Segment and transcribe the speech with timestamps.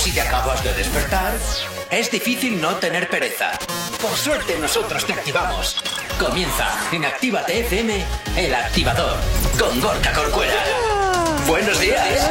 [0.00, 1.34] si te acabas de despertar,
[1.90, 3.50] es difícil no tener pereza.
[4.00, 5.76] Por suerte nosotros te activamos.
[6.18, 8.02] Comienza en Actívate FM,
[8.34, 9.18] el activador,
[9.58, 10.54] con Gorka Corcuera.
[11.46, 12.30] Buenos días.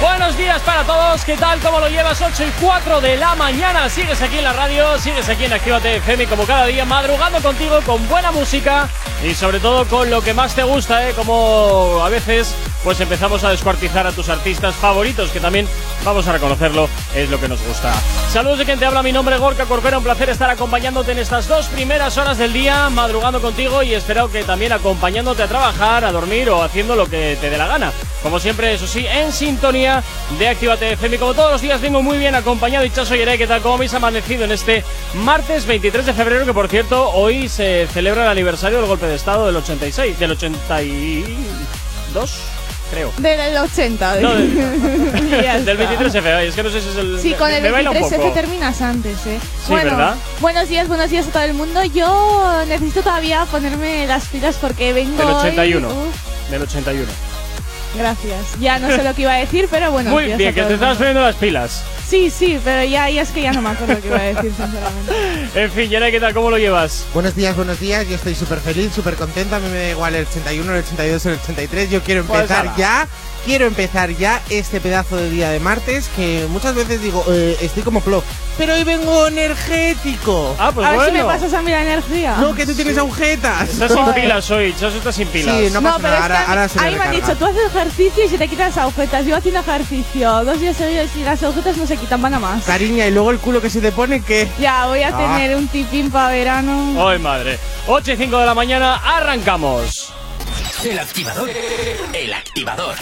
[0.00, 1.60] Buenos días para todos, ¿qué tal?
[1.60, 2.18] ¿Cómo lo llevas?
[2.18, 3.90] 8 y 4 de la mañana.
[3.90, 7.82] Sigues aquí en la radio, sigues aquí en Actívate FM como cada día, madrugando contigo
[7.84, 8.88] con buena música
[9.22, 11.12] y sobre todo con lo que más te gusta, ¿eh?
[11.14, 12.54] Como a veces
[12.86, 15.66] pues empezamos a descuartizar a tus artistas favoritos, que también,
[16.04, 17.92] vamos a reconocerlo, es lo que nos gusta.
[18.30, 21.18] Saludos de quien te habla, mi nombre es Gorka Corcuera, un placer estar acompañándote en
[21.18, 26.04] estas dos primeras horas del día, madrugando contigo y espero que también acompañándote a trabajar,
[26.04, 27.92] a dormir o haciendo lo que te dé la gana.
[28.22, 30.04] Como siempre, eso sí, en sintonía
[30.38, 31.18] de Actívate FM.
[31.18, 32.84] Como todos los días, vengo muy bien acompañado.
[32.84, 33.62] Y Chaso Yeré, ¿qué tal?
[33.62, 36.46] ¿Cómo habéis amanecido en este martes 23 de febrero?
[36.46, 40.30] Que por cierto, hoy se celebra el aniversario del golpe de Estado del 86, del
[40.30, 42.55] 82
[42.90, 43.12] creo.
[43.18, 44.20] Del 80.
[44.20, 44.54] No, del,
[45.64, 47.18] del 23F, es que no sé si es el...
[47.20, 49.38] Sí, con el 23F terminas antes, ¿eh?
[49.66, 50.14] Sí, ¿verdad?
[50.40, 51.82] Buenos días, buenos días a todo el mundo.
[51.84, 55.16] Yo necesito todavía ponerme las pilas porque vengo...
[55.18, 55.88] Del 81.
[55.88, 57.06] hoy- Uf, Del 81.
[57.96, 58.40] gracias.
[58.60, 60.10] Ya no sé lo que iba a decir, pero bueno.
[60.10, 61.82] Muy bien, que te estabas poniendo las pilas.
[62.08, 64.22] Sí, sí, pero ya, ya es que ya no me acuerdo lo que iba a
[64.22, 65.50] decir, sinceramente.
[65.60, 66.34] En fin, Yere, ¿qué tal?
[66.34, 67.04] ¿Cómo lo llevas?
[67.14, 68.06] Buenos días, buenos días.
[68.08, 69.56] Yo estoy súper feliz, súper contenta.
[69.56, 71.90] A mí me da igual el 81, el 82 o el 83.
[71.90, 72.74] Yo quiero Pues empezar ala.
[72.76, 73.08] ya.
[73.44, 77.84] Quiero empezar ya este pedazo de día de martes que muchas veces digo, eh, estoy
[77.84, 78.24] como plop.
[78.58, 80.56] Pero hoy vengo energético.
[80.58, 82.36] Ah, pues a ver si me pasas a mí la energía.
[82.40, 83.68] No, que tú tienes agujetas.
[83.68, 85.56] Estás sin pilas hoy, Chaso está sin pilas.
[85.60, 87.10] Sí, no pasa pero nada, es ahora- que ahora se a le mí me han
[87.12, 89.26] dicho, tú haces ejercicio y se te quitan las agujetas.
[89.26, 92.64] Yo haciendo ejercicio dos días seguidos y las agujetas no se quitan, van a más.
[92.64, 94.48] Cariña, y luego el culo que se te pone que...
[94.58, 95.18] Ya, voy a Ah.
[95.18, 97.08] tener un tipín para verano.
[97.08, 97.58] ¡Ay, madre!
[97.86, 100.12] 8 y 5 de la mañana, arrancamos.
[100.84, 101.50] El activador.
[102.12, 102.94] El activador.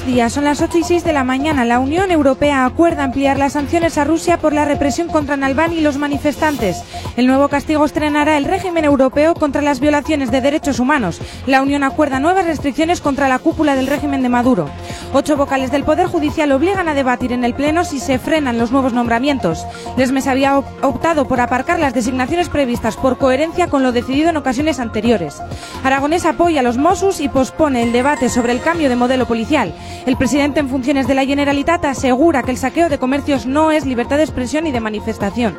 [0.00, 1.64] Buenos días, son las 8 y 6 de la mañana.
[1.66, 5.80] La Unión Europea acuerda ampliar las sanciones a Rusia por la represión contra Navalny y
[5.82, 6.82] los manifestantes.
[7.18, 11.20] El nuevo castigo estrenará el régimen europeo contra las violaciones de derechos humanos.
[11.46, 14.70] La Unión acuerda nuevas restricciones contra la cúpula del régimen de Maduro.
[15.12, 18.70] Ocho vocales del Poder Judicial obligan a debatir en el Pleno si se frenan los
[18.72, 19.66] nuevos nombramientos.
[19.98, 24.38] Lesmes había op- optado por aparcar las designaciones previstas por coherencia con lo decidido en
[24.38, 25.42] ocasiones anteriores.
[25.84, 29.74] Aragonés apoya a los Mossos y pospone el debate sobre el cambio de modelo policial.
[30.06, 33.86] El presidente en funciones de la Generalitat asegura que el saqueo de comercios no es
[33.86, 35.58] libertad de expresión y de manifestación.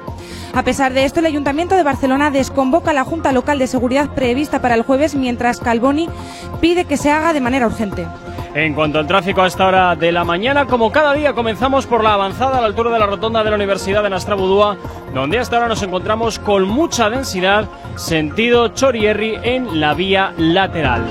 [0.53, 4.61] A pesar de esto, el Ayuntamiento de Barcelona desconvoca la Junta Local de Seguridad prevista
[4.61, 6.09] para el jueves, mientras Calboni
[6.59, 8.07] pide que se haga de manera urgente.
[8.53, 12.03] En cuanto al tráfico a esta hora de la mañana, como cada día, comenzamos por
[12.03, 14.75] la avanzada a la altura de la rotonda de la Universidad de Nastrabudúa,
[15.13, 21.05] donde hasta ahora nos encontramos con mucha densidad, sentido Chorierri en la vía lateral.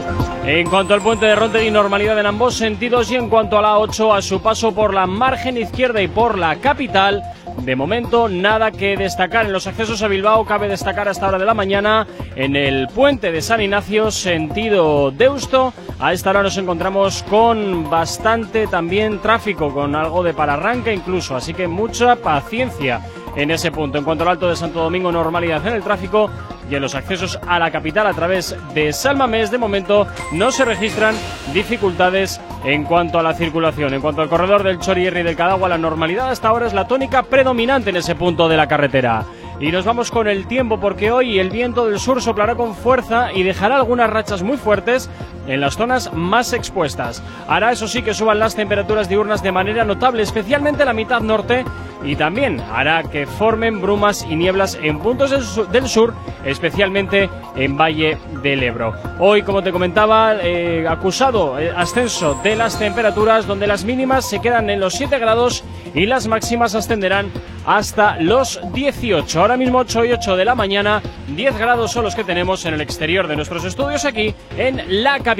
[0.45, 3.79] En cuanto al puente de Rontegui, normalidad en ambos sentidos y en cuanto a la
[3.79, 7.23] 8, a su paso por la margen izquierda y por la capital,
[7.59, 9.47] de momento, nada que destacar.
[9.47, 12.07] En los accesos a Bilbao cabe destacar a esta hora de la mañana
[12.37, 15.73] en el puente de San Ignacio, sentido Deusto.
[15.99, 21.37] A esta hora nos encontramos con bastante también tráfico, con algo de pararranca incluso.
[21.37, 23.01] Así que mucha paciencia
[23.37, 23.99] en ese punto.
[23.99, 26.31] En cuanto al Alto de Santo Domingo, normalidad en el tráfico
[26.71, 30.65] y en los accesos a la capital a través de Salmamés, de momento no se
[30.65, 31.15] registran
[31.53, 33.95] dificultades en cuanto a la circulación.
[33.95, 36.87] En cuanto al corredor del Chorierri y del Cadagua, la normalidad hasta ahora es la
[36.87, 39.25] tónica predominante en ese punto de la carretera.
[39.61, 43.31] Y nos vamos con el tiempo porque hoy el viento del sur soplará con fuerza
[43.35, 45.11] y dejará algunas rachas muy fuertes
[45.51, 47.23] en las zonas más expuestas.
[47.49, 51.21] Hará eso sí que suban las temperaturas diurnas de manera notable, especialmente en la mitad
[51.21, 51.65] norte
[52.03, 57.29] y también hará que formen brumas y nieblas en puntos del su- del sur, especialmente
[57.57, 58.95] en Valle del Ebro.
[59.19, 64.41] Hoy, como te comentaba, eh, acusado eh, ascenso de las temperaturas, donde las mínimas se
[64.41, 65.63] quedan en los 7 grados
[65.95, 67.31] y las máximas ascenderán
[67.67, 69.41] hasta los 18.
[69.41, 72.75] Ahora mismo 8 y 8 de la mañana, 10 grados son los que tenemos en
[72.75, 75.40] el exterior de nuestros estudios aquí en la capital.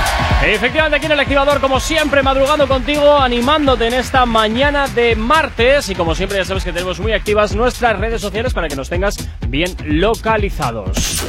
[0.43, 5.89] Efectivamente, aquí en el activador, como siempre, madrugando contigo, animándote en esta mañana de martes.
[5.89, 8.89] Y como siempre, ya sabes que tenemos muy activas nuestras redes sociales para que nos
[8.89, 9.15] tengas
[9.47, 11.23] bien localizados.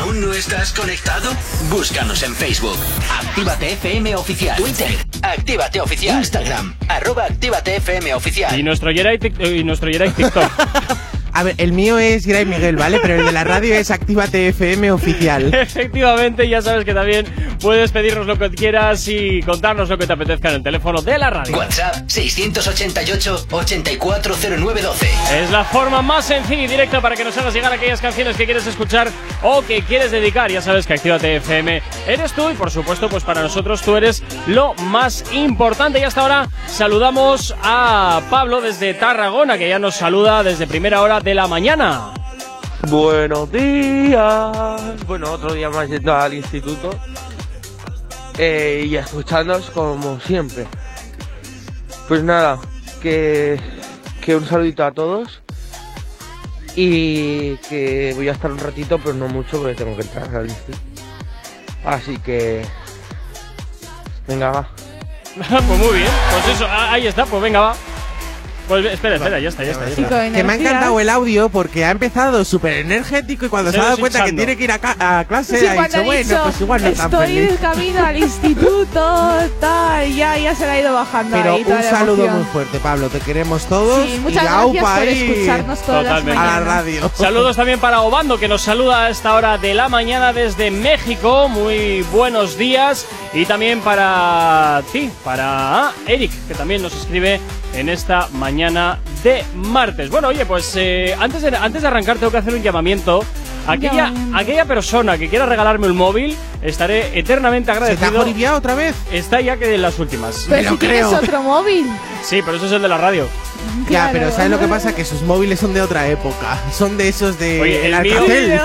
[0.00, 1.30] ¿Aún no estás conectado?
[1.70, 2.76] Búscanos en Facebook.
[3.10, 4.56] Actívate FM Oficial.
[4.56, 4.90] Twitter.
[5.22, 6.18] Actívate Oficial.
[6.18, 6.74] Instagram.
[6.88, 8.58] Arroba Actívate FM Oficial.
[8.58, 10.50] Y nuestro Tic- y nuestro TikTok.
[11.38, 12.98] A ver, el mío es Gira y Miguel, ¿vale?
[13.00, 15.54] Pero el de la radio es Actívate FM oficial.
[15.54, 17.26] Efectivamente, ya sabes que también
[17.60, 21.16] puedes pedirnos lo que quieras y contarnos lo que te apetezca en el teléfono de
[21.16, 21.56] la radio.
[21.56, 25.06] WhatsApp 688-840912.
[25.40, 28.44] Es la forma más sencilla y directa para que nos hagas llegar aquellas canciones que
[28.44, 29.08] quieres escuchar
[29.44, 30.50] o que quieres dedicar.
[30.50, 34.24] Ya sabes que Actívate FM eres tú y por supuesto pues para nosotros tú eres
[34.48, 36.00] lo más importante.
[36.00, 41.20] Y hasta ahora saludamos a Pablo desde Tarragona que ya nos saluda desde primera hora
[41.20, 42.12] de la mañana.
[42.88, 45.06] Buenos días.
[45.06, 46.90] Bueno, otro día más yendo al instituto
[48.38, 50.66] eh, y escuchándonos como siempre.
[52.06, 52.58] Pues nada,
[53.02, 53.60] que,
[54.20, 55.42] que un saludito a todos
[56.76, 60.46] y que voy a estar un ratito, pero no mucho porque tengo que entrar al
[60.46, 61.02] instituto.
[61.84, 62.64] Así que...
[64.26, 64.68] Venga, va.
[65.36, 67.76] pues muy bien, pues eso, ah, ahí está, pues venga va.
[68.68, 69.84] Pues espera, espera, ya está, ya está.
[69.84, 70.02] Ya está.
[70.02, 73.76] Chico, Que me ha encantado el audio porque ha empezado súper energético y cuando se,
[73.78, 75.98] Se ha dado cuenta que tiene que ir a, ca- a clase Sí, ha dicho,
[75.98, 77.58] ha bueno, pues igual no tan estoy feliz.
[77.60, 82.24] camino al instituto, tal, ya, ya se la ha ido bajando Pero ahí un saludo
[82.24, 82.36] emoción.
[82.36, 83.08] muy fuerte, Pablo.
[83.08, 84.06] Te queremos todos.
[84.06, 87.10] Sí, y muchas gracias aupa por ahí escucharnos todas las a la radio.
[87.14, 91.48] Saludos también para Obando que nos saluda a esta hora de la mañana desde México.
[91.48, 93.06] Muy buenos días.
[93.32, 97.40] Y también para ti, para ah, Eric, que también nos escribe
[97.74, 100.10] en esta mañana de martes.
[100.10, 103.24] Bueno, oye, pues eh, antes, de, antes de arrancar tengo que hacer un llamamiento.
[103.66, 108.54] Aquella, aquella persona que quiera regalarme un móvil, estaré eternamente ¿Se te ha agradecido.
[108.54, 108.94] otra vez?
[109.12, 110.46] Está ya que de las últimas.
[110.48, 111.86] Pero si tienes otro móvil.
[112.22, 113.28] Sí, pero eso es el de la radio.
[113.90, 114.94] Ya, pero ¿sabes lo que pasa?
[114.94, 116.58] Que sus móviles son de otra época.
[116.72, 118.60] Son de esos de Oye, el el mío- de.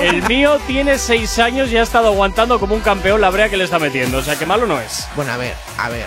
[0.08, 3.56] El mío tiene seis años y ha estado aguantando como un campeón la brea que
[3.56, 4.18] le está metiendo.
[4.18, 5.06] O sea que malo no es.
[5.14, 6.06] Bueno, a ver, a ver.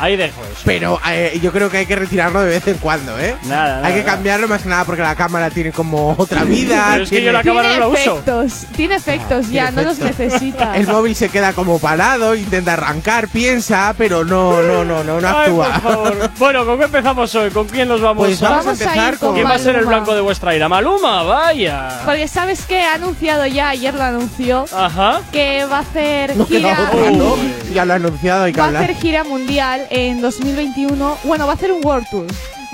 [0.00, 0.60] Ahí dejo eso.
[0.64, 3.36] Pero eh, yo creo que hay que retirarlo de vez en cuando, ¿eh?
[3.44, 4.12] Nada, nada, hay que nada.
[4.12, 6.88] cambiarlo más que nada porque la cámara tiene como otra vida.
[6.92, 8.12] Pero es que tiene- yo la cámara Tiene no la uso.
[8.18, 10.18] efectos, tiene efectos, ya, tiene no los efectos.
[10.18, 10.76] necesita.
[10.76, 15.28] El móvil se queda como parado, intenta arrancar, piensa, pero no, no, no, no, no
[15.28, 15.72] Ay, actúa.
[15.72, 16.30] por favor.
[16.38, 17.50] Bueno, ¿con qué empezamos hoy?
[17.50, 18.26] ¿con quién nos vamos?
[18.26, 19.28] Pues a- vamos, Vamos a a empezar ir con.
[19.28, 20.68] con ¿Quién va a ser el blanco de vuestra ira?
[20.68, 22.00] Maluma, vaya.
[22.04, 25.20] Porque sabes que ha anunciado ya, ayer lo anunció, Ajá.
[25.32, 26.90] que va a hacer No queda gira.
[26.92, 27.36] otra, ¿no?
[27.72, 31.18] Ya lo ha anunciado, hay que Va a hacer gira mundial en 2021.
[31.24, 32.26] Bueno, va a hacer un World Tour.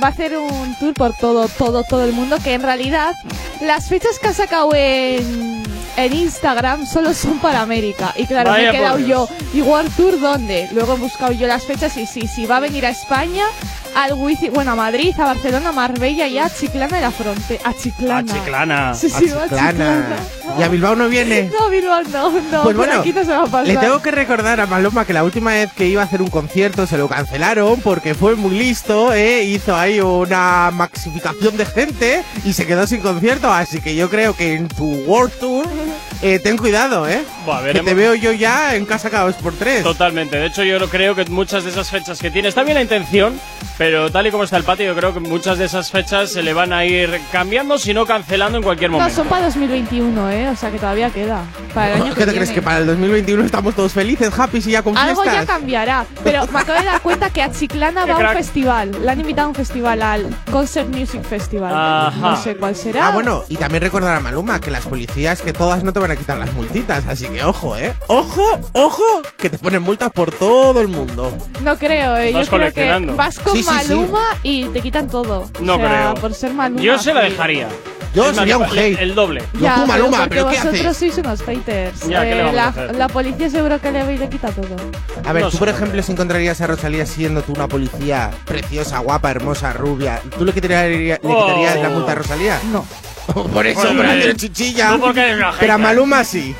[0.02, 2.38] Va a hacer un tour por todo, todo, todo el mundo.
[2.42, 3.14] Que en realidad
[3.60, 5.62] las fechas que ha sacado en,
[5.96, 8.12] en Instagram solo son para América.
[8.16, 9.28] Y claro, Vaya me he quedado yo.
[9.52, 10.68] ¿Y World Tour dónde?
[10.72, 13.44] Luego he buscado yo las fechas y sí, sí, va a venir a España,
[13.94, 17.60] al Wifi, bueno, a Madrid, a Barcelona, a Marbella y a Chiclana de la Fronte.
[17.64, 18.32] A Chiclana.
[18.32, 18.94] Ah, chiclana.
[18.94, 19.70] Sí, A sí, a Chiclana.
[19.72, 20.16] Chiclana.
[20.58, 21.50] ¿Y a Bilbao no viene?
[21.58, 22.62] No, Bilbao no, no.
[22.62, 23.66] Pues bueno, aquí no se va a pasar.
[23.66, 26.30] Le tengo que recordar a Maluma que la última vez que iba a hacer un
[26.30, 29.42] concierto se lo cancelaron porque fue muy listo, ¿eh?
[29.44, 33.52] hizo ahí una maxificación de gente y se quedó sin concierto.
[33.52, 35.66] Así que yo creo que en tu World Tour,
[36.22, 37.22] eh, ten cuidado, ¿eh?
[37.46, 39.82] Buah, que te veo yo ya en casa cada dos por tres.
[39.82, 40.36] Totalmente.
[40.36, 43.38] De hecho, yo creo que muchas de esas fechas que tiene, está bien la intención,
[43.78, 46.42] pero tal y como está el patio, yo creo que muchas de esas fechas se
[46.42, 49.16] le van a ir cambiando, si no cancelando en cualquier No, momento.
[49.16, 50.48] son para 2021, ¿eh?
[50.48, 51.42] O sea que todavía queda.
[51.74, 52.54] Para el año ¿Qué que te crees viene.
[52.54, 55.46] que para el 2021 estamos todos felices, happy y ya con Algo ya fiestas?
[55.58, 56.06] cambiará.
[56.22, 58.90] Pero me acabo de dar cuenta que a Chiclana va a un festival.
[59.04, 61.72] Le han invitado a un festival, al Concert Music Festival.
[61.74, 62.12] Ajá.
[62.30, 63.08] No sé cuál será.
[63.08, 66.12] Ah, bueno, y también recordar a Maluma que las policías que todas no te van
[66.12, 67.92] a quitar las multitas, así que ojo, ¿eh?
[68.06, 69.02] Ojo, ojo,
[69.36, 71.36] que te ponen multas por todo el mundo.
[71.62, 72.32] No creo, ¿eh?
[72.32, 73.12] Vas Yo creo coleccionando.
[73.12, 73.94] que vas con Sí, sí, sí.
[73.94, 75.48] Maluma y te quitan todo.
[75.60, 76.14] No o sea, creo.
[76.14, 76.82] por ser Maluma.
[76.82, 77.68] Yo se la dejaría.
[78.14, 79.00] Yo más, sería un el- hate.
[79.00, 79.42] El doble.
[79.60, 82.00] Ya, tú, Maluma, porque ¿pero qué vosotros sois unos haters.
[82.08, 82.94] Ya, ¿qué le Eh, la, hacer?
[82.94, 84.76] la policía seguro que le, le quita todo.
[85.24, 89.00] A ver, No tú por ejemplo si encontrarías a Rosalía siendo tú una policía preciosa,
[89.00, 91.82] guapa, hermosa, rubia, ¿tú le quitarías, le quitarías Oh.
[91.82, 92.60] la multa a Rosalía?
[92.70, 92.84] No.
[93.52, 94.92] por eso, pero eres chichilla.
[94.92, 95.78] tú porque eres una Pero a.
[95.78, 96.54] Maluma sí.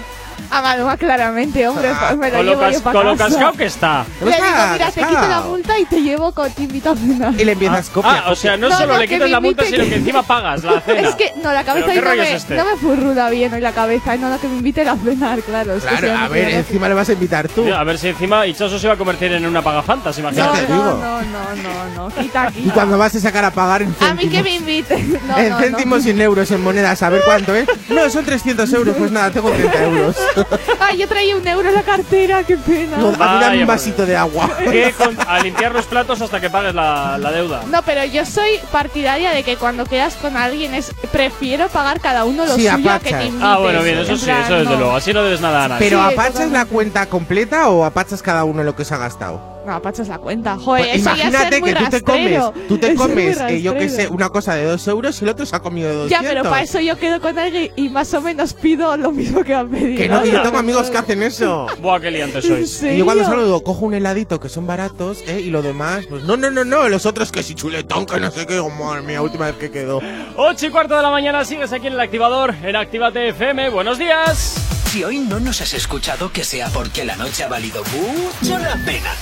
[0.55, 1.89] A Maluma claramente, hombre.
[1.93, 3.31] Ah, me lo Con llevo yo cas- pa' con lo casa.
[3.31, 4.05] cascado que está.
[4.21, 6.97] Le digo, Está mira, te quito la multa y te llevo con te invito a
[6.97, 7.35] cenar.
[7.41, 8.23] Y le empiezas copia.
[8.27, 10.63] Ah, o sea, no, No, solo no, le quitas la multa, sino que- encima pagas
[10.63, 11.09] la cena.
[11.09, 12.55] Es que no, la cabeza ¿Pero ahí qué no rollo me, es este?
[12.57, 15.75] no me furrula bien hoy la cabeza, no, no, que me inviten a cenar, claro.
[15.75, 17.73] es Claro, a ver, encima le vas a invitar tú.
[17.75, 20.61] A ver si encima Ichazo se va a convertir en una pagafantas, imagínate.
[20.61, 21.01] Ya te no, digo.
[21.03, 21.63] no, no,
[21.97, 22.75] no, no, quita, Y quita.
[22.75, 24.45] cuando vas a sacar a pagar en A mí que céntimos.
[24.45, 25.21] me inviten.
[25.29, 27.67] No, en no, céntimos y en euros, en monedas, a ver cuánto es.
[27.89, 30.17] No, son 300 euros, pues nada, tengo 30 euros.
[30.51, 30.59] no.
[30.81, 32.97] Ay, yo traía un euro en la cartera, qué pena.
[32.99, 34.49] No, dame un vasito de agua.
[34.99, 37.63] Con- a limpiar los platos hasta que pagues la, la deuda.
[37.71, 42.25] No, pero yo soy partidaria de que cuando quedas con alguien es prefiero pagar cada
[42.25, 43.43] uno lo Sí, suyo a que te invites.
[43.43, 44.77] Ah, bueno, bien, eso sí, plan, eso desde no.
[44.79, 44.97] luego.
[44.97, 45.87] Así no debes nada a nadie.
[45.89, 49.54] Pero Sí, ¿apachas la cuenta completa o apachas cada uno lo que se ha gastado?
[49.64, 50.56] No, Pacho es la cuenta.
[50.59, 52.52] Joder, Pues eso imagínate muy que tú te rastrero.
[52.52, 55.25] comes, tú te Eso comes, eh, yo que sé, una cosa de dos euros y
[55.25, 56.23] el otro se ha comido de 200.
[56.23, 59.42] Ya, pero para eso yo quedo con alguien y más o menos pido lo mismo
[59.42, 59.97] que han pedido.
[59.97, 61.66] Que no, que yo tengo amigos que hacen eso.
[61.80, 62.83] Buah, qué liantes ¿En sois.
[62.83, 65.40] Y yo cuando digo, cojo un heladito que son baratos, ¿eh?
[65.40, 68.30] Y lo demás, pues no, no, no, no, los otros que si chuletón, que no
[68.30, 70.00] sé qué, oh, madre mía, última vez que quedó.
[70.37, 73.71] 8 y cuarto de la mañana sigues aquí en el activador en Actívate FM.
[73.71, 74.84] Buenos días.
[74.95, 78.77] Si hoy no nos has escuchado, que sea porque la noche ha valido mucho la
[78.87, 79.13] pena.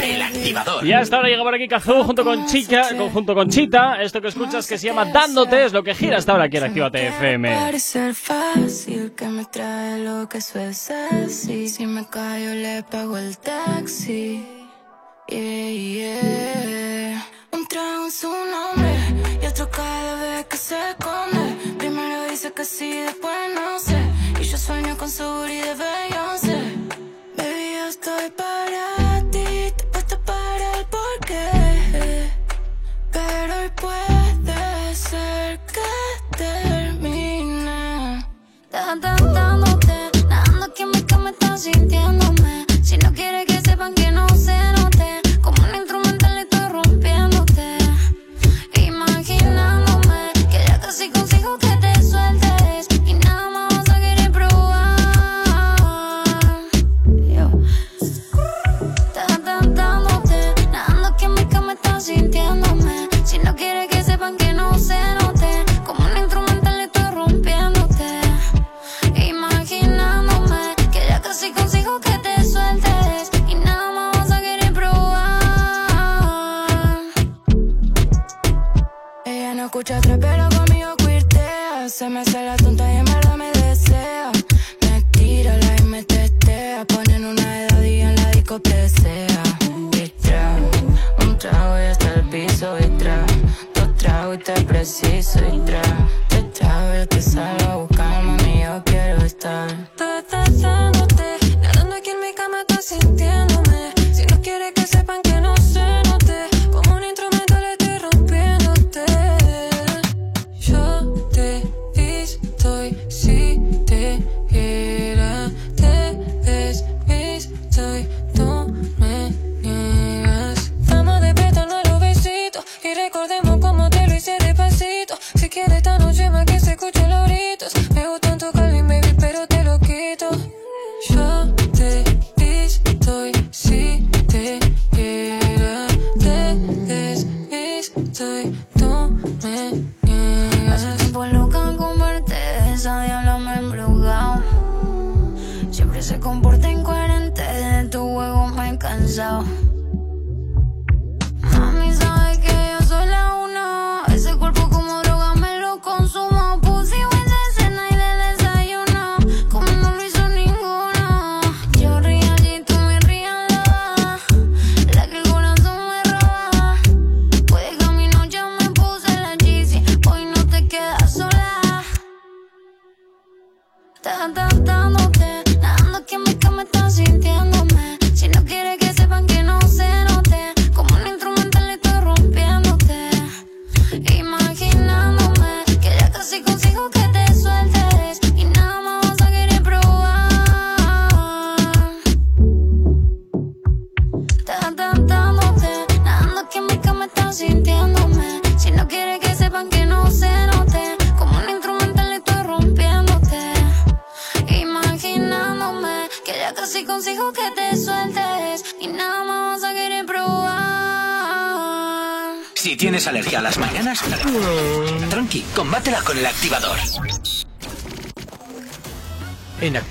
[0.00, 0.86] El activador.
[0.86, 4.00] Y hasta ahora llega por aquí Kazoo junto con Chica, junto con Chita.
[4.00, 6.62] Esto que escuchas que se llama Dándote es lo que gira hasta ahora aquí en
[6.62, 7.52] Actívate FM.
[7.52, 11.68] Parecer fácil que me trae lo que es así.
[11.68, 14.46] Si me callo le pago el taxi.
[15.26, 17.26] Yeah, yeah.
[17.50, 18.94] Un trago en su nombre
[19.42, 21.74] y otro cada vez que se esconde.
[21.76, 24.15] Primero dice que sí, después no sé.
[24.66, 26.75] Y yo sueño con su y de Beyoncé.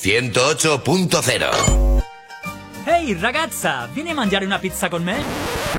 [0.00, 2.02] 108.0
[2.86, 5.16] Hey, ragazza, ¿viene a mangiare una pizza con me?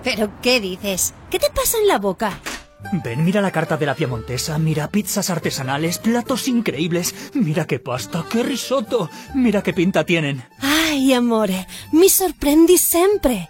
[0.04, 1.14] ¿Pero qué dices?
[1.30, 2.40] ¿Qué te pasa en la boca?
[3.04, 8.26] Ven, mira la carta de la Piemontesa, mira pizzas artesanales, platos increíbles, mira qué pasta,
[8.30, 10.44] qué risotto, mira qué pinta tienen.
[10.60, 13.50] Ay, amore, mi sorprendi sempre.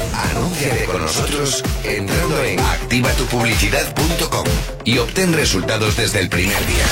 [0.13, 4.45] Anúnciate con nosotros entrando en activatupublicidad.com
[4.83, 6.85] y obtén resultados desde el primer día.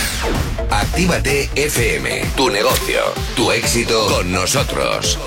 [0.69, 3.01] Actívate FM, tu negocio,
[3.35, 5.17] tu éxito con nosotros.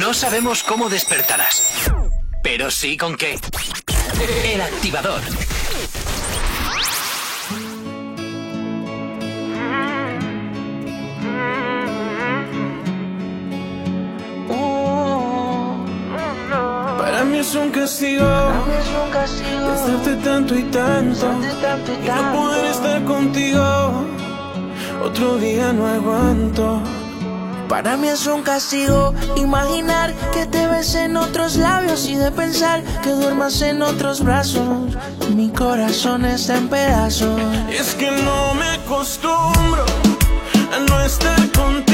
[0.00, 1.62] No sabemos cómo despertarás,
[2.42, 3.38] pero sí con qué.
[4.44, 5.20] El activador.
[17.42, 18.24] Es un castigo,
[19.66, 21.26] pensarte tanto y tanto,
[22.00, 24.04] y no poder estar contigo.
[25.04, 26.80] Otro día no aguanto.
[27.68, 32.84] Para mí es un castigo imaginar que te ves en otros labios y de pensar
[33.02, 34.96] que duermas en otros brazos.
[35.34, 37.40] Mi corazón está en pedazos.
[37.70, 39.84] Es que no me acostumbro
[40.76, 41.91] a no estar contigo.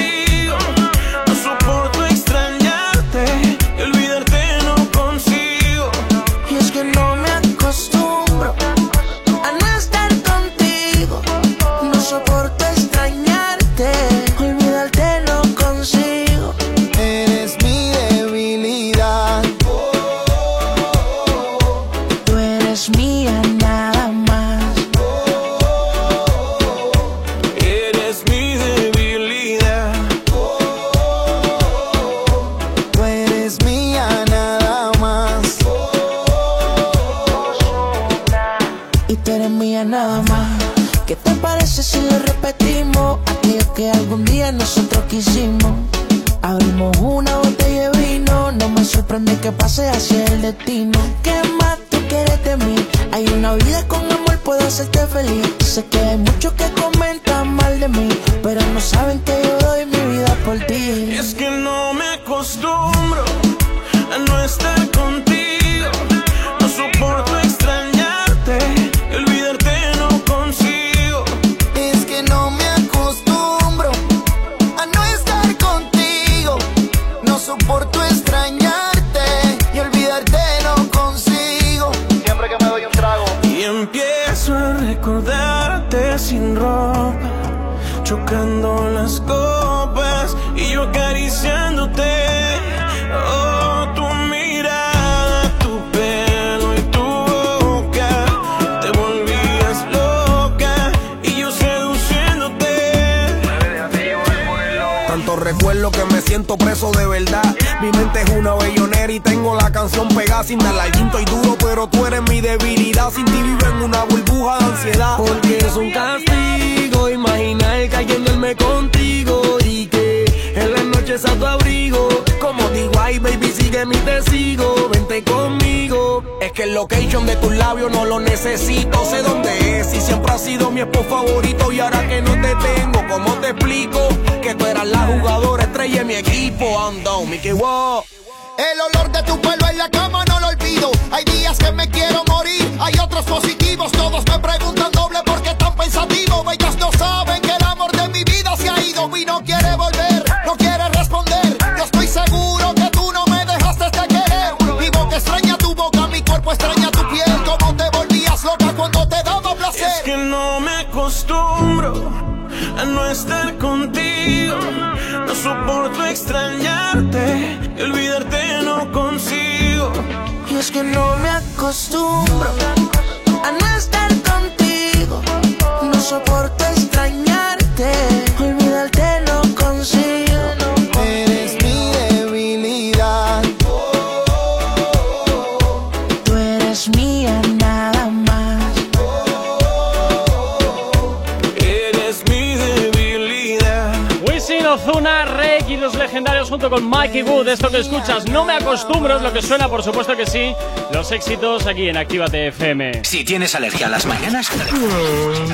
[201.09, 203.03] Los éxitos aquí en Actívate FM.
[203.03, 204.51] Si tienes alergia a las mañanas,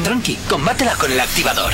[0.03, 1.73] tranqui, combátela con el activador.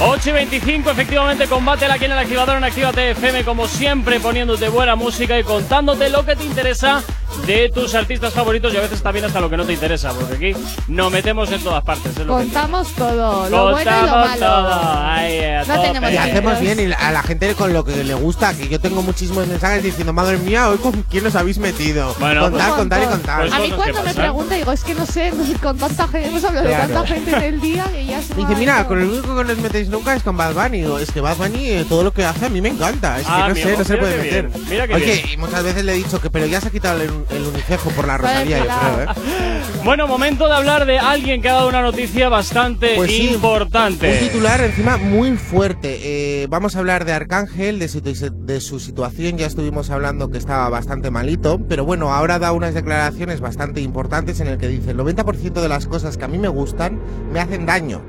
[0.00, 4.70] 8 y 25, efectivamente, combátela aquí en el activador en Actívate FM, como siempre, poniéndote
[4.70, 7.04] buena música y contándote lo que te interesa
[7.46, 10.34] de tus artistas favoritos y a veces también hasta lo que no te interesa, porque
[10.34, 12.12] aquí nos metemos en todas partes.
[12.16, 14.46] es lo que Contamos todo, lo bueno y lo Contamos malo.
[14.46, 14.80] todo.
[15.04, 18.14] Ahí, a No tenemos Y hacemos bien y a la gente con lo que le
[18.14, 22.14] gusta, que yo tengo muchísimos mensajes diciendo, madre mía, hoy con quién os habéis metido.
[22.18, 23.40] Bueno, contar, pues- contar y contar.
[23.42, 24.14] Pues A mí cuando me pasan.
[24.22, 25.32] pregunta digo, es que no sé,
[25.62, 26.88] con tanta gente, hemos hablado Claro.
[26.88, 28.88] de tanta gente en el día que ya se Me dice, mira, ido".
[28.88, 30.80] con el único que no os metéis nunca es con Bad Bunny.
[30.82, 33.18] Digo, es que Bad Bunny, eh, todo lo que hace a mí me encanta.
[33.18, 34.48] Es que Ah, no amigo, sé, no se puede meter.
[34.48, 35.28] bien, mira qué Oye, bien.
[35.32, 37.90] y muchas veces le he dicho que, pero ya se ha quitado el, el unicejo
[37.90, 39.06] por la Rosalía, yo creo, ¿eh?
[39.84, 44.12] Bueno, momento de hablar de alguien que ha dado una noticia bastante Pues sí, importante.
[44.12, 46.00] Un titular encima muy fuerte.
[46.42, 49.38] Eh, vamos a hablar de Arcángel, de su, de su situación.
[49.38, 54.40] Ya estuvimos hablando que estaba bastante malito, pero bueno, ahora da unas declaraciones bastante importantes
[54.40, 57.00] en el que dice el 90% de las cosas que a mí me gustan
[57.32, 58.02] me hacen daño.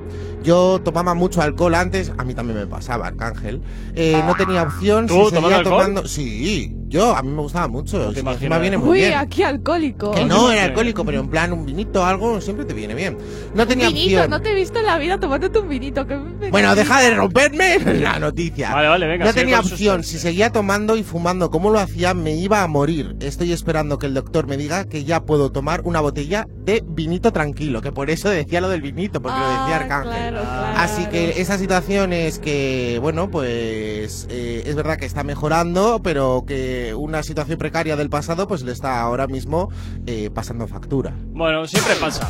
[0.44, 3.62] Yo tomaba mucho alcohol antes, a mí también me pasaba, Arcángel.
[3.96, 6.08] Eh, no tenía opción, ¿Tú si tomando seguía tomando.
[6.08, 8.12] Sí, yo, a mí me gustaba mucho.
[8.14, 8.62] te imaginas.
[8.62, 9.14] viene muy Uy, bien.
[9.16, 10.12] aquí alcohólico.
[10.12, 13.18] Que no era alcohólico, pero en plan un vinito o algo siempre te viene bien.
[13.54, 14.30] No tenía vinito, opción.
[14.30, 16.08] no te he visto en la vida tomándote un vinito.
[16.08, 18.72] Que me- Bueno, deja de romperme la noticia.
[18.74, 20.04] Vale, vale, venga, No tenía opción.
[20.04, 23.16] Si seguía tomando y fumando como lo hacía, me iba a morir.
[23.20, 27.32] Estoy esperando que el doctor me diga que ya puedo tomar una botella de vinito
[27.34, 27.82] tranquilo.
[27.82, 30.12] Que por eso decía lo del vinito, porque lo decía Ah, Arcángel.
[30.12, 30.78] claro, claro.
[30.80, 36.44] Así que esa situación es que, bueno, pues eh, es verdad que está mejorando, pero
[36.48, 39.70] que una situación precaria del pasado, pues le está ahora mismo
[40.06, 41.14] eh, pasando factura.
[41.32, 42.30] Bueno, siempre pasa.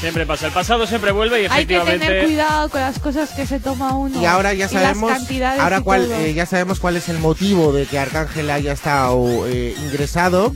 [0.00, 0.48] Siempre pasa.
[0.48, 2.06] El pasado siempre vuelve y Hay que efectivamente.
[2.06, 4.20] tener cuidado con las cosas que se toma uno.
[4.20, 6.14] Y ahora ya y sabemos, las cantidades ahora y cuál, todo.
[6.20, 10.54] eh, ya sabemos cuál es el motivo de que Arcángel haya estado eh, ingresado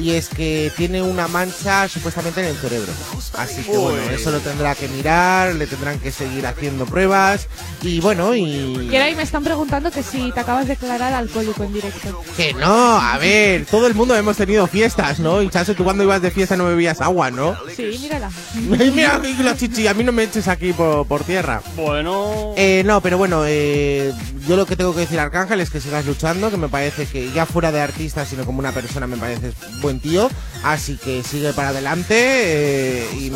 [0.00, 2.90] y es que tiene una mancha supuestamente en el cerebro.
[3.36, 4.14] Así que bueno, Uy.
[4.14, 7.46] eso lo tendrá que mirar, le tendrán que seguir haciendo pruebas
[7.82, 11.12] y bueno y Y ahora ahí me están preguntando que si te acabas de declarar
[11.12, 12.22] alcohólico en directo.
[12.36, 15.42] que no, a ver, todo el mundo hemos tenido fiestas, ¿no?
[15.42, 17.56] Y Chaso, tú cuando ibas de fiesta no bebías agua, ¿no?
[17.74, 18.30] Sí, mírala.
[18.54, 21.62] Mira, la chichi, a mí no me eches aquí por, por tierra.
[21.76, 22.54] Bueno.
[22.56, 24.12] Eh, no, pero bueno, eh,
[24.46, 27.30] yo lo que tengo que decir, Arcángel, es que sigas luchando, que me parece que
[27.32, 30.30] ya fuera de artista, sino como una persona, me parece buen tío.
[30.64, 33.30] Así que sigue para adelante eh, y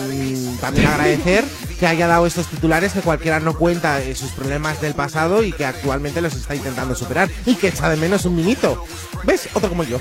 [0.60, 1.44] también agradecer
[1.78, 5.52] que haya dado estos titulares que cualquiera no cuenta de sus problemas del pasado y
[5.52, 8.84] que actualmente los está intentando superar y que echa de menos un minito.
[9.24, 9.48] ¿Ves?
[9.54, 9.98] Otro como yo.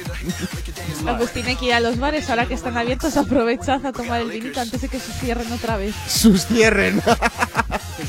[1.18, 4.30] Pues tiene que ir a los bares ahora que están abiertos, aprovechad a tomar el
[4.30, 5.94] vinito antes de que se cierren otra vez.
[6.08, 7.02] Sus cierren.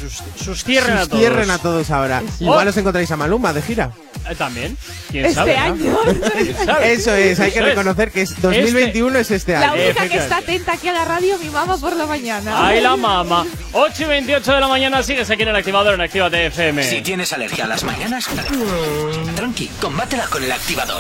[0.01, 1.21] Sus, sus cierren a Sus todos.
[1.21, 2.23] cierren a todos ahora.
[2.25, 2.45] Oh.
[2.45, 3.91] Igual os encontráis a Maluma de gira.
[4.29, 4.77] eh, también.
[5.11, 5.55] ¿Quién Este sabe?
[5.57, 5.63] no?
[5.65, 5.97] año.
[6.33, 6.93] ¿Quién sabe?
[6.93, 9.83] Eso es, hay que reconocer que es 2021 es este La año.
[9.85, 12.67] única que está atenta aquí a la radio, mi mamá por la mañana.
[12.67, 13.45] Ahí la mama.
[13.73, 16.83] 8 y 28 de la mañana sigues aquí en el activador en Actívate FM.
[16.85, 18.29] Si tienes alergia a las mañanas,
[19.37, 20.92] tranqui, combátela con el activador.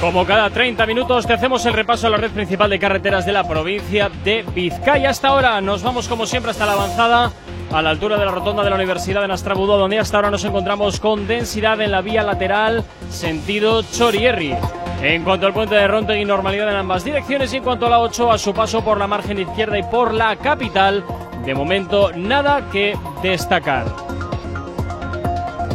[0.00, 3.32] Como cada 30 minutos te hacemos el repaso a la red principal de carreteras de
[3.32, 5.10] la provincia de Vizcaya.
[5.10, 7.32] Hasta ahora nos vamos como siempre hasta la avanzada
[7.72, 10.44] a la altura de la rotonda de la Universidad de Nastrabudó, donde hasta ahora nos
[10.44, 14.54] encontramos con densidad en la vía lateral sentido Chorierri.
[15.02, 18.00] En cuanto al puente de Rontegui, normalidad en ambas direcciones y en cuanto a la
[18.00, 21.04] 8, a su paso por la margen izquierda y por la capital,
[21.44, 23.86] de momento nada que destacar.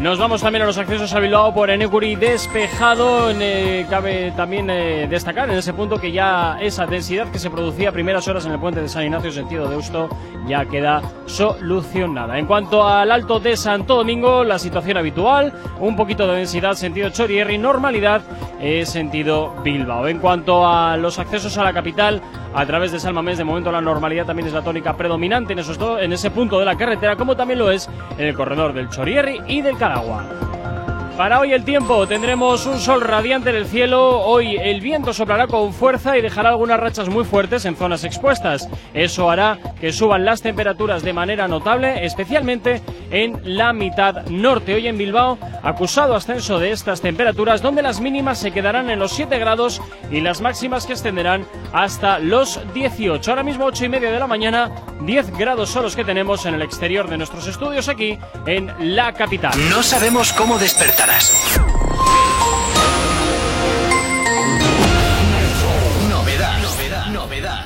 [0.01, 3.29] Nos vamos también a los accesos a Bilbao por Enecuri despejado.
[3.29, 7.89] Eh, cabe también eh, destacar en ese punto que ya esa densidad que se producía
[7.89, 10.09] a primeras horas en el puente de San Ignacio sentido de Eusto
[10.47, 12.39] ya queda solucionada.
[12.39, 17.11] En cuanto al alto de Santo Domingo, la situación habitual, un poquito de densidad sentido
[17.11, 18.23] Chorierri, normalidad
[18.61, 20.07] eh, sentido Bilbao.
[20.07, 22.21] En cuanto a los accesos a la capital
[22.53, 26.13] a través de Salmamés, de momento la normalidad también es la tónica predominante en, en
[26.13, 29.61] ese punto de la carretera, como también lo es en el corredor del Chorierri y
[29.61, 30.60] del Caragua.
[31.21, 34.21] Para hoy el tiempo tendremos un sol radiante en el cielo.
[34.21, 38.67] Hoy el viento soplará con fuerza y dejará algunas rachas muy fuertes en zonas expuestas.
[38.95, 42.81] Eso hará que suban las temperaturas de manera notable, especialmente
[43.11, 44.73] en la mitad norte.
[44.73, 49.11] Hoy en Bilbao, acusado ascenso de estas temperaturas, donde las mínimas se quedarán en los
[49.11, 49.79] 7 grados
[50.09, 53.29] y las máximas que extenderán hasta los 18.
[53.29, 56.55] Ahora mismo 8 y media de la mañana, 10 grados son los que tenemos en
[56.55, 59.51] el exterior de nuestros estudios aquí en la capital.
[59.69, 60.57] No sabemos cómo
[61.11, 61.59] despertarás.
[66.09, 67.65] Novedad, novedad, novedad.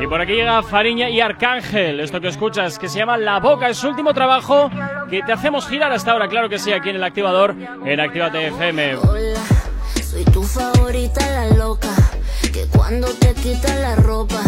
[0.00, 3.68] Y por aquí llega Fariña y Arcángel, esto que escuchas, que se llama La Boca,
[3.68, 4.70] es su último trabajo
[5.08, 7.54] que te hacemos girar hasta ahora, claro que sí, aquí en el activador,
[7.84, 8.98] en Actívate FM.
[10.02, 11.88] Soy tu favorita, la loca.
[12.52, 14.40] Que cuando te quitas la ropa,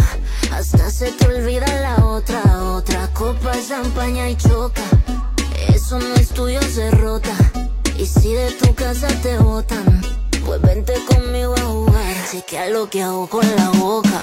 [0.52, 2.40] hasta se te olvida la otra.
[2.62, 4.82] Otra copa champaña y choca.
[5.74, 7.34] Eso no es tuyo, se rota.
[7.98, 10.02] Y si de tu casa te botan,
[10.44, 12.14] pues vente conmigo a jugar.
[12.30, 14.22] Chequea lo que hago con la boca.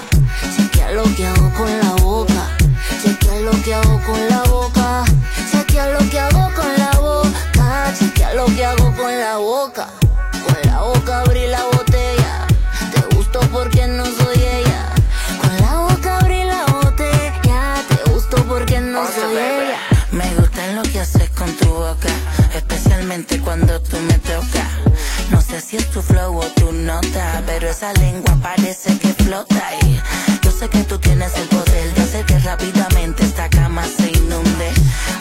[0.55, 2.57] Chequea lo que hago con la boca.
[3.03, 5.03] Chequea lo que hago con la boca.
[5.51, 7.93] Chequea lo que hago con la boca.
[7.97, 9.87] Chequea lo que hago con la boca.
[10.45, 12.47] Con la boca abrí la botella.
[12.93, 14.93] Te gustó porque no soy ella.
[15.41, 17.83] Con la boca abrí la botella.
[17.89, 19.79] Te gustó porque no soy ella.
[20.11, 22.09] Me gusta lo que haces con tu boca,
[22.57, 24.67] especialmente cuando tú me tocas.
[25.31, 29.75] No sé si es tu flow o tu nota, pero esa lengua parece que flota.
[29.81, 29.99] Y
[30.41, 34.71] yo sé que tú tienes el poder de hacer que rápidamente esta cama se inunde.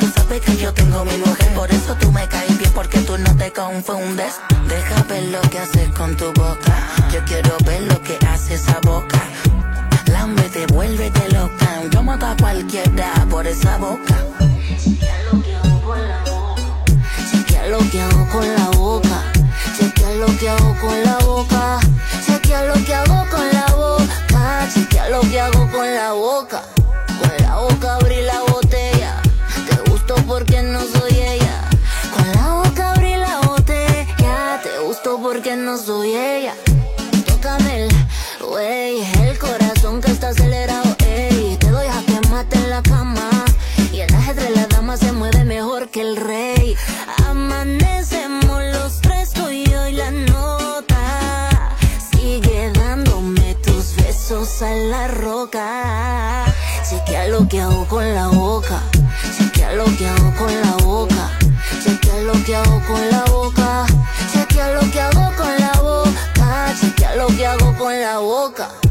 [0.00, 3.16] Tú sabes que yo tengo mi mujer, por eso tú me caes bien, porque tú
[3.18, 4.34] no te confundes.
[4.68, 6.74] Deja ver lo que haces con tu boca.
[7.12, 9.22] Yo quiero ver lo que hace esa boca.
[10.06, 11.82] Lámbete, vuélvete loca.
[11.90, 14.11] Yo mato a cualquiera por esa boca.
[26.48, 29.22] Con la boca abrí la botella.
[29.68, 31.70] Te gustó porque no soy ella.
[32.16, 34.60] Con la boca abrí la botella.
[34.60, 36.54] Te gustó porque no soy ella.
[37.26, 37.92] Tócame el
[38.44, 41.56] wey, el corazón que está acelerado, ey.
[41.60, 43.30] Te doy a que mate en la cama.
[43.92, 46.76] Y el ajedrez la dama se mueve mejor que el rey.
[47.28, 51.76] Amanecemos los tres, tú y yo y la nota.
[52.10, 56.31] Sigue dándome tus besos a la roca.
[57.52, 58.80] Que hago con la boca.
[59.36, 61.38] Chequea lo que hago con la boca.
[61.84, 63.86] Chequea lo que hago con la boca.
[64.32, 66.74] Chequea lo que hago con la boca.
[66.80, 68.81] Chequea lo que hago con la boca.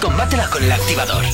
[0.00, 1.24] Combátela con el activador.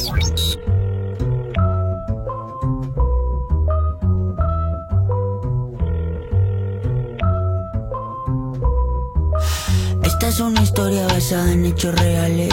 [10.03, 12.53] Esta es una historia basada en hechos reales,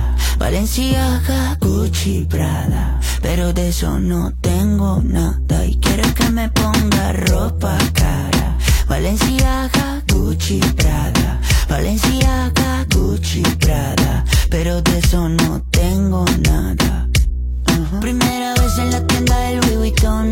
[0.41, 2.99] Valenciaga, Gucci, Prada.
[3.21, 5.65] Pero de eso no tengo nada.
[5.67, 8.57] Y quiere que me ponga ropa cara.
[8.87, 11.39] Valenciaga, Gucci, Prada.
[11.69, 14.25] Valenciaga, Gucci, Prada.
[14.49, 17.07] Pero de eso no tengo nada.
[18.01, 20.31] Primera vez en la tienda del Louis Vuitton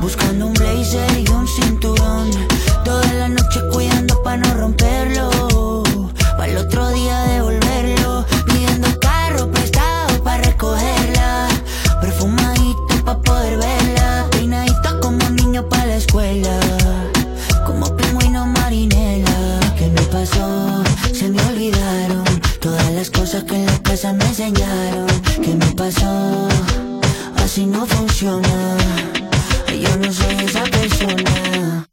[0.00, 2.30] Buscando un blazer y un cinturón
[2.84, 5.82] Toda la noche cuidando pa' no romperlo
[6.36, 8.26] Para el otro día devolverlo
[13.08, 16.54] pa' poder verla Peinadita como niño pa' la escuela.
[17.66, 19.38] Como pingüino marinela.
[19.78, 20.46] ¿Qué me pasó?
[21.18, 22.24] Se me olvidaron
[22.60, 25.06] Todas las cosas que en la casa me enseñaron.
[25.42, 26.48] ¿Qué me pasó?
[27.42, 28.58] Así no funciona.
[29.84, 31.86] Yo no soy esa persona.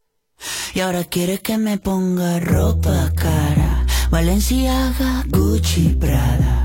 [0.73, 3.85] Y ahora quiere que me ponga ropa cara.
[4.09, 6.64] Valenciaga, Gucci, Prada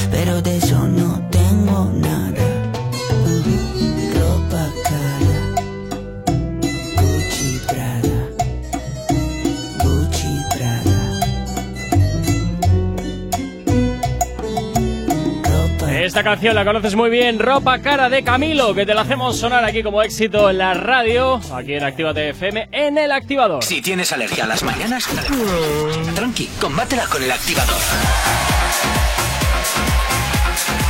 [0.23, 2.45] Pero de eso no tengo nada.
[4.13, 5.41] Ropa cara
[6.95, 8.29] Gucci, Prada
[9.83, 11.01] Gucci, Prada
[16.03, 19.65] Esta canción la conoces muy bien, Ropa Cara de Camilo, que te la hacemos sonar
[19.65, 23.63] aquí como éxito en la radio, aquí en Actívate FM, en el activador.
[23.63, 25.07] Si tienes alergia a las mañanas,
[26.13, 27.79] tranqui, combátela con el activador.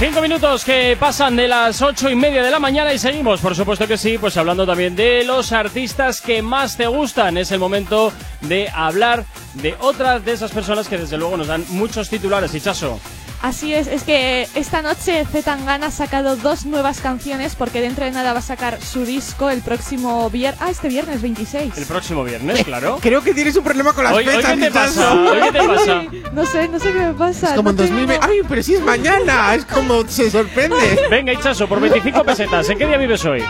[0.01, 3.55] Cinco minutos que pasan de las ocho y media de la mañana y seguimos, por
[3.55, 7.37] supuesto que sí, pues hablando también de los artistas que más te gustan.
[7.37, 8.11] Es el momento
[8.41, 12.99] de hablar de otras de esas personas que desde luego nos dan muchos titulares, Hichazo.
[13.41, 18.12] Así es, es que esta noche Zetangana ha sacado dos nuevas canciones porque dentro de
[18.12, 20.62] nada va a sacar su disco el próximo viernes.
[20.62, 21.75] Ah, este viernes 26.
[21.75, 22.99] El próximo viernes, claro.
[23.01, 24.99] Creo que tienes un problema con las Hoy- hoy fechas, ¿qué te Hichazo.
[24.99, 25.13] pasa?
[25.13, 26.01] ¿Hoy qué te pasa?
[26.34, 27.49] No sé, no sé qué me pasa.
[27.49, 28.27] Es como en no tengo- 2020.
[28.30, 29.56] ¡Ay, pero si es mañana!
[29.56, 30.99] Es como se sorprende.
[31.10, 33.43] Venga, Hichazo, por 25 pesetas, ¿en qué día vives hoy?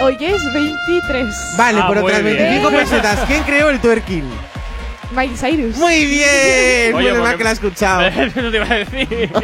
[0.00, 1.34] Hoy es 23.
[1.58, 2.36] Vale, Ah, por otras bien.
[2.36, 3.18] 25 pesetas.
[3.26, 4.22] ¿Quién creó el twerking?
[5.12, 5.76] Miley Cyrus.
[5.76, 6.94] Muy bien.
[6.94, 8.06] Oye, Menos mal que la has escuchado.
[8.06, 9.30] Eso te iba a decir.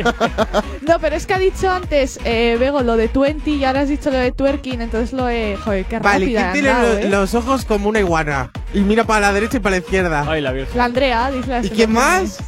[0.89, 3.89] No, pero es que ha dicho antes, eh, Bego, lo de 20 y ahora has
[3.91, 5.55] dicho lo de twerking, entonces lo he...
[5.63, 7.09] Joder, qué Vale, rápida ¿quién he tiene andado, lo- ¿eh?
[7.11, 8.51] los ojos como una iguana?
[8.73, 10.25] Y mira para la derecha y para la izquierda.
[10.27, 10.79] Ay, la Virgen.
[10.79, 12.39] La Andrea, dice la ¿Y quién más?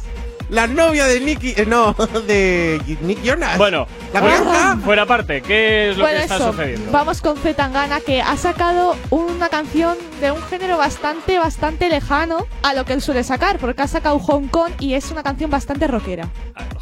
[0.51, 1.53] La novia de Nicky.
[1.55, 1.93] eh, no,
[2.27, 3.57] de Nick Jonas.
[3.57, 6.91] Bueno, la fuera, fuera parte, ¿qué es lo Bueno, que está eso, sucediendo?
[6.91, 12.73] vamos con Zetangana que ha sacado una canción de un género bastante, bastante lejano a
[12.73, 15.87] lo que él suele sacar, porque ha sacado Hong Kong y es una canción bastante
[15.87, 16.27] rockera.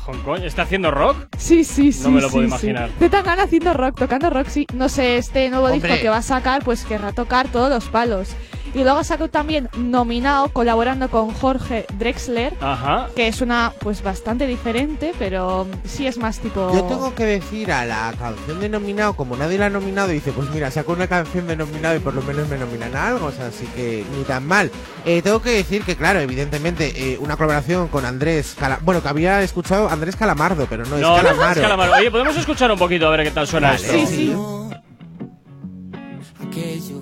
[0.06, 1.28] ¿Hong Kong está haciendo rock?
[1.38, 2.02] Sí, sí, sí.
[2.04, 2.50] No me lo sí, puedo sí.
[2.50, 2.90] imaginar.
[2.98, 4.66] Zetangana haciendo rock, tocando rock, sí.
[4.74, 5.88] No sé, este nuevo Hombre.
[5.90, 8.30] disco que va a sacar, pues querrá tocar todos los palos.
[8.74, 13.08] Y luego sacó también nominado, colaborando con Jorge Drexler, Ajá.
[13.16, 16.72] que es una, pues bastante diferente, pero sí es más tipo.
[16.74, 20.32] Yo tengo que decir a la canción de nominado, como nadie la ha nominado, dice,
[20.32, 23.28] pues mira, saco una canción de nominado y por lo menos me nominan a algo,
[23.28, 24.72] o sea, así que ni tan mal.
[25.06, 29.10] Eh, tengo que decir que, claro, evidentemente, eh, una colaboración con Andrés Cala bueno, que
[29.10, 31.52] había escuchado Andrés Calamardo, pero no, No, es no Calamaro.
[31.54, 31.94] es Calamaro.
[31.94, 33.82] Oye, podemos escuchar un poquito a ver qué tal suena Vale.
[33.86, 33.94] esto.
[33.94, 34.36] Sí, sí.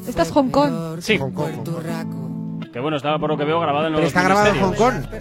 [0.07, 0.99] Esta es Hong Kong.
[0.99, 1.17] Sí.
[1.17, 2.69] Hong Kong, Hong Kong.
[2.71, 4.75] Que bueno, estaba por lo que veo grabado en Pero Nuevos está grabado en Hong.
[4.75, 5.13] Kong.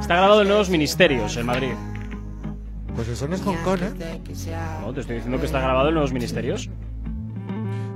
[0.00, 1.72] Está grabado en Nuevos Ministerios, en Madrid.
[2.94, 4.20] Pues eso no es Hong Kong, ¿eh?
[4.82, 6.68] No, te estoy diciendo que está grabado en Nuevos Ministerios.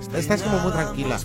[0.01, 1.19] Esta, esta es como muy tranquila.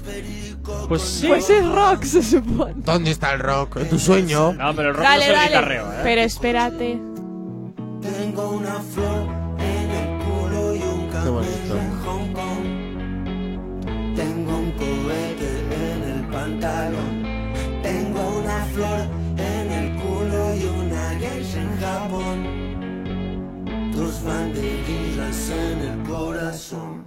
[0.88, 1.27] Pues sí.
[1.27, 2.73] Pues es rock, se supone.
[2.77, 3.77] ¿Dónde está el rock?
[3.77, 4.53] ¿En tu sueño?
[4.53, 5.47] No, pero el rock Dale, no es el dale.
[5.47, 5.99] guitarreo, ¿eh?
[6.03, 6.99] Pero espérate.
[8.01, 9.29] Tengo una flor
[9.60, 11.75] en el culo y un Qué bonito.
[18.74, 18.99] Flor
[19.38, 22.38] en el culo y una geisha en Japón.
[23.91, 27.03] Tus banderillas en el corazón.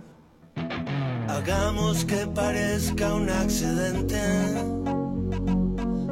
[1.29, 4.21] Hagamos que parezca un accidente.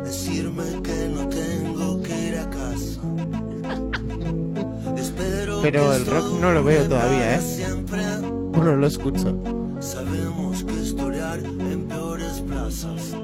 [0.05, 3.00] Decirme que no tengo que ir a casa.
[4.96, 7.40] Espero Pero que el rock no lo veo todavía, ¿eh?
[7.40, 8.02] Siempre
[8.52, 9.36] Bueno, lo escucho.
[9.80, 13.14] sabemos que historiar en peores plazas.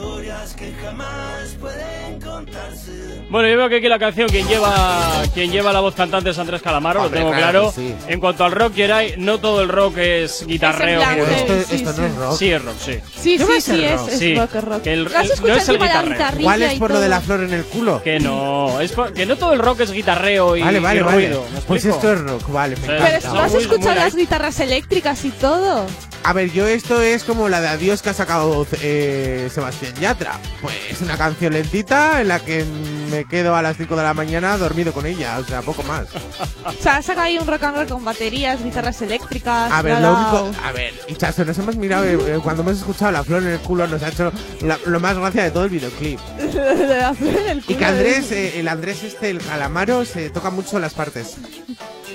[0.00, 3.20] Historias que jamás pueden contarse.
[3.28, 6.38] Bueno, yo veo que aquí la canción quien lleva quien lleva la voz cantante es
[6.38, 7.72] Andrés Calamaro, Hombre, lo tengo claro claro.
[7.76, 7.94] sí.
[8.08, 11.02] En cuanto al rock, Geray, no todo el rock es guitarreo.
[11.02, 12.36] Es heavy, Esto- sí, no es rock.
[12.38, 12.98] Sí, es rock, sí.
[13.20, 14.08] Sí, ¿Qué va a sí, ser sí, es, rock?
[14.08, 14.86] es rock, es rock.
[14.86, 16.42] el- ¿Lo has el- no es el guitarreo.
[16.42, 18.02] ¿Cuál es por lo de la flor en el culo?
[18.02, 21.02] Que no, es por- que no todo el rock es guitarreo y, Vale, vale, y
[21.02, 21.16] vale.
[21.26, 21.44] ruido.
[21.52, 22.90] ¿me Pues esto es rock, vale, me Sí.
[22.92, 23.18] encanta.
[23.20, 25.86] Pero has Muy- escuchado muy las guitarras eléctricas y todo.
[26.22, 30.38] A ver, yo esto es como la de Adiós que ha sacado eh, Sebastián Yatra.
[30.60, 32.64] Pues una canción lentita en la que
[33.10, 36.06] me quedo a las 5 de la mañana dormido con ella, o sea, poco más.
[36.64, 39.72] O sea, saca ahí un rock and roll con baterías, guitarras eléctricas.
[39.72, 40.50] A ver, lo único.
[40.62, 43.58] A ver, Chaso, nos hemos mirado, eh, eh, cuando hemos escuchado La Flor en el
[43.60, 46.20] culo, nos ha hecho la- lo más gracia de todo el videoclip.
[46.20, 49.38] De la flor en el Y culo que de- Andrés, eh, el Andrés este, el
[49.40, 51.36] calamaro, se toca mucho las partes.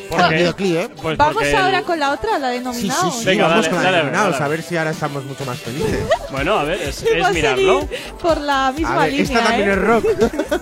[0.09, 0.89] ¿Eh?
[1.01, 3.11] Pues Vamos porque ahora el- con la otra, la de Sí, nominado.
[3.11, 4.45] sí, sí, Venga, vamos dale, con la dale, de nominados, dale.
[4.45, 6.05] a ver si ahora estamos mucho más felices.
[6.31, 7.87] Bueno, a ver, es, es mirarlo.
[8.21, 9.23] por la misma A ver, línea.
[9.23, 9.71] esta también ¿eh?
[9.73, 10.05] es rock.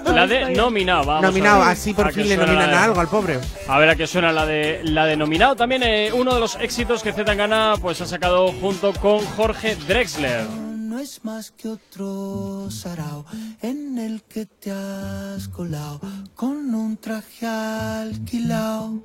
[0.13, 1.23] La de nominado, vamos.
[1.23, 1.73] Nominado, a ver.
[1.77, 3.39] así por fin le nominan de- a algo al pobre.
[3.67, 5.55] A ver a qué suena la de la de nominado.
[5.55, 10.43] También eh, uno de los éxitos que Zetangana pues ha sacado junto con Jorge Drexler.
[10.49, 13.25] No es más que otro sarao
[13.63, 15.99] en el que te has colado
[16.35, 19.01] con un traje alquilado.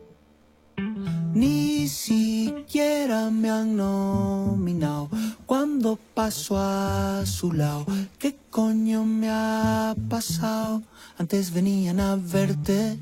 [1.35, 5.09] Ni siquiera me han nominado
[5.47, 7.87] cuando paso a su lado.
[8.19, 10.83] ¿Qué coño me ha pasado?
[11.19, 12.99] Antes venían a verte,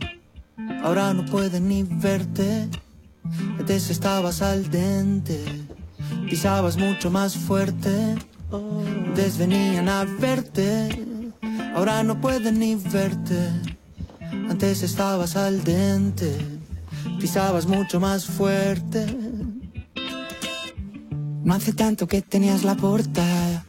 [0.82, 2.68] ahora no pueden ni verte.
[3.58, 5.44] Antes estabas al dente,
[6.28, 8.16] pisabas mucho más fuerte.
[8.52, 10.88] Antes venían a verte,
[11.74, 13.50] ahora no pueden ni verte.
[14.48, 16.55] Antes estabas al dente,
[17.26, 19.04] pisabas mucho más fuerte.
[21.42, 23.66] No hace tanto que tenías la portada,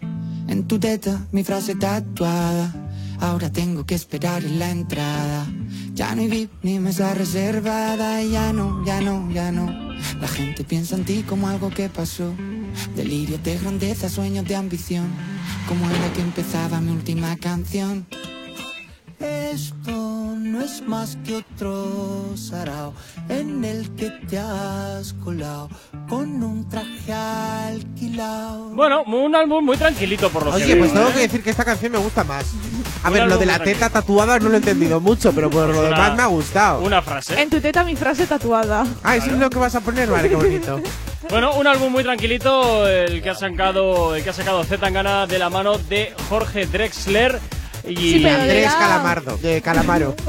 [0.47, 2.72] en tu teta mi frase tatuada.
[3.20, 5.47] Ahora tengo que esperar en la entrada.
[5.95, 9.66] Ya no hay VIP ni mesa reservada, ya no, ya no, ya no.
[10.22, 12.32] La gente piensa en ti como algo que pasó.
[12.95, 15.08] Delirio de grandeza, sueños de ambición.
[15.68, 18.05] Como era que empezaba mi última canción.
[20.36, 22.94] No es más que otro sarao
[23.30, 25.70] en el que te has colado
[26.08, 28.70] con un traje alquilado.
[28.70, 31.14] Bueno, un álbum muy tranquilito por lo que Oye, veo, pues tengo ¿eh?
[31.14, 32.46] que decir que esta canción me gusta más.
[33.04, 35.70] A Un ver, lo de la teta tatuada no lo he entendido mucho, pero por
[35.70, 36.82] lo demás me ha gustado.
[36.82, 37.40] Una frase.
[37.42, 38.86] En tu teta mi frase tatuada.
[39.04, 40.10] Ah, ¿eso es lo que vas a poner?
[40.10, 40.82] Vale, qué bonito.
[41.30, 45.38] Bueno, un álbum muy tranquilito, el que ha sacado, el que ha sacado Zetangana de
[45.38, 47.42] la mano de Jorge Drexler
[47.90, 50.16] y Sí, Andrés Calamardo, de Calamaro.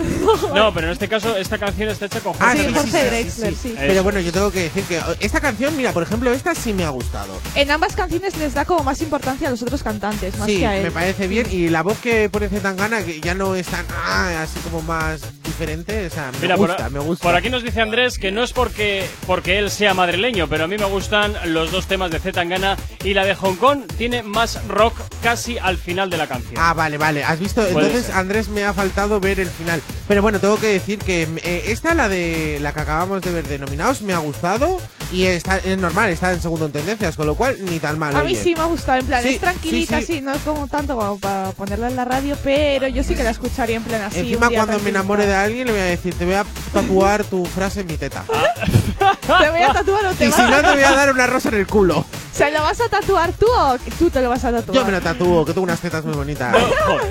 [0.55, 2.85] No, pero en este caso esta canción está hecha con Ah, Jorge sí, sí, Drexler.
[2.85, 3.75] sí, sí, Drexler, sí.
[3.79, 6.85] Pero bueno, yo tengo que decir que esta canción, mira, por ejemplo, esta sí me
[6.85, 7.33] ha gustado.
[7.55, 10.67] En ambas canciones les da como más importancia a los otros cantantes, más Sí, que
[10.67, 10.85] a él.
[10.85, 11.47] me parece bien.
[11.51, 15.21] Y la voz que pone Zetangana, que ya no es tan ah, así como más
[15.45, 17.23] diferente, o sea, me Mira, por, gusta, me gusta.
[17.23, 20.69] por aquí nos dice Andrés que no es porque, porque él sea madrileño, pero a
[20.69, 24.61] mí me gustan los dos temas de Zetangana y la de Hong Kong tiene más
[24.69, 26.55] rock casi al final de la canción.
[26.59, 27.25] Ah, vale, vale.
[27.25, 27.48] ¿Has visto?
[27.55, 28.11] Puede Entonces.
[28.11, 29.83] Andrés, me ha faltado ver el final.
[30.07, 33.47] Pero bueno, tengo que decir que eh, esta, la de la que acabamos de ver
[33.47, 34.79] de nominados, me ha gustado.
[35.11, 38.15] Y está, es normal, está en segundo en tendencias, con lo cual ni tan mal.
[38.15, 38.43] A mí oye.
[38.43, 40.13] sí me ha gustado, en plan, Sí, es tranquilita, sí, sí.
[40.15, 43.23] sí, no es como tanto como para ponerla en la radio, pero yo sí que
[43.23, 44.21] la escucharía en plan así.
[44.21, 47.45] Encima, cuando me enamore de alguien, le voy a decir: Te voy a tatuar tu
[47.47, 48.25] frase en mi teta.
[48.99, 51.49] ¿Te voy a tatuar o te y si no, te voy a dar una rosa
[51.49, 52.05] en el culo.
[52.33, 54.77] ¿Se lo vas a tatuar tú o tú te lo vas a tatuar?
[54.77, 56.55] Yo me lo tatúo, que tengo unas tetas muy bonitas.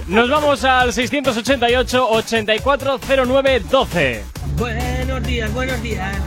[0.07, 4.23] Nos vamos al 688 8409 12.
[4.57, 6.17] Buenos días, buenos días.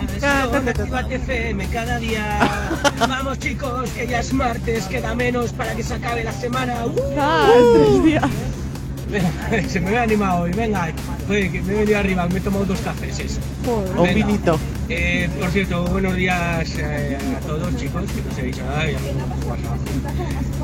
[0.50, 2.38] Con Actívate FM cada día.
[2.98, 6.86] Vamos chicos, que ya es martes, queda menos para que se acabe la semana.
[6.86, 6.94] ¡Uh!
[7.18, 8.24] Ah, tres días.
[9.10, 10.92] Venga, se me ve animado hoy, venga.
[11.26, 13.18] Joder, que me he venido arriba, me he tomado dos cafés.
[13.18, 13.40] eso.
[13.96, 14.58] Un vinito.
[14.88, 18.90] Eh, por cierto, buenos días eh, a todos chicos, que no os he dicho nada,
[18.90, 18.98] ya
[19.48, 19.78] WhatsApp.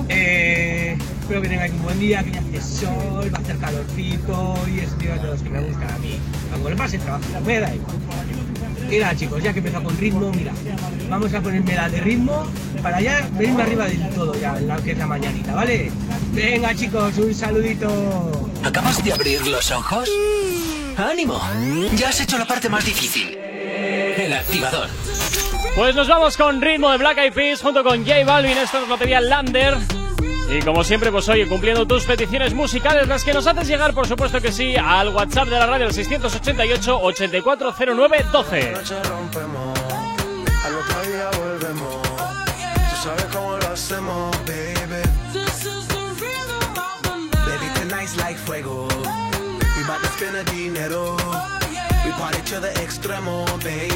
[0.08, 4.54] Eh, espero que tengáis un buen día, que ya hace sol, va a hacer calorcito
[4.74, 6.18] y es día de los que me gustan a mí.
[6.52, 7.96] Aunque le pase trabajo, me da igual.
[8.88, 10.52] Mira chicos, ya que empezó con ritmo, mira,
[11.10, 12.46] vamos a ponerme la de ritmo
[12.82, 15.90] para ya venirme arriba del todo ya, en la que es la mañanita, ¿vale?
[16.32, 18.35] Venga chicos, un saludito.
[18.64, 20.08] ¿Acabas de abrir los ojos?
[20.96, 21.40] ¡Ánimo!
[21.94, 23.36] Ya has hecho la parte más difícil.
[23.36, 24.88] El activador.
[25.74, 28.56] Pues nos vamos con ritmo de Black Eyed Peas junto con J Balvin.
[28.56, 29.76] Esto nos lo pedía Lander.
[30.48, 34.06] Y como siempre, pues oye, cumpliendo tus peticiones musicales, las que nos haces llegar, por
[34.06, 38.72] supuesto que sí, al WhatsApp de la radio, el 688-8409-12.
[38.72, 39.78] noche rompemos,
[40.64, 41.96] al otro día volvemos.
[42.90, 44.36] Tú sabes cómo lo hacemos.
[44.46, 44.75] Baby,
[50.36, 51.16] bout to spend the dinero.
[52.04, 53.95] We party to the extremo, baby.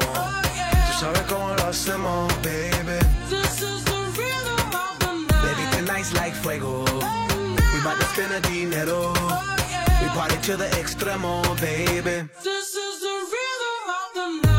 [6.41, 6.83] Fuego.
[6.83, 9.13] We bout to spend the dinero.
[10.01, 12.27] We party to the extremo, baby.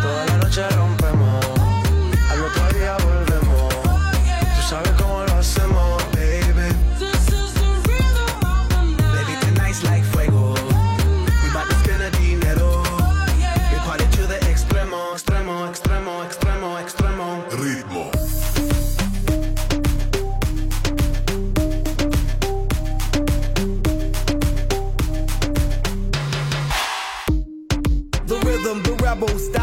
[0.03, 0.92] Toda la noche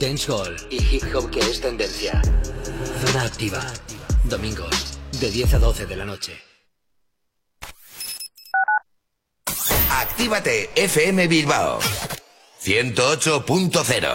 [0.00, 2.22] dancehall y hip hop que es tendencia.
[3.06, 3.60] Zona activa.
[4.24, 6.32] Domingos, de 10 a 12 de la noche.
[9.90, 11.78] Actívate FM Bilbao
[12.62, 14.12] 108.0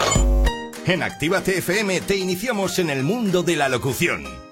[0.86, 4.45] En Actívate FM te iniciamos en el mundo de la locución.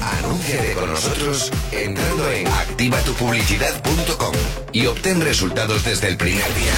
[0.00, 4.34] Anúnciate con nosotros entrando en activatupublicidad.com
[4.72, 6.72] y obtén resultados desde el primer día.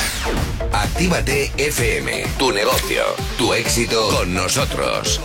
[0.72, 3.02] Actívate FM, tu negocio,
[3.38, 5.20] tu éxito con nosotros.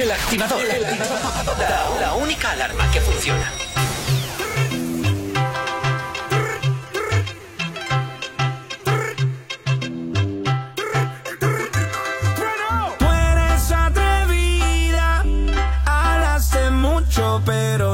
[0.00, 0.62] El activador.
[1.58, 3.52] La, la única alarma que funciona.
[17.44, 17.89] Pero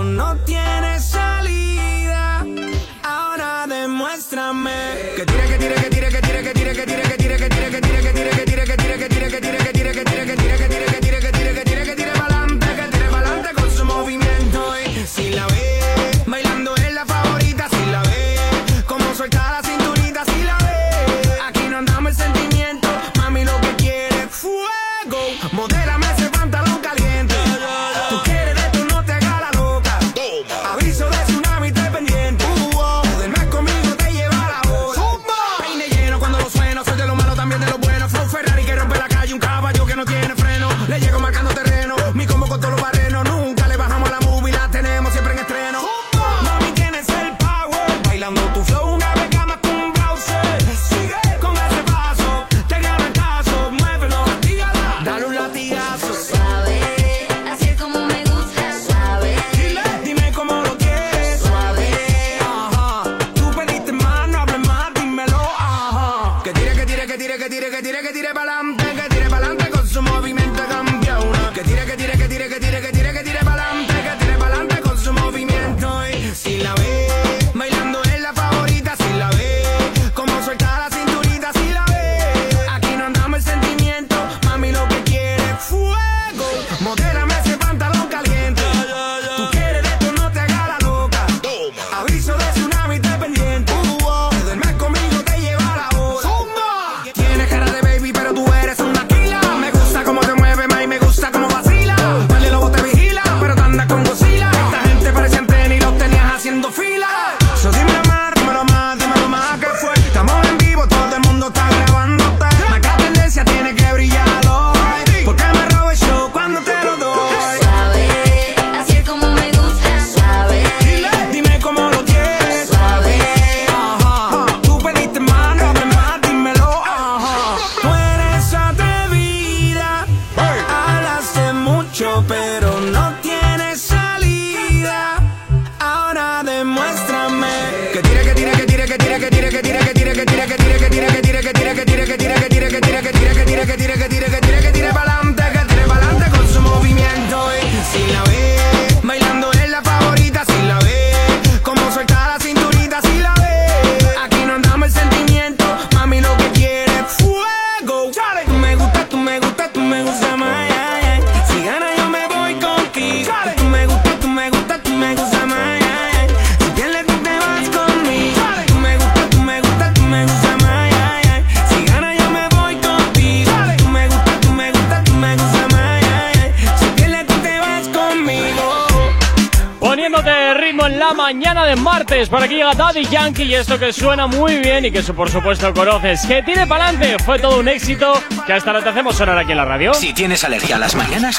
[183.79, 186.25] Que suena muy bien y que eso por supuesto conoces.
[186.27, 187.23] Que tire para adelante.
[187.23, 189.93] Fue todo un éxito que hasta ahora te hacemos sonar aquí en la radio.
[189.93, 191.39] Si tienes alergia a las mañanas,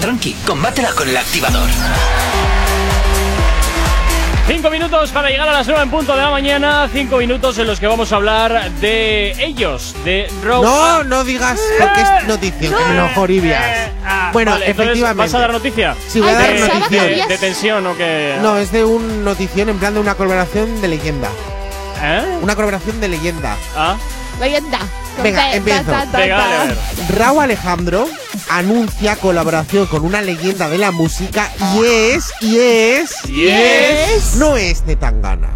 [0.00, 1.68] tranqui, combátela con el activador.
[4.48, 6.88] Cinco minutos para llegar a las nueve en punto de la mañana.
[6.92, 10.64] Cinco minutos en los que vamos a hablar de ellos, de Rob.
[10.64, 13.89] No, no digas porque es noticia, que me lo joribias.
[14.32, 15.22] Bueno, vale, efectivamente.
[15.22, 15.96] ¿Vas a dar noticia?
[16.08, 17.04] Sí, voy a dar noticia.
[17.04, 18.36] de- de tensión o qué?
[18.40, 21.28] No, es de un notición en plan de una colaboración de leyenda.
[22.02, 22.38] ¿Eh?
[22.42, 23.56] Una colaboración de leyenda.
[23.76, 23.96] Ah.
[24.40, 24.78] Leyenda.
[25.22, 25.90] Venga, empiezo.
[26.12, 26.76] Venga, a ver.
[27.10, 28.08] Raúl Alejandro
[28.48, 34.56] anuncia colaboración con una leyenda de la música y es, y es, Y es- no
[34.56, 35.49] es de Tangana.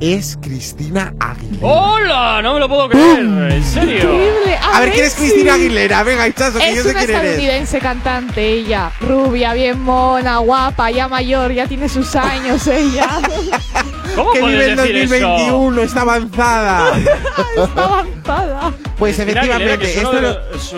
[0.00, 1.66] Es Cristina Aguilera.
[1.66, 2.40] ¡Hola!
[2.40, 3.18] No me lo puedo creer.
[3.18, 3.94] ¿En serio?
[3.96, 4.58] Increíble.
[4.62, 5.18] A ver, ¿quién es sí.
[5.22, 6.02] Cristina Aguilera?
[6.04, 7.22] Venga, Hichazo, que Es yo sé una quién eres.
[7.24, 8.92] estadounidense cantante, ella.
[9.00, 13.08] Rubia, bien mona, guapa, ya mayor, ya tiene sus años ella.
[14.14, 15.14] ¿Cómo Que vive en decir eso?
[15.28, 16.92] 2021, está avanzada.
[17.56, 18.72] Está avanzada.
[18.98, 20.72] Pues Cristina Aguilera, efectivamente, que es, uno lo- es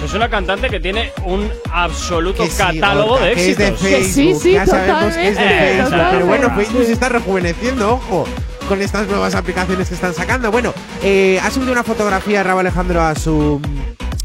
[0.00, 3.58] uno de una cantante que tiene un absoluto que sí, catálogo Gorka, de que es
[3.58, 3.90] de éxitos.
[3.90, 7.94] Facebook, sí, sí, ya sabemos que es de Facebook, pero bueno, Facebook se está rejuveneciendo,
[7.94, 8.26] ojo,
[8.68, 10.50] con estas nuevas aplicaciones que están sacando.
[10.50, 13.60] Bueno, eh, ha subido una fotografía Raúl Alejandro a su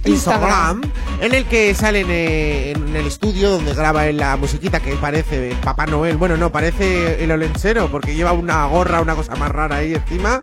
[0.06, 0.82] Instagram,
[1.22, 4.94] en el que sale en, eh, en el estudio donde graba él la musiquita que
[4.96, 6.18] parece Papá Noel.
[6.18, 10.40] Bueno, no, parece el olensero porque lleva una gorra, una cosa más rara ahí encima,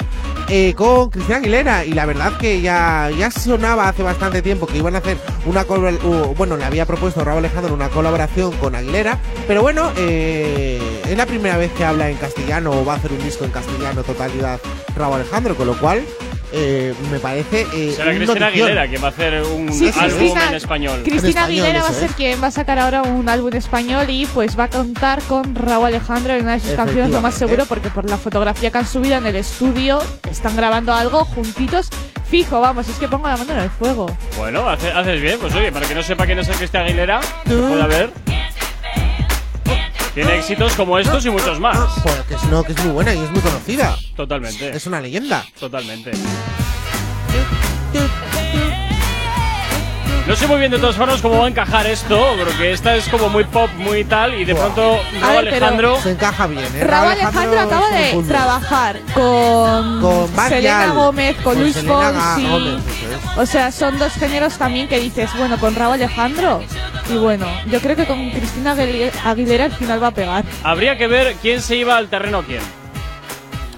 [0.48, 1.84] eh, con Cristina Aguilera.
[1.84, 5.66] Y la verdad que ya, ya sonaba hace bastante tiempo que iban a hacer una
[5.66, 10.80] colab- u- bueno, le había propuesto Raúl Alejandro una colaboración con Aguilera, pero bueno, eh,
[11.08, 13.50] es la primera vez que habla en castellano o va a hacer un disco en
[13.50, 14.60] castellano totalidad
[14.96, 16.02] Raúl Alejandro, con lo cual
[16.52, 18.42] eh, me parece eh, Será Cristina notición.
[18.68, 21.00] Aguilera que va a hacer un Sí, álbum Cristina- en español.
[21.04, 22.16] Cristina En español, Aguilera va a ser es.
[22.16, 25.86] quien va a sacar ahora un álbum español y pues va a contar con Raúl
[25.86, 28.86] Alejandro en una de sus canciones, lo más seguro, porque por la fotografía que han
[28.86, 31.88] subido en el estudio están grabando algo juntitos.
[32.30, 34.06] Fijo, vamos, es que pongo la mano en el fuego.
[34.36, 35.38] Bueno, hace- haces bien.
[35.40, 38.10] Pues oye, para que no sepa quién es el Cristina Aguilera, pueda ver.
[40.14, 41.76] Tiene éxitos como estos y muchos más.
[41.76, 43.96] Joder, que es, no, que es muy buena y es muy conocida.
[44.16, 44.70] Totalmente.
[44.70, 45.44] Es una leyenda.
[45.58, 46.12] Totalmente.
[50.28, 53.08] No sé muy bien de todas formas cómo va a encajar esto, porque esta es
[53.08, 55.98] como muy pop, muy tal, y de pronto Raúl ver, Alejandro.
[56.02, 56.84] Se encaja bien, ¿eh?
[56.84, 62.46] Raúl Alejandro acaba de trabajar con, Con Selena Gómez, con, con Luis Fonsi.
[62.46, 63.38] Es.
[63.38, 66.62] O sea, son dos géneros también que dices, bueno, con Raúl Alejandro.
[67.10, 70.44] Y bueno, yo creo que con Cristina Aguile- Aguilera al final va a pegar.
[70.62, 72.60] Habría que ver quién se iba al terreno quién.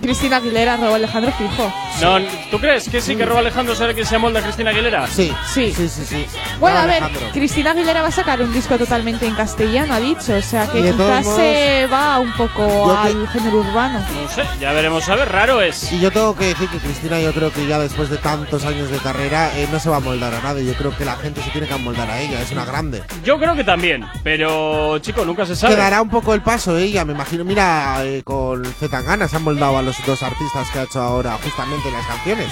[0.03, 1.73] Cristina Aguilera, Raúl Alejandro fijo.
[2.01, 2.19] No,
[2.51, 5.07] ¿Tú crees que sí que Raúl Alejandro sabe que se molda a Cristina Aguilera?
[5.07, 5.73] Sí, Sí.
[5.77, 6.27] sí, sí, sí.
[6.59, 7.29] Bueno, a ver, Alejandro.
[7.33, 10.35] Cristina Aguilera va a sacar un disco totalmente en castellano, ha dicho.
[10.35, 13.59] O sea, que Y de todos quizás modos, se va un poco yo al género
[13.59, 13.99] urbano.
[13.99, 15.93] No sé, ya veremos a ver, raro es.
[15.93, 18.91] Y yo tengo que decir que Cristina, yo creo que ya después de tantos años
[18.91, 20.65] de carrera, eh, no se va a moldar a nadie.
[20.65, 22.41] Yo creo que la gente se tiene que amoldar a ella.
[22.41, 23.03] Es una grande.
[23.25, 25.75] Yo creo que también, pero chico, nunca se sabe.
[25.75, 27.45] Quedará un poco el paso ella, me imagino.
[27.45, 31.39] Mira, eh, con Zetangana se han moldado a los dos artistas que ha hecho ahora
[31.43, 32.49] justamente las canciones.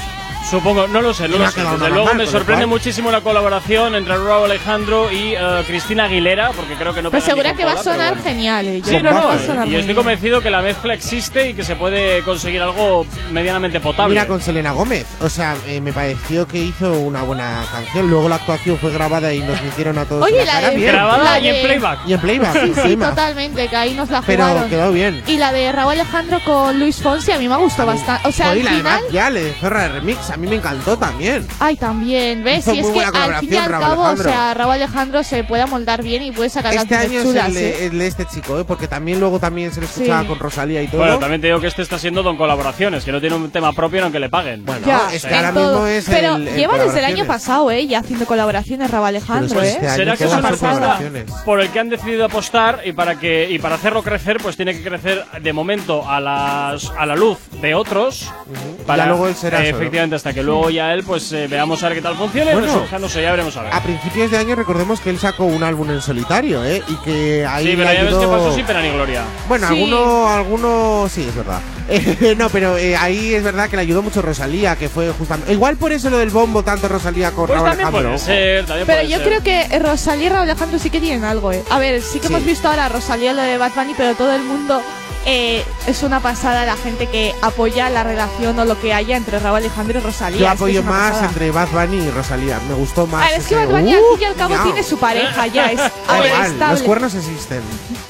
[0.51, 1.61] Supongo, no lo sé, no lo ha sé.
[1.62, 6.74] Desde luego me sorprende muchísimo la colaboración entre Raúl Alejandro y eh, Cristina Aguilera, porque
[6.74, 8.22] creo que no Pues pegan ni segura que va a pero sonar bueno.
[8.22, 8.66] genial.
[8.66, 8.82] eh.
[8.84, 11.64] Sí, no, no, va a sonar y estoy convencido que la mezcla existe y que
[11.64, 14.14] se puede conseguir algo medianamente potable.
[14.14, 15.07] Mira con Selena Gómez.
[15.20, 18.09] O sea, eh, me pareció que hizo una buena canción.
[18.09, 20.92] Luego la actuación fue grabada y nos hicieron a todos Oye, la cara de- bien.
[20.92, 21.99] Grabada La y en playback.
[22.07, 24.70] Y en playback, Sí, totalmente, que ahí nos la Pero jugaron.
[24.70, 25.22] quedó bien.
[25.26, 28.26] Y la de Raúl Alejandro con Luis Fonsi a mí me gustó bastante.
[28.26, 29.55] O sea, al y la de final.
[29.61, 30.30] Zorra de Remix.
[30.39, 31.45] A mí me encantó también.
[31.59, 32.61] Ay, también, ¿ves?
[32.61, 34.30] Hizo Y es que al fin y al cabo, Raúl o Alejandro.
[34.30, 37.49] sea, Raúl Alejandro se puede amoldar bien y puede sacar Este canciones año es chulas,
[37.49, 37.86] el de, ¿eh?
[37.86, 38.64] el de este chico, ¿eh?
[38.64, 40.28] porque también luego también se le escuchaba Sí.
[40.28, 41.01] con Rosalía y todo.
[41.01, 43.72] Bueno, también te digo que este está siendo don colaboraciones, que no tiene un tema
[43.72, 44.64] propio aunque le paguen.
[44.64, 45.72] Bueno, Ya, es que en ahora todo.
[45.72, 47.26] mismo es Pero el- el lleva desde el año colaboraciones.
[47.26, 47.86] pasado, ¿eh?
[47.89, 49.78] Ya haciendo colaboraciones Raúl Alejandro, Pues ¿eh?
[49.80, 51.32] será que es quedan una apuesta colaboraciones.
[51.45, 54.72] por el que han decidido apostar y para que y para hacerlo crecer pues tiene
[54.72, 58.30] que crecer de momento a las a la luz de otros
[58.86, 59.78] para Ya luego él será eh, solo.
[59.78, 62.66] efectivamente hasta que luego ya él pues eh, veamos a ver qué tal funciona Bueno.
[62.66, 65.45] resurja, no sé ya veremos a ver A principios de año recordemos que él sacó
[65.45, 66.83] un álbum en solitario, ¿eh?
[66.89, 69.68] Y que ahí sí pero ya ves ayudó- que pasó sin pena ni gloria Bueno,
[69.68, 69.74] Sí.
[69.74, 71.61] alguno, alguno, sí, es verdad.
[71.89, 75.53] Eh, no, pero eh, ahí es verdad que le ayudó mucho Rosalía, que fue justamente.
[75.53, 78.11] Igual por eso lo del bombo tanto Rosalía con pues Raúl también Alejandro.
[78.11, 79.26] puede ser también Pero puede yo ser.
[79.26, 81.62] creo que eh, Rosalía y Raúl Alejandro sí que tienen algo, ¿eh?
[81.70, 82.33] A ver, sí que Sí.
[82.35, 84.83] hemos visto ahora a Rosalía lo de Bad Bunny, pero todo el mundo
[85.31, 89.39] eh, es una pasada la gente que apoya la relación o lo que haya entre
[89.39, 90.39] Raúl Alejandro y Rosalía.
[90.41, 91.26] Yo Es que apoyo es más pasada.
[91.29, 92.59] entre Bad Bunny y Rosalía.
[92.66, 93.26] Me gustó más.
[93.26, 93.99] A ver, es que Bad Bunny ¡Uh!
[93.99, 94.64] al fin y al cabo no.
[94.64, 96.72] tiene su pareja ya, es a ver, estable.
[96.74, 97.61] los cuernos existen.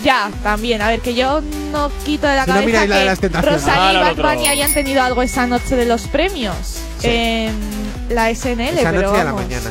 [0.04, 0.80] Ya, también.
[0.80, 1.40] A ver, que yo
[1.72, 3.44] no quito de la Si no, cabeza miráis la de que las.
[3.44, 4.34] Rosalía Ahora y Bad.
[4.36, 7.52] Bunny hayan tenido algo esa noche de los premios en
[8.10, 9.42] la SNL, Esa pero noche a la vamos.
[9.48, 9.70] mañana.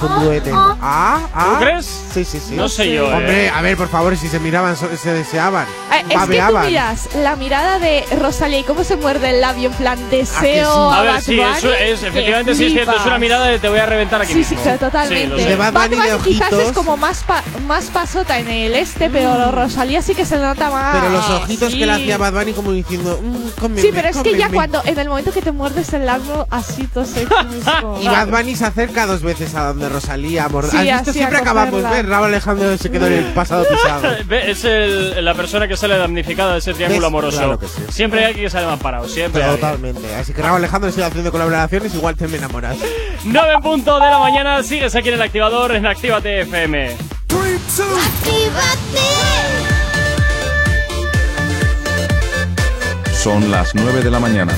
[0.00, 0.50] Un duete.
[0.54, 1.44] Ah, ah.
[1.58, 1.86] ¿Tú crees?
[2.14, 2.54] Sí, sí, sí.
[2.54, 3.14] No sé yo, ¿eh?
[3.14, 5.66] Hombre, a ver, por favor, si se miraban, se deseaban.
[5.92, 9.68] Eh, es que tú miras la mirada de Rosalía y cómo se muerde el labio
[9.70, 12.72] en plan Ah, deseo a a ver Bad sí es, Bunny, es- efectivamente sí es
[12.72, 14.62] cierto es una mirada de te voy a reventar aquí Sí, sí, mismo.
[14.64, 15.36] claro, totalmente.
[15.38, 15.44] Sí.
[15.48, 16.68] De Bad Bad Bunny de Bunny quizás ojitos.
[16.68, 20.42] es como más, pa- más pasota en el este, pero Rosalía sí que se le
[20.42, 20.96] nota más.
[20.96, 22.02] Pero los ojitos que le sí.
[22.02, 25.08] hacía Bad Bunny como diciendo, mm, cómeme, Sí, pero es que ya cuando, en el
[25.08, 27.04] momento que te muerdes el labio, así todo
[28.00, 30.44] Y Bad Bunny se acerca dos veces a donde Rosalía.
[30.44, 30.66] amor.
[30.70, 30.76] Sí,
[31.12, 31.82] Siempre acabamos.
[31.82, 32.06] ¿Ves?
[32.06, 34.08] Raúl Alejandro se quedó en el pasado pisado.
[34.30, 37.06] Es el- la persona que sale damnificada de ese triángulo ¿Ves?
[37.08, 37.38] amoroso.
[37.38, 37.82] Claro que sí.
[37.90, 39.42] Siempre hay alguien que sale más parado, siempre.
[39.42, 39.50] hay.
[39.52, 40.14] Totalmente.
[40.14, 42.76] Así que Raúl Alejandro sigue haciendo colaboraciones, igual te me enamoras.
[43.24, 46.96] 9 en punto de la mañana, sigues aquí en el activador en Actívate FM.
[53.22, 54.52] Son las 9 de la mañana.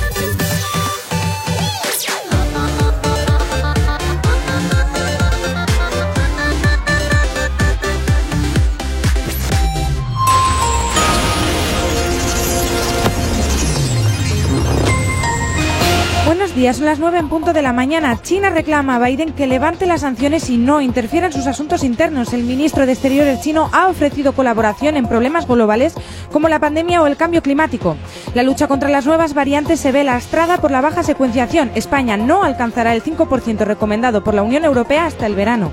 [16.55, 18.21] Días, son las 9 en punto de la mañana.
[18.21, 22.35] China reclama a Biden que levante las sanciones y no interfiera en sus asuntos internos.
[22.35, 25.95] El ministro de Exteriores chino ha ofrecido colaboración en problemas globales
[26.31, 27.97] como la pandemia o el cambio climático.
[28.35, 31.71] La lucha contra las nuevas variantes se ve lastrada por la baja secuenciación.
[31.75, 35.73] España no alcanzará el 5% recomendado por la Unión Europea hasta el verano.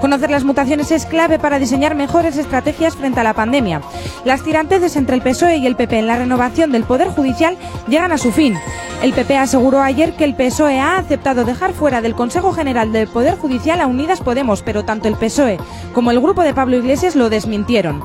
[0.00, 3.82] Conocer las mutaciones es clave para diseñar mejores estrategias frente a la pandemia.
[4.24, 7.58] Las tiranteces entre el PSOE y el PP en la renovación del Poder Judicial
[7.88, 8.56] llegan a su fin.
[9.02, 13.08] El PP aseguró ayer que el PSOE ha aceptado dejar fuera del Consejo General del
[13.08, 15.58] Poder Judicial a Unidas Podemos, pero tanto el PSOE
[15.94, 18.02] como el grupo de Pablo Iglesias lo desmintieron.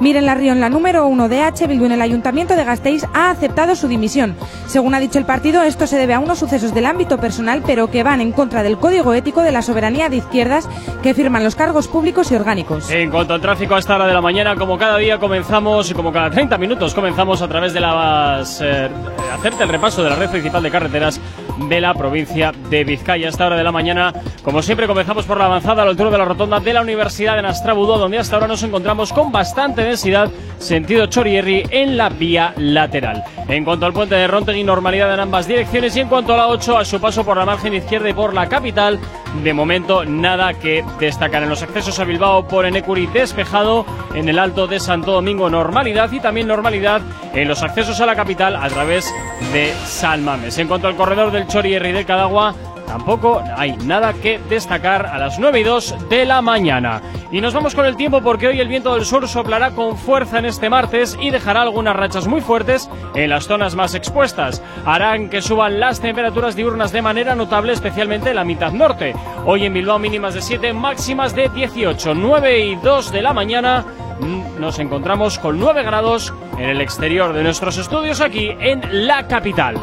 [0.00, 1.66] Miren la Rion, la número uno de H.
[1.66, 4.34] Bildu en el Ayuntamiento de Gasteiz, ha aceptado su dimisión.
[4.66, 7.90] Según ha dicho el partido, esto se debe a unos sucesos del ámbito personal, pero
[7.90, 10.68] que van en contra del código ético de la soberanía de izquierdas
[11.02, 12.90] que firman los cargos públicos y orgánicos.
[12.90, 15.94] En cuanto al tráfico a esta hora de la mañana, como cada día comenzamos y
[15.94, 18.90] como cada 30 minutos comenzamos a través de las eh,
[19.32, 21.20] hacerte el repaso de la red principal de carreteras
[21.56, 23.26] de la provincia de Vizcaya.
[23.26, 26.10] A esta hora de la mañana, como siempre, comenzamos por la avanzada a la altura
[26.10, 29.82] de la rotonda de la Universidad de Nastrabudó, donde hasta ahora nos encontramos con bastante
[29.82, 33.24] densidad sentido Chorierri en la vía lateral.
[33.48, 36.48] En cuanto al puente de Rontegui, normalidad en ambas direcciones y en cuanto a la
[36.48, 38.98] 8, a su paso por la margen izquierda y por la capital,
[39.42, 41.42] de momento nada que destacar.
[41.42, 43.84] En los accesos a Bilbao por Enecuri despejado,
[44.14, 47.02] en el Alto de Santo Domingo normalidad y también normalidad
[47.34, 49.12] en los accesos a la capital a través
[49.52, 50.56] de Salmames.
[50.58, 52.54] En cuanto al corredor del Del Cadagua,
[52.86, 57.00] Tampoco hay nada que destacar a las 9 y 2 de la mañana.
[57.32, 60.38] Y nos vamos con el tiempo porque hoy el viento del sur soplará con fuerza
[60.38, 64.62] en este martes y dejará algunas rachas muy fuertes en las zonas más expuestas.
[64.84, 69.14] Harán que suban las temperaturas diurnas de manera notable, especialmente en la mitad norte.
[69.44, 73.84] Hoy en Bilbao mínimas de 7, máximas de 18, 9 y 2 de la mañana.
[74.20, 79.26] mm, Nos encontramos con 9 grados en el exterior de nuestros estudios aquí en la
[79.26, 79.76] capital.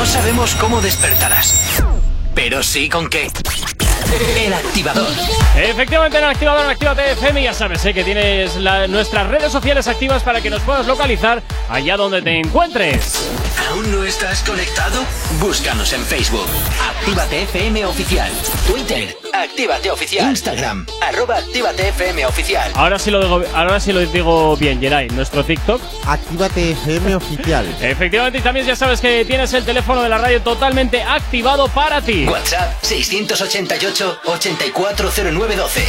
[0.00, 1.82] No sabemos cómo despertarás,
[2.34, 3.30] pero sí con qué.
[4.34, 5.06] El activador.
[5.54, 8.56] Efectivamente, en el activador en Actívate FM ya sabes que tienes
[8.88, 13.29] nuestras redes sociales activas para que nos puedas localizar allá donde te encuentres.
[13.80, 15.02] Aún ¿Aún no estás conectado?
[15.40, 16.46] Búscanos en Facebook.
[16.98, 18.30] Actívate FM Oficial.
[18.66, 19.16] Twitter.
[19.32, 20.28] Actívate Oficial.
[20.28, 20.84] Instagram.
[21.00, 22.70] Arroba Actívate FM Oficial.
[22.74, 25.08] Ahora sí lo digo, ahora sí lo digo bien, Geray.
[25.08, 25.80] Nuestro TikTok.
[26.06, 27.74] Actívate FM Oficial.
[27.80, 32.02] Efectivamente, y también ya sabes que tienes el teléfono de la radio totalmente activado para
[32.02, 32.26] ti.
[32.26, 35.80] WhatsApp 688-840912.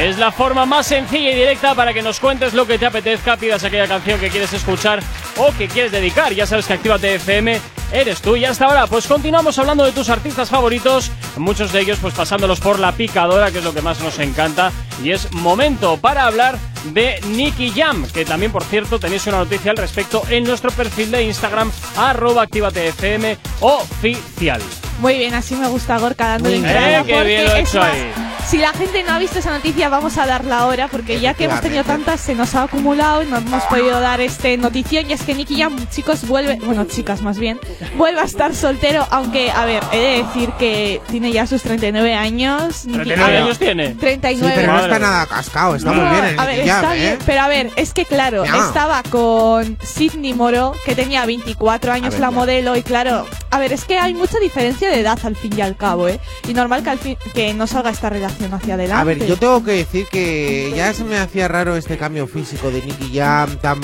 [0.00, 3.36] Es la forma más sencilla y directa para que nos cuentes lo que te apetezca,
[3.36, 5.02] pidas aquella canción que quieres escuchar
[5.36, 6.32] o que quieres dedicar.
[6.32, 7.60] Ya sabes que Actívate FM
[7.92, 8.36] eres tú.
[8.36, 12.60] Y hasta ahora, pues continuamos hablando de tus artistas favoritos, muchos de ellos pues pasándolos
[12.60, 14.72] por la picadora, que es lo que más nos encanta.
[15.02, 16.58] Y es momento para hablar
[16.92, 21.10] de Nicky Jam, que también, por cierto, tenéis una noticia al respecto en nuestro perfil
[21.10, 24.60] de Instagram, arroba FM oficial.
[25.00, 26.58] Muy bien, así me gusta Gorka dándole.
[26.58, 28.29] Eh, qué bien lo he hecho ahí.
[28.50, 31.44] Si la gente no ha visto esa noticia vamos a darla ahora porque ya que
[31.44, 35.12] hemos tenido tantas se nos ha acumulado y no hemos podido dar este notición y
[35.12, 37.60] es que Nicky Jam, chicos, vuelve, bueno, chicas más bien,
[37.96, 42.12] vuelve a estar soltero, aunque, a ver, he de decir que tiene ya sus 39
[42.14, 42.86] años.
[42.86, 43.88] Nicky- 39 a ver, años tiene.
[43.94, 44.54] 39.
[44.54, 46.82] Sí, pero no está nada cascado, está No, muy bien el a ver, Nicky Jam,
[46.84, 46.98] está ¿eh?
[46.98, 48.56] bien, pero a ver, es que claro, Ya.
[48.66, 53.72] estaba con Sidney Moro, que tenía 24 años ver, la modelo, y claro, a ver,
[53.72, 56.18] es que hay mucha diferencia de edad al fin y al cabo, ¿eh?
[56.48, 59.00] Y normal que, al fin, que no salga esta relación hacia adelante.
[59.00, 62.70] A ver, yo tengo que decir que ya se me hacía raro este cambio físico
[62.70, 63.80] de Nicky Jam tan,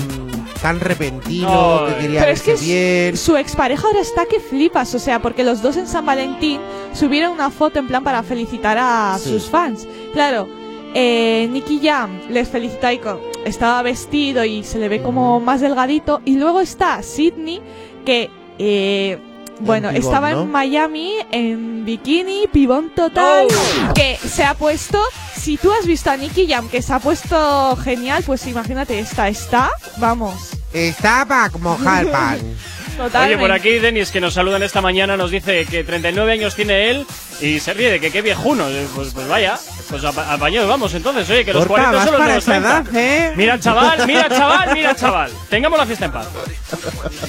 [0.63, 3.17] tan repentino, que quería Pero es que bien.
[3.17, 6.61] su expareja ahora está que flipas, o sea, porque los dos en San Valentín
[6.93, 9.31] subieron una foto en plan para felicitar a Sí.
[9.31, 9.87] sus fans.
[10.13, 10.49] Claro,
[10.95, 15.61] eh, Nicky Jam les felicita y con- estaba vestido y se le ve como más
[15.61, 16.21] delgadito.
[16.25, 17.61] Y luego está Sidney,
[18.05, 19.19] que, eh,
[19.61, 20.43] bueno, pibón, estaba ¿no?
[20.43, 23.95] en Miami en bikini, pibón total, Oh.
[23.95, 25.01] que se ha puesto...
[25.37, 29.29] Si tú has visto a Nicky Jam que se ha puesto genial, pues imagínate, esta
[29.29, 30.35] está, vamos.
[30.73, 32.41] Está para mojar pan.
[33.25, 36.91] Oye, por aquí Denis, que nos saludan esta mañana, nos dice que 39 años tiene
[36.91, 37.07] él
[37.41, 38.65] y se ríe de que qué viejuno.
[38.95, 39.59] Pues, pues vaya,
[39.89, 41.29] pues apa- apañados vamos entonces.
[41.31, 42.57] Oye, que los Gorka, 40 vas son los 30.
[42.57, 43.33] edad, ¿eh?
[43.37, 45.31] Mira, chaval, mira, chaval, mira, chaval.
[45.49, 46.27] Tengamos la fiesta en paz.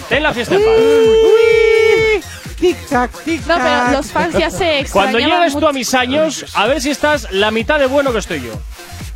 [0.09, 0.73] Ten la fiesta en paz.
[2.59, 3.91] Tic tac, tic No, pero tac.
[3.93, 7.51] los fans ya se Cuando llegues tú a mis años, a ver si estás la
[7.51, 8.53] mitad de bueno que estoy yo.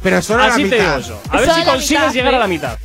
[0.03, 0.77] Pero solo Así la te mitad.
[0.97, 1.21] digo eso.
[1.29, 2.35] A ver Solo si consigues mitad, llegar ¿eh?
[2.35, 2.77] a la mitad.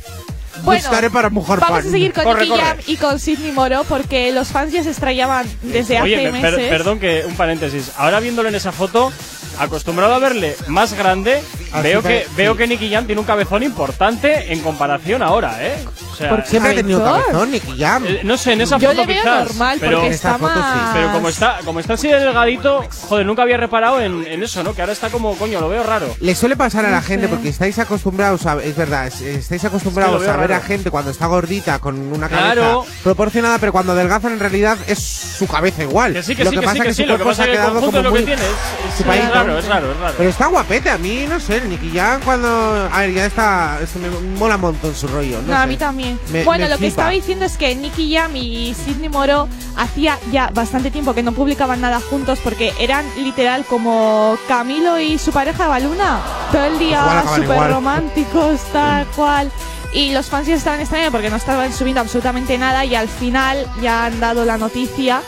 [0.63, 1.87] Bueno, Buscaré para mojar Vamos pan.
[1.87, 2.63] a seguir con Corre, Nicky corre.
[2.63, 6.41] Jam y con Sidney Moro porque los fans ya se extrañaban desde Oye, hace per-
[6.41, 6.69] per- meses.
[6.69, 7.91] perdón que un paréntesis.
[7.97, 9.13] Ahora viéndolo en esa foto,
[9.59, 11.41] acostumbrado a verle más grande,
[11.71, 12.33] Así veo que- sí.
[12.35, 15.75] veo que Nicky Jam tiene un cabezón importante en comparación ahora, ¿eh?
[16.11, 17.51] O sea, ha tenido Cabezón.
[17.51, 18.03] Nicky Jam.
[18.07, 20.37] eh, no sé, en esa Yo foto le veo quizás, normal pero porque En está
[20.39, 20.79] foto sí.
[20.93, 24.63] pero como está como está así de delgadito, joder, nunca había reparado en, en eso,
[24.63, 24.73] ¿no?
[24.73, 26.07] Que ahora está como coño, lo veo raro.
[26.19, 27.33] Le suele pasar a la No gente sé.
[27.35, 30.55] porque estáis acostumbrados a, es verdad, es- estáis acostumbrados a ver raro.
[30.55, 32.85] a gente cuando está gordita con una cabeza Claro.
[33.03, 36.13] proporcionada, pero cuando adelgazan en realidad es su cabeza igual.
[36.13, 37.45] Que sí, que lo sí, que que pasa que que su lo que pasa es
[37.49, 39.23] que el quedado conjunto como es lo muy que tiene, es- es- chupadito.
[39.27, 40.13] es raro, es raro, es raro.
[40.17, 42.47] Pero está guapete, a mí no sé, el Nicky Jam cuando
[42.91, 45.61] a ver, ya está, es que me mola un montón su rollo, no, No, a
[45.61, 45.67] sé.
[45.67, 46.19] mí también.
[46.31, 50.17] Me- bueno, me lo que estaba diciendo es que Nicky Jam y Sidney Moro hacía
[50.31, 55.31] ya bastante tiempo que no publicaban nada juntos porque eran literal como Camilo y su
[55.31, 56.19] pareja Baluna.
[56.51, 59.51] Todo el día súper románticos, tal cual.
[59.93, 63.65] Y los fans ya estaban extrañando porque no estaban subiendo absolutamente nada y al final
[63.81, 65.21] ya han dado la noticia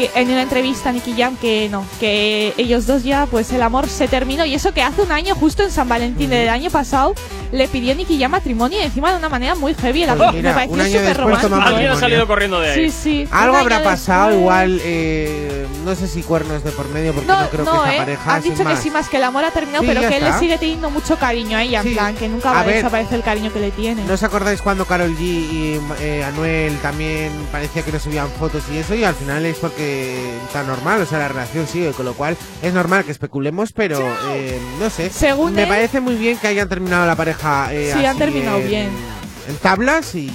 [0.00, 3.60] que en una entrevista a Nicky Jam que no, que ellos dos ya pues el
[3.60, 4.46] amor se terminó.
[4.46, 7.14] Y eso que hace un año justo en San Valentín del año pasado
[7.52, 10.42] le pidió Nicky Jam matrimonio y encima de una manera muy heavy, la Pues me
[10.52, 11.54] pareció un año súper después romántico.
[11.68, 12.90] Alguien ha salido corriendo de ahí.
[12.90, 13.28] Sí, sí.
[13.30, 14.40] Algo habrá pasado, después.
[14.40, 17.78] igual, eh, no sé si cuernos de por medio, porque no, No, creo no, que
[17.88, 17.98] esa eh.
[17.98, 20.16] pareja Han dicho que sí, más que el amor ha terminado, Sí, pero ya que
[20.18, 20.34] él está.
[20.36, 21.88] le sigue teniendo mucho cariño a ella, Sí.
[21.88, 24.04] en plan, que nunca va a desaparecer el cariño que le tiene.
[24.04, 28.62] ¿No os acordáis cuando Carol G y eh, Anuel también parecía que no subían fotos
[28.72, 28.94] y eso?
[28.94, 32.36] Y al final es porque está normal, o sea, la relación sigue, con lo cual
[32.62, 33.98] es normal que especulemos, pero
[34.34, 35.10] eh, no sé.
[35.10, 37.39] Según Me él- parece muy bien que hayan terminado la pareja.
[37.70, 38.90] Eh, Sí, han terminado en- bien.
[39.48, 40.26] En tablas y,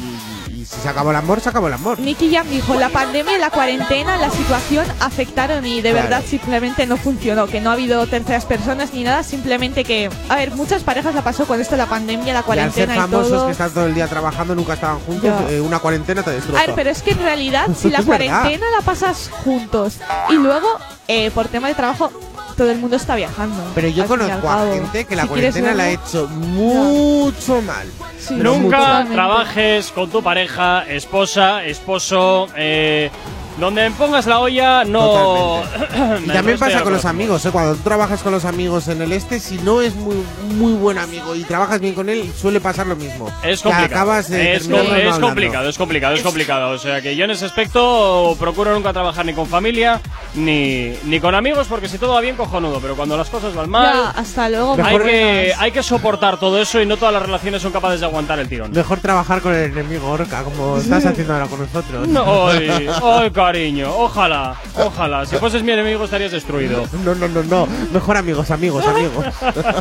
[0.50, 2.00] y si se acabó el amor, se acabó el amor.
[2.00, 6.10] Nicky Jam dijo, la pandemia y la cuarentena, la situación afectaron y de Claro.
[6.10, 10.36] verdad simplemente no funcionó, que no ha habido terceras personas ni nada, simplemente que, a
[10.36, 12.98] ver, muchas parejas la pasó con esto la pandemia, la Y al ser cuarentena y,
[12.98, 13.46] famosos todo.
[13.46, 16.60] que están todo el día trabajando, nunca estaban juntos, eh, una cuarentena te destroza.
[16.62, 19.98] A ver, pero es que en realidad, si la cuarentena la pasas juntos
[20.30, 20.68] y luego,
[21.08, 22.12] eh, por tema de trabajo,
[22.56, 23.64] todo el mundo está viajando.
[23.76, 27.88] Pero yo conozco a gente que la Si cuarentena la ha hecho mucho mal.
[28.20, 28.64] Sí, Pero mucho.
[28.64, 33.12] Nunca trabajes con tu pareja, esposa, esposo, eh,
[33.60, 35.62] Donde pongas la olla, no.
[36.26, 37.52] Y también pasa con los amigos, ¿eh?
[37.52, 40.16] Cuando tú trabajas con los amigos en el este, si no es muy,
[40.56, 43.30] muy buen amigo y trabajas bien con él, suele pasar lo mismo.
[43.44, 43.86] Es complicado.
[43.96, 45.28] acabas de es, terminar com- no es hablando.
[45.28, 46.70] complicado, es complicado, es complicado.
[46.72, 50.02] O sea que yo en ese aspecto procuro nunca trabajar ni con familia
[50.34, 52.80] ni, ni con amigos, porque si todo va bien, cojonudo.
[52.82, 54.76] Pero cuando las cosas van mal, Ya, hasta luego.
[54.84, 58.06] hay que, hay que soportar todo eso y no todas las relaciones son capaces de
[58.06, 58.72] aguantar el tirón.
[58.72, 62.08] Mejor trabajar con el enemigo Orca, como estás haciendo ahora con nosotros.
[62.08, 65.26] No, ay, ay, cariño, ojalá, ojalá.
[65.26, 66.88] Si fueses mi enemigo estarías destruido.
[67.04, 67.68] No, no, no, no.
[67.94, 69.26] Mejor amigos, amigos, amigos.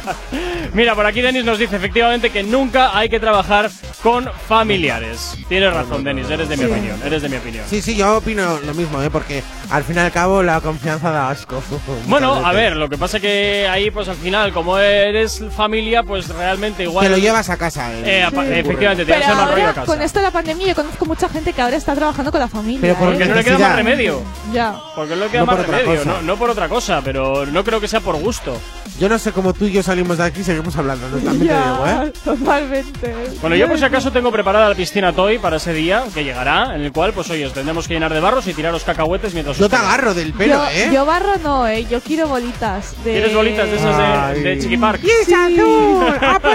[0.75, 3.71] Mira, por aquí Denis nos dice efectivamente que nunca hay que trabajar
[4.03, 5.37] con familiares.
[5.49, 6.71] Tienes razón, Denis, eres de mi Sí.
[6.71, 7.65] opinión, eres de mi opinión.
[7.69, 9.09] Sí, sí, yo opino lo mismo, ¿eh?
[9.11, 11.63] Porque al fin y al cabo la confianza da asco.
[12.07, 16.29] Bueno, a ver, lo que pasa que ahí, pues al final, como eres familia, pues
[16.29, 17.07] realmente igual.
[17.07, 18.03] Te lo llevas a casa, ¿eh?
[18.05, 18.37] Eh, Sí.
[18.53, 19.87] efectivamente, te Pero llevas rollo a ahora, casa.
[19.87, 22.49] con esto de la pandemia, yo conozco mucha gente que ahora está trabajando con la
[22.49, 22.81] familia.
[22.81, 23.11] Pero por ¿eh?
[23.13, 24.23] Porque no le queda más remedio.
[24.53, 24.79] Ya.
[24.95, 27.81] Porque no le queda No más remedio, no, no por otra cosa, pero no creo
[27.81, 28.57] que sea por gusto.
[28.99, 31.17] Yo no sé cómo tú y yo salimos de aquí y seguimos hablando, ¿no?
[31.19, 32.13] También te digo, ¿eh?
[32.25, 33.15] totalmente.
[33.41, 36.77] Bueno, yo por si acaso tengo preparada la piscina Toy para ese día que llegará,
[36.77, 39.59] en el cual, pues oye, os tendremos que llenar de barros y tiraros cacahuetes mientras
[39.59, 40.91] Yo te agarro del pelo, yo, ¿eh?
[40.93, 41.85] yo barro no, eh.
[41.91, 42.95] Yo quiero bolitas.
[43.05, 43.13] De...
[43.13, 45.01] ¿Quieres bolitas de esas de, de Chiqui Park?
[45.03, 46.15] ¡Y es azul!
[46.21, 46.55] Para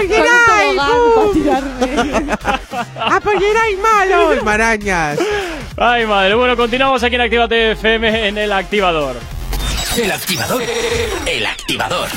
[1.32, 2.36] tirarme.
[2.96, 4.42] ¡Apoyerai malos!
[4.44, 5.18] ¡Marañas!
[5.76, 6.34] Ay, madre.
[6.34, 9.16] Bueno, continuamos aquí en Actívate FM en el activador.
[9.96, 10.62] El activador.
[11.26, 12.08] El activador.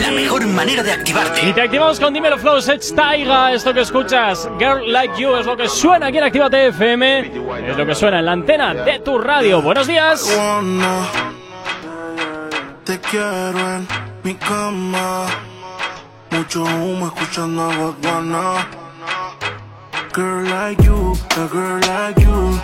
[0.00, 1.52] La mejor manera de Y activarte.
[1.52, 3.52] te activamos con Dímelo Flow, Sech Taiga.
[3.52, 7.20] Esto que escuchas, Girl Like You, es lo que suena aquí en Actívate FM.
[7.70, 9.62] Es lo que suena en la antena de tu radio.
[9.62, 10.28] Buenos días.
[12.84, 13.88] Te quiero en
[14.22, 15.26] mi cama.
[16.30, 18.66] Mucho humo escuchando a Botswana.
[20.14, 22.60] Girl like you, a girl like you.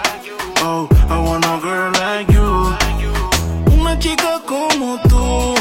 [0.62, 2.39] Oh, I want a girl like you.
[5.08, 5.54] Tú,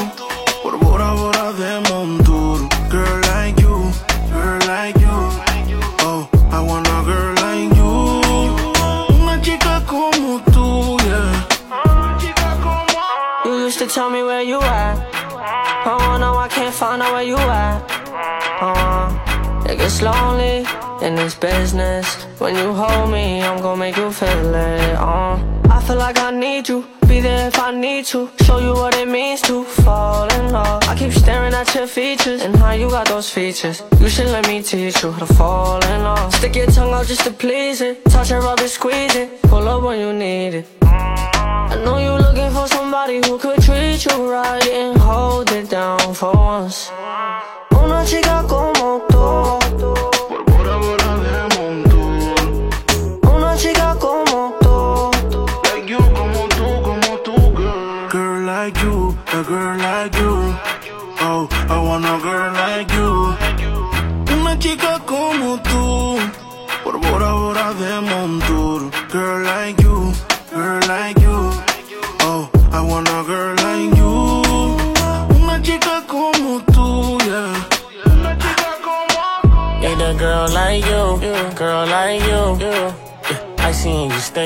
[0.64, 2.68] por Bora Bora de Montour.
[2.90, 3.92] Girl like you,
[4.32, 5.18] girl like you.
[6.02, 7.92] Oh, I want a girl like you.
[9.22, 11.48] Una chica como tú, yeah.
[13.46, 14.98] You used to tell me where you at.
[15.86, 17.82] Oh, no, I can't find out where you at.
[18.62, 19.10] Uh,
[19.70, 20.66] it gets lonely
[21.06, 22.06] in this business.
[22.40, 24.96] When you hold me, I'm gonna make you feel it.
[24.96, 25.38] Uh,
[25.70, 26.84] I feel like I need you.
[27.10, 28.30] Be there if I need to.
[28.44, 30.84] Show you what it means to fall in love.
[30.84, 33.82] I keep staring at your features and how you got those features.
[34.00, 36.32] You should let me teach you how to fall in love.
[36.36, 38.06] Stick your tongue out just to please it.
[38.06, 39.42] Touch it, rub it, squeeze it.
[39.42, 40.68] Pull up when you need it.
[40.84, 46.14] I know you're looking for somebody who could treat you right and hold it down
[46.14, 46.92] for once.
[47.74, 49.59] Una chica como tú.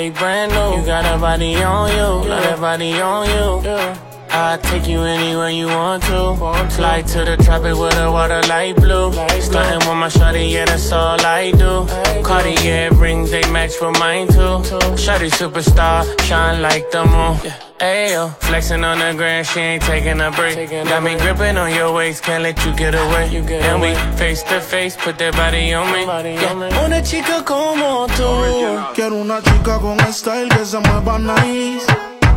[0.09, 0.79] Brand new.
[0.79, 4.12] You got a body on you, got a body on you.
[4.35, 6.35] I'll take you anywhere you want to.
[6.71, 9.13] Fly to the tropic with the water light blue.
[9.39, 11.85] Starting with my shawty, yeah, that's all I do.
[12.23, 14.57] Cartier rings, they match with mine too.
[14.97, 17.37] Shawty superstar, shine like the moon.
[17.79, 20.69] Ayo, flexing on the ground, she ain't taking a break.
[20.69, 23.35] Got me gripping on your waist, can't let you get away.
[23.35, 26.05] And we face to face, put that body on me.
[26.05, 26.85] Yeah.
[26.85, 28.93] Una chica como tú.
[28.95, 31.85] Quiero una chica con style que se mueva nice.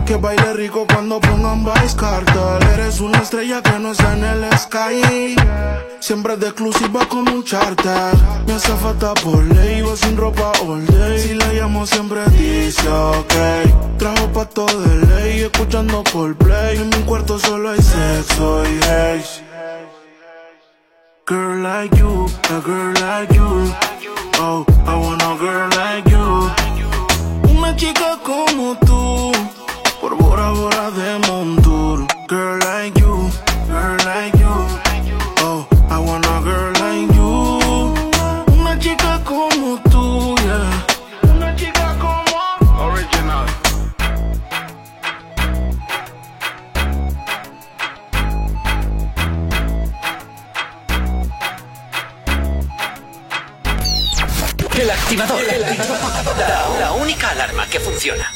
[0.07, 2.63] Que baile rico cuando pongan Vice Cartel.
[2.75, 5.35] Eres una estrella que no está en el sky.
[5.99, 8.15] Siempre de exclusiva como un charter.
[8.47, 11.19] Me hace falta por ley, va sin ropa all day.
[11.19, 13.99] Si la llamo siempre dice ok.
[13.99, 16.77] Trajo pa' todo de ley, escuchando por play.
[16.77, 19.43] En mi cuarto solo hay sexo y hate.
[21.27, 23.75] Girl like you, a girl like you.
[24.39, 26.51] Oh, I want a girl like you.
[27.51, 29.33] Una chica como tú,
[30.57, 32.07] Bora de Montour.
[32.27, 33.31] Girl like you,
[33.69, 34.55] girl like you.
[35.45, 38.55] Oh, I want a girl like you.
[38.59, 40.87] Una chica como tú, yeah.
[41.35, 43.47] Una chica como original.
[54.75, 55.39] El activador.
[55.43, 56.39] activador.
[56.39, 58.36] La, la única alarma que funciona.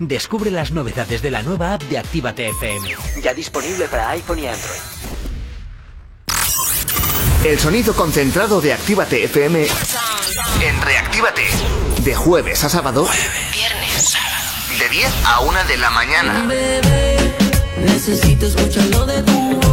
[0.00, 2.88] Descubre las novedades de la nueva app de Actívate FM.
[3.22, 4.80] Ya disponible para iPhone y Android.
[7.44, 9.66] El sonido concentrado de Actívate FM
[10.62, 11.42] en Reactívate.
[12.02, 13.06] De jueves a sábado.
[13.52, 14.16] Viernes,
[14.78, 16.46] De 10 a 1 de la mañana.
[16.46, 17.36] Bebé,
[17.84, 19.69] necesito escucharlo de tu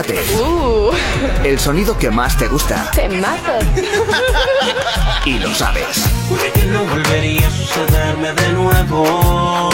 [0.00, 1.48] Reactívate.
[1.48, 2.90] El sonido que más te gusta.
[2.92, 3.52] Te mato.
[5.24, 6.04] Y lo sabes.
[6.28, 9.70] Juré que no volvería a sucederme de nuevo.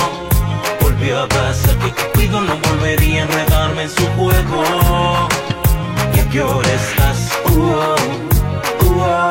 [0.81, 5.28] Volvió a pasar que Cupido no volvería a enredarme en su juego.
[6.15, 7.31] ¿Y a qué hora estás?
[7.51, 7.97] Uh, oh,
[8.85, 9.28] uh, oh,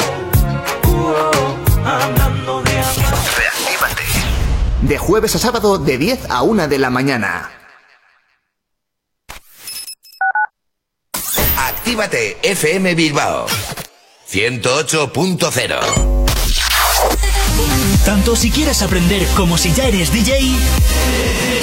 [0.87, 3.19] uh, oh, hablando de amor.
[3.37, 4.03] Reactívate.
[4.81, 7.49] De jueves a sábado de 10 a 1 de la mañana.
[11.97, 13.45] FM Bilbao.
[14.29, 15.79] 108.0
[18.03, 20.51] Tanto si quieres aprender como si ya eres DJ,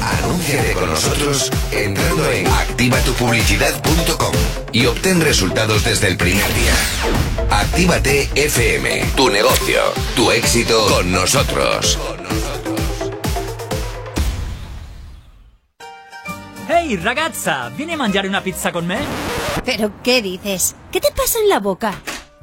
[0.00, 4.34] Anúnciate con nosotros entrando en activatupublicidad.com
[4.72, 6.74] y obtén resultados desde el primer día.
[7.50, 9.80] Actívate FM, tu negocio,
[10.14, 11.98] tu éxito con nosotros.
[16.68, 18.98] Hey ragazza, vieni a mangiare una pizza con me?
[19.64, 20.76] ¿Pero qué dices?
[20.92, 21.94] ¿Qué te pasa en la boca?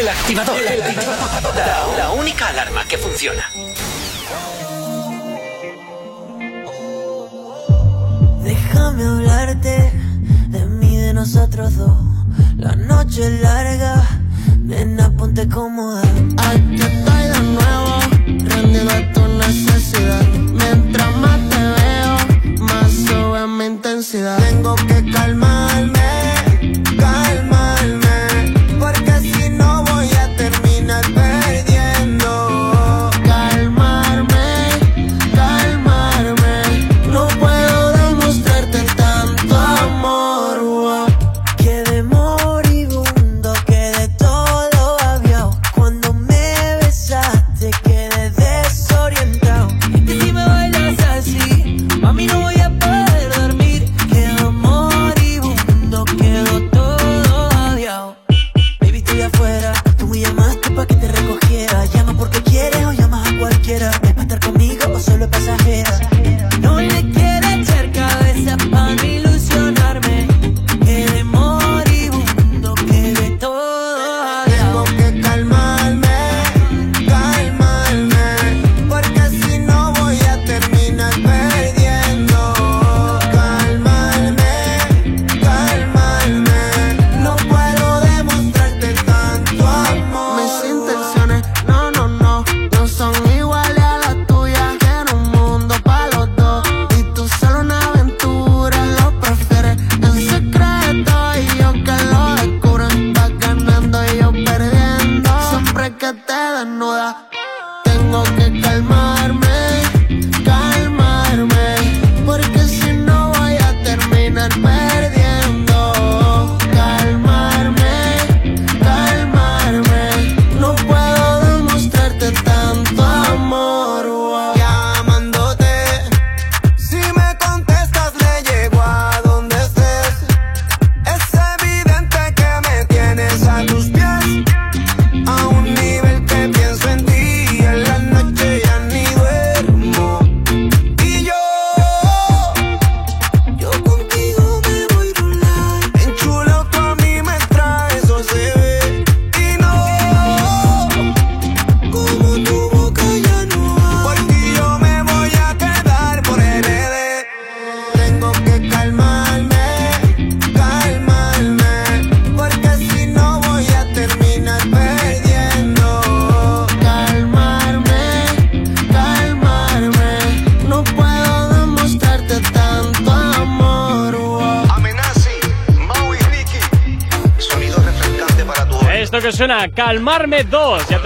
[0.00, 0.56] El activador.
[1.54, 3.44] La, la única alarma que funciona.
[8.42, 9.92] Déjame hablarte
[10.48, 11.98] de mí, de nosotros dos.
[12.56, 14.02] La noche es larga,
[14.62, 16.00] nena, ponte cómoda.
[16.48, 18.00] Aquí estoy de nuevo,
[18.48, 19.19] rendido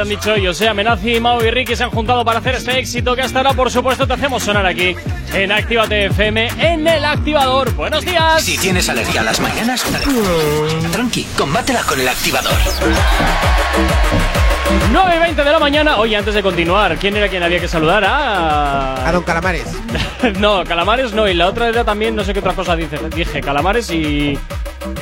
[0.05, 0.69] han dicho ellos, ¿eh?
[0.69, 3.71] Amenazi, Mau y Ricky se han juntado para hacer este éxito que hasta ahora, por
[3.71, 4.95] supuesto, te hacemos sonar aquí
[5.33, 7.73] en Actívate FM en el activador.
[7.75, 8.43] Buenos días.
[8.43, 9.83] Si tienes alergia a las mañanas,
[10.93, 12.53] tranqui, combátela con el activador.
[14.93, 15.97] 9 y 20 de la mañana.
[15.97, 18.05] Oye, antes de continuar, ¿quién era quien había que saludar?
[18.05, 19.67] A, A Don Calamares.
[20.39, 21.27] no, calamares no.
[21.27, 22.99] Y la otra era también, no sé qué otra cosa dice.
[23.15, 24.39] Dije calamares y.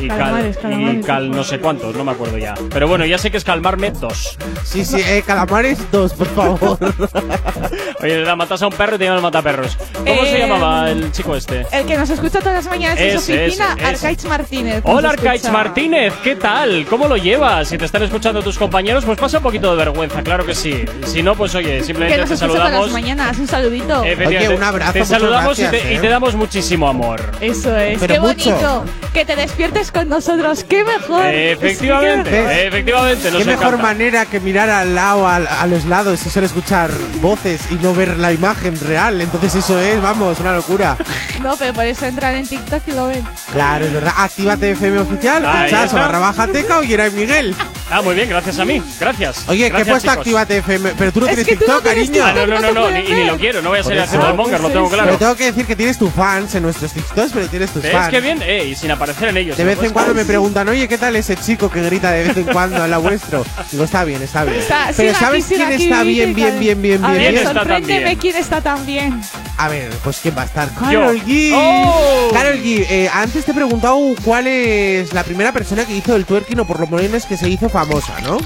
[0.00, 2.54] Y Calamares, cal, y cal no sé cuántos, no me acuerdo ya.
[2.70, 4.38] Pero bueno, ya sé que es calmarme dos.
[4.64, 6.78] Sí, sí, eh, Calamares dos, por favor.
[8.02, 9.76] Oye, la matas a un perro y te llaman mataperros.
[10.06, 11.66] ¿Cómo se Eh, llamaba el chico este?
[11.70, 14.06] El que nos escucha todas las mañanas en su oficina, ese, ese.
[14.06, 14.80] Arcaich Martínez.
[14.84, 15.44] Hola Arcaich.
[15.50, 16.86] Martínez, ¿qué tal?
[16.90, 17.68] ¿Cómo lo llevas?
[17.68, 20.84] Si te están escuchando tus compañeros, pues pasa un poquito de vergüenza, claro que sí.
[21.06, 22.92] Si no, pues oye, Que simplemente nos te escucha todas las saludamos.
[22.92, 23.38] mañanas.
[23.38, 24.00] Un saludito.
[24.02, 25.98] Oye, un abrazo, Te saludamos y, ¿eh?
[26.00, 27.20] te damos muchísimo amor.
[27.40, 28.50] Eso es, Pero qué mucho.
[28.50, 28.84] bonito.
[29.14, 31.26] Que te despiertes con nosotros, qué mejor.
[31.26, 33.82] Efectivamente, Es que- efectivamente, nos Qué mejor encanta.
[33.82, 37.94] manera que mirar al lado, al- a, los lados y solo escuchar voces y no
[37.94, 39.20] ver la imagen real.
[39.20, 40.96] Entonces eso es, vamos, una locura.
[41.42, 43.24] No, pero por eso entran en TikTok y lo ven.
[43.50, 44.12] Claro, es verdad.
[44.16, 46.00] Actívate FM oficial, Ahí pinchazo, está.
[46.02, 47.52] barra baja teca o Yeray Miguel.
[47.90, 48.80] Ah, muy bien, gracias a mí.
[49.00, 49.42] Gracias.
[49.48, 50.18] Oye, ¿qué he Gracias, puesto chicos.
[50.18, 50.92] Actívate FM?
[50.96, 52.24] Pero tú no Es tienes que tú no TikTok, tienes cariño.
[52.24, 53.90] Ah, no, no, no no, ni, y ni lo quiero, no voy a eso.
[53.90, 55.06] haciendo el monger, lo tengo Pues claro.
[55.08, 57.92] Pero tengo que decir que tienes tus fans en nuestros TikToks, pero tienes tus ¿Ves
[57.92, 58.08] fans.
[58.10, 58.40] qué bien?
[58.42, 59.56] Eh, y sin aparecer en ellos.
[59.56, 62.28] De vez en Pues- cuando me preguntan, oye, ¿qué tal ese chico que grita de
[62.28, 63.44] vez en cuando a la vuestro?
[63.72, 64.60] Digo, está bien, está bien.
[64.60, 67.20] Está- Pero sigue ¿sabes aquí, sigue quién aquí, está bien, bien, bien, bien, A bien,
[67.20, 67.42] ver, ¿Quién bien?
[67.48, 68.18] está tan sorpréndeme bien?
[68.18, 69.20] quién está tan bien.
[69.58, 70.68] A ver, pues ¿quién va a estar?
[70.90, 71.00] Yo.
[71.00, 71.52] Carol G.
[71.54, 72.30] ¡Oh!
[72.32, 76.24] Carol G, eh, antes te he preguntado cuál es la primera persona que hizo el
[76.24, 78.38] twerking o por lo menos que se hizo famosa, ¿no?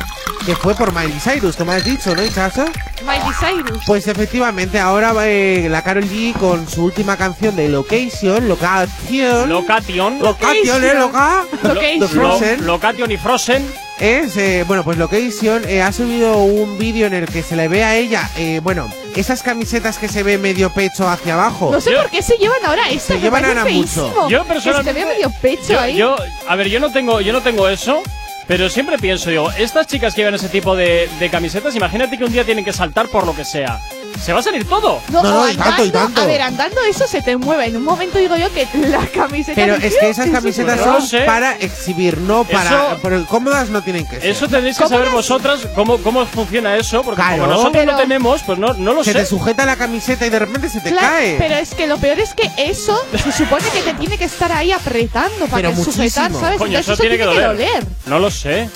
[0.44, 2.64] Que fue por Miley Cyrus, que me has dicho, ¿no, Chaso?
[3.02, 3.82] Miley Cyrus.
[3.86, 9.48] Pues efectivamente, ahora eh, la Carol G con su última canción de Location, Location.
[9.48, 10.18] Location.
[10.20, 10.94] Location, ¿eh?
[10.94, 11.44] Loca.
[11.62, 12.00] Location.
[12.00, 12.60] The Frozen.
[12.66, 13.85] Lo- Location y Frozen.
[13.98, 17.66] Es, eh, bueno, pues Location eh, ha subido un vídeo en el que se le
[17.66, 21.70] ve a ella, eh, bueno, esas camisetas que se ve medio pecho hacia abajo.
[21.72, 23.14] No sé Yo- por qué se llevan ahora esta.
[23.14, 24.28] Se llevan ahora mucho.
[24.28, 25.96] Yo Que personalmente- se te ve medio pecho Yo, ahí.
[25.96, 26.16] yo-
[26.46, 28.02] a ver, yo no tengo, yo no tengo eso.
[28.46, 32.24] Pero siempre pienso, digo, estas chicas que llevan ese tipo de, de camisetas, imagínate que
[32.24, 33.80] un día tienen que saltar por lo que sea.
[34.24, 35.00] Se va a salir todo.
[35.10, 36.20] No, No, no, y tanto, y tanto.
[36.20, 37.66] A ver, andando eso se te mueve.
[37.66, 39.54] En un momento digo yo que la camiseta.
[39.54, 41.20] Pero es que esas camisetas son sé.
[41.20, 42.70] para exhibir, no para.
[42.70, 44.26] Eso- pero cómodas no tienen que ser.
[44.30, 47.42] Eso tendréis que ¿Cómo saber las- vosotras cómo, cómo funciona eso, porque Claro.
[47.42, 49.18] como nosotros Pero- no tenemos, pues no, no lo se sé.
[49.20, 51.36] te sujeta la camiseta y de repente se te Claro, cae.
[51.38, 54.50] Pero es que lo peor es que eso se supone que te tiene que estar
[54.52, 56.32] ahí apretando para Pero que sujetar.
[56.32, 56.58] ¿sabes?
[56.58, 57.46] Coño, Entonces eso tiene que doler.
[57.48, 57.86] doler.
[58.06, 58.68] No lo sé.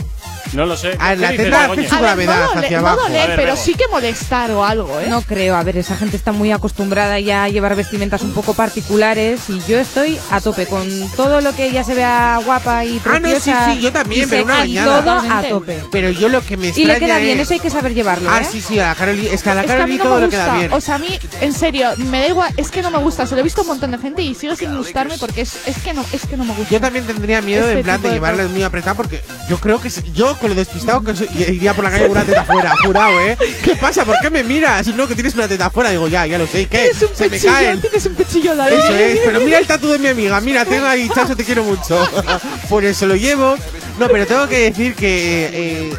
[0.53, 0.97] No lo sé.
[0.99, 1.83] A ver, ¿Qué la Begoña?
[1.83, 3.07] hace su A ver, gravedad hacia no abajo.
[3.07, 5.07] A ver, pero sí que molestar o algo, ¿eh?
[5.09, 8.55] No creo, a ver, esa gente está muy acostumbrada ya a llevar vestimentas un poco
[8.55, 13.01] particulares y yo estoy a tope con todo lo que ella se vea guapa y
[13.05, 13.73] Ah, no, sí, preciosa.
[13.75, 15.03] sí, yo también, y pero una y bañada.
[15.03, 15.85] todo a tope.
[15.93, 17.95] Pero yo lo que me Y extraña le queda bien, es- eso hay que saber
[17.95, 18.47] llevarlo, Ah, ¿eh?
[18.51, 19.95] sí, sí, a la Carol G- Es que a la Es que a Carol mí
[19.95, 20.59] G no todo me le queda gusta.
[20.59, 20.73] bien.
[20.73, 22.53] O sea, a mí, en serio, me da igual.
[22.57, 23.27] Es que no me gusta.
[23.27, 25.67] Se lo he visto a un montón de gente y sigo sin gustarme porque es,
[25.67, 26.71] es que no, es que no me gusta.
[26.71, 28.53] Yo también tendría miedo Este en plan tipo de de llevarlas cosas.
[28.55, 31.85] muy apretadas porque yo creo que si- yo con lo despistado que soy, iría por
[31.85, 33.37] la calle con una teta fuera, jurado, ¿eh?
[33.63, 34.05] ¿Qué pasa?
[34.05, 34.87] ¿Por qué me miras?
[34.89, 35.91] No, que tienes una teta fuera.
[35.91, 36.67] Digo, ya, ya lo sé.
[36.67, 36.91] ¿Qué?
[37.01, 37.81] Un Se me caen.
[37.81, 38.77] tienes un pechillo largo.
[38.77, 41.63] Eso es, pero mira el tatu de mi amiga, mira, tengo ahí, chacho, te quiero
[41.63, 41.99] mucho.
[42.69, 43.57] Por eso lo llevo.
[43.99, 45.95] No, pero tengo que decir que eh,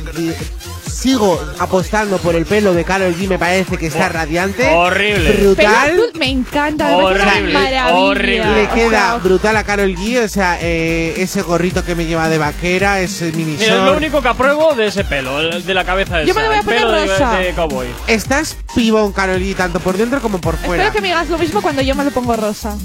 [0.85, 4.67] sigo apostando por el pelo de Carol G, me parece que está radiante.
[4.69, 5.31] Horrible.
[5.31, 5.91] Pelo Brutal.
[5.91, 7.93] azul me encanta, me Horrible, maravilla.
[7.95, 8.55] horrible.
[8.55, 12.37] Le queda brutal a Carol G, o sea, eh, ese gorrito que me lleva de
[12.37, 15.83] vaquera, ese mini Mira, es lo único que apruebo de ese pelo, el de la
[15.85, 17.31] cabeza Yo esa, me lo voy a poner pelo de- rosa.
[17.37, 17.87] de cowboy.
[18.07, 20.83] Estás pibón, Carol G, tanto por dentro como por fuera.
[20.83, 22.75] Espero que me digas lo mismo cuando yo me lo pongo rosa.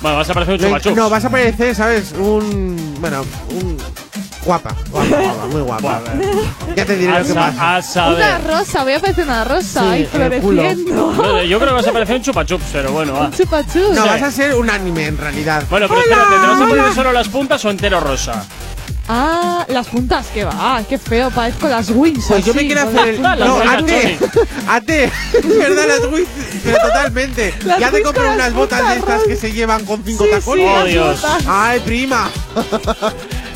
[0.00, 0.96] Bueno, vas a parecer un chupachups.
[0.96, 2.12] no, vas a parecer, ¿sabes?
[2.12, 2.96] Un.
[3.00, 3.76] Bueno, un.
[4.44, 6.02] Guapa, guapa, guapa, muy guapa.
[6.76, 7.76] Ya te diré a, lo que sa- pasa.
[7.76, 8.16] a saber.
[8.18, 10.08] Una rosa, voy a parecer una rosa Sí, ahí el
[10.42, 10.62] culo.
[10.62, 11.12] floreciendo.
[11.12, 13.30] No, Yo creo que vas a parecer un chupachups, pero bueno, va.
[13.30, 13.90] Chupachus.
[13.94, 14.08] No, Sí.
[14.08, 15.64] vas a ser un anime en realidad.
[15.70, 18.44] Bueno, pero espérate, ¿te vas a poner solo las puntas o entero rosa?
[19.06, 20.52] Ah, las puntas, que va.
[20.54, 22.24] Ah, qué feo, parezco las wings.
[22.26, 23.14] Pues yo me así, quiero con hacer las el.
[23.16, 23.38] puntas.
[23.38, 24.18] No, Las ate.
[24.66, 25.04] Ate.
[25.34, 26.26] Es verdad, las Wii.
[26.64, 27.54] Pero totalmente.
[27.64, 29.22] Las Ya te Wii compré con unas las botas de estas rojas.
[29.28, 30.64] que se llevan con cinco Sí, tacones.
[30.66, 31.20] sí, Oh, Dios.
[31.22, 31.44] botas.
[31.46, 32.30] Ay, prima.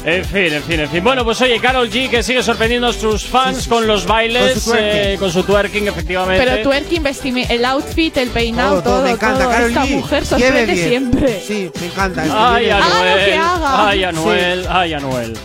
[0.04, 1.04] En fin, en fin, en fin.
[1.04, 4.60] Bueno, pues oye, Carol G que sigue sorprendiendo a sus fans con los bailes, Con
[4.62, 5.00] su twerking.
[5.12, 6.44] eh, con su twerking, efectivamente.
[6.46, 7.02] Pero twerking,
[7.50, 9.40] el outfit, el peinado, Todo, todo, todo, me encanta.
[9.44, 9.50] todo.
[9.52, 9.90] Carol Esta G.
[9.90, 11.42] mujer sorprende siempre.
[11.46, 12.22] Sí, me encanta.
[12.54, 13.38] Ay, lleve- Haga lo que Anuel.
[13.38, 13.88] haga.
[13.88, 14.66] Ay, Anuel.
[14.70, 15.38] Ay, Anuel.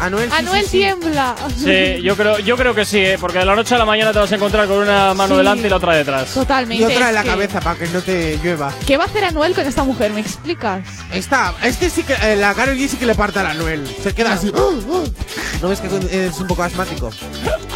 [0.00, 0.78] Anuel, sí, Anuel sí, sí.
[0.78, 1.34] tiembla.
[1.56, 3.16] Sí, yo creo, yo creo que sí, ¿eh?
[3.20, 5.38] porque de la noche a la mañana te vas a encontrar con una mano Sí.
[5.38, 6.32] delante y la otra detrás.
[6.32, 6.82] Totalmente.
[6.82, 8.72] Y otra en la que- cabeza para que no te llueva.
[8.86, 10.12] ¿Qué va a hacer Anuel con esta mujer?
[10.12, 10.84] ¿Me explicas?
[11.12, 13.86] Esta, este sí que, eh, la Karol G sí que le parte a Anuel.
[14.02, 14.52] Se queda así.
[15.60, 15.88] ¿No ves que
[16.28, 17.10] es un poco asmático?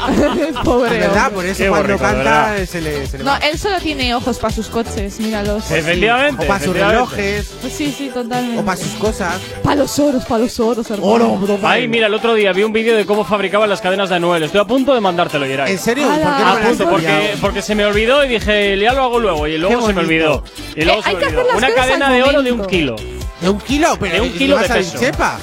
[0.64, 0.98] Pobre.
[0.98, 1.32] ¿Verdad?
[1.32, 3.38] Por eso Qué cuando bonito, canta se le, se le No, va.
[3.38, 5.70] él solo tiene ojos para sus coches, míralos.
[5.70, 6.44] Efectivamente.
[6.44, 8.58] O para sus relojes, Pues sí, sí, totalmente.
[8.60, 9.34] o para sus cosas.
[9.62, 11.38] Para los oros, para los oros, hermano.
[11.62, 14.42] Ay, mira, el otro día vi un vídeo de cómo fabricaban las cadenas de Anuel.
[14.42, 15.72] Estoy a punto de mandártelo, Yeray.
[15.72, 16.06] ¿En serio?
[16.06, 17.38] ¿Por qué no A me lo has punto, porque, enviado?
[17.40, 19.46] porque se me olvidó y dije, ya lo hago luego.
[19.46, 20.34] Y luego Qué se me bonito.
[20.34, 20.44] olvidó.
[20.76, 21.44] Y luego Eh, se hay me que olvidó.
[21.46, 22.68] las Una cosas cadena al de oro de un momento.
[22.68, 22.96] kilo.
[23.40, 23.96] ¿De un kilo?
[23.98, 24.98] Pero De un ¿y kilo de peso.
[24.98, 25.38] chepa?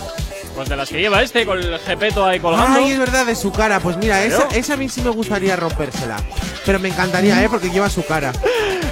[0.55, 2.79] Pues de las que lleva este, con el jepeto ahí colgando.
[2.79, 3.79] Ay, es verdad, de su cara.
[3.79, 4.51] Pues mira, esa, Claro.
[4.53, 6.17] esa a mí sí me gustaría rompérsela.
[6.65, 7.47] Pero me encantaría, ¿eh?
[7.49, 8.31] Porque lleva su cara.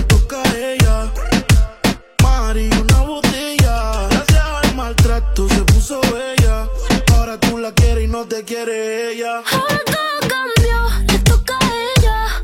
[8.21, 9.41] no te quiere ella.
[9.51, 10.77] Ahora todo cambió,
[11.07, 12.43] le toca a ella.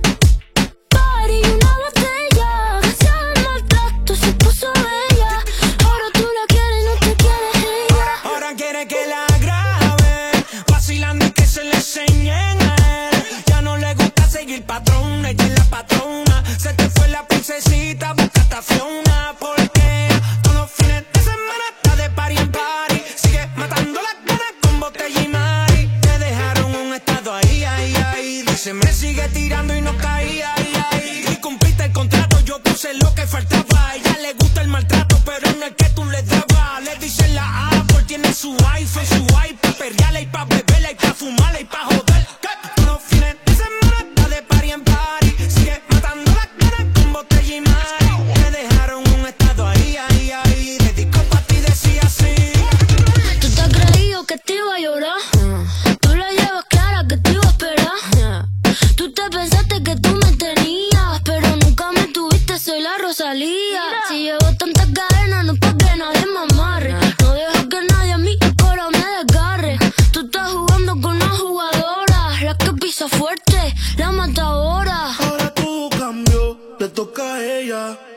[0.89, 2.79] Party, una botella.
[2.81, 5.33] Gracias al maltrato se puso bella.
[5.85, 7.49] Ahora tú la quieres no te quiere
[7.89, 8.05] ella.
[8.23, 10.31] Ahora quiere que la grabe,
[10.67, 13.23] vacilando y que se le enseñen a él.
[13.45, 16.43] Ya no le gusta seguir patrón, ella es la patrona.
[16.57, 19.06] Se te fue la princesita, busca estaciona.
[77.77, 78.16] Toca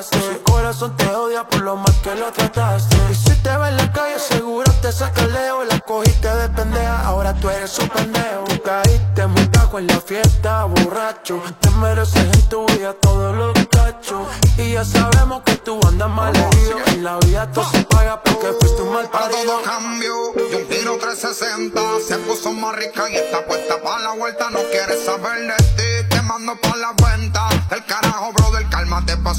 [0.00, 0.34] la cuidaste.
[0.34, 2.96] Su corazón te odia por lo mal que lo trataste.
[3.10, 5.64] Y si te ve en la calle, seguro te saca leo.
[5.64, 8.44] La cogiste de pendeja, ahora tú eres un pendejo.
[8.48, 11.42] Tú caíste muy bajo en la fiesta, borracho.
[11.60, 14.26] Te mereces en tu vida todos los cachos.
[14.56, 16.76] Y ya sabemos que tú andas mal herido.
[16.86, 19.52] En la vida todo se paga porque fuiste un mal Para parido.
[19.52, 24.12] todo cambio, y un giro 360 Se puso más rica y está puesta para la
[24.14, 28.09] vuelta No quiere saber de ti, te mando pa' la cuenta El carajo,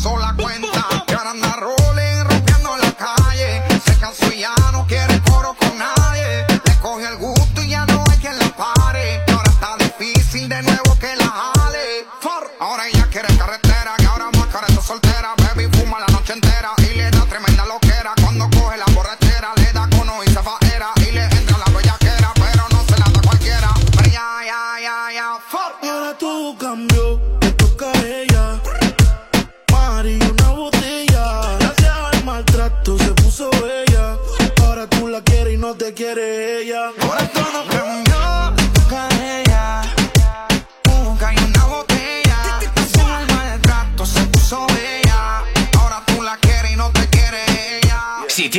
[0.01, 0.60] calma, te pasó la cuenta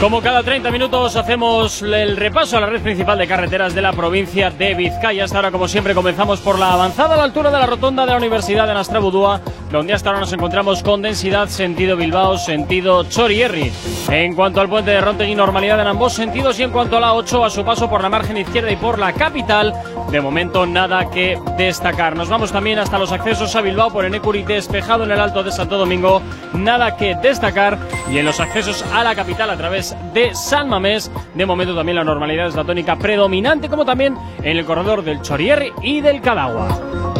[0.00, 3.92] Como cada 30 minutos hacemos el repaso a la red principal de carreteras de la
[3.92, 5.24] provincia de Vizcaya.
[5.24, 8.12] Hasta ahora, como siempre, comenzamos por la avanzada a la altura de la rotonda de
[8.12, 9.40] la Universidad de Nastrabudúa,
[9.72, 13.72] donde hasta ahora nos encontramos con densidad sentido Bilbao, sentido Chorierri.
[14.08, 17.14] En cuanto al puente de Rontegui, normalidad en ambos sentidos y en cuanto a la
[17.14, 19.74] 8, a su paso por la margen izquierda y por la capital,
[20.12, 22.14] de momento nada que destacar.
[22.14, 25.50] Nos vamos también hasta los accesos a Bilbao por Enecuri, despejado en el Alto de
[25.50, 26.22] Santo Domingo,
[26.54, 27.78] nada que destacar.
[28.12, 31.10] Y en los accesos a la capital a través de San Mamés.
[31.34, 35.22] De momento también la normalidad es la tónica predominante, como también en el corredor del
[35.22, 37.17] Chorierri y del Cadagua.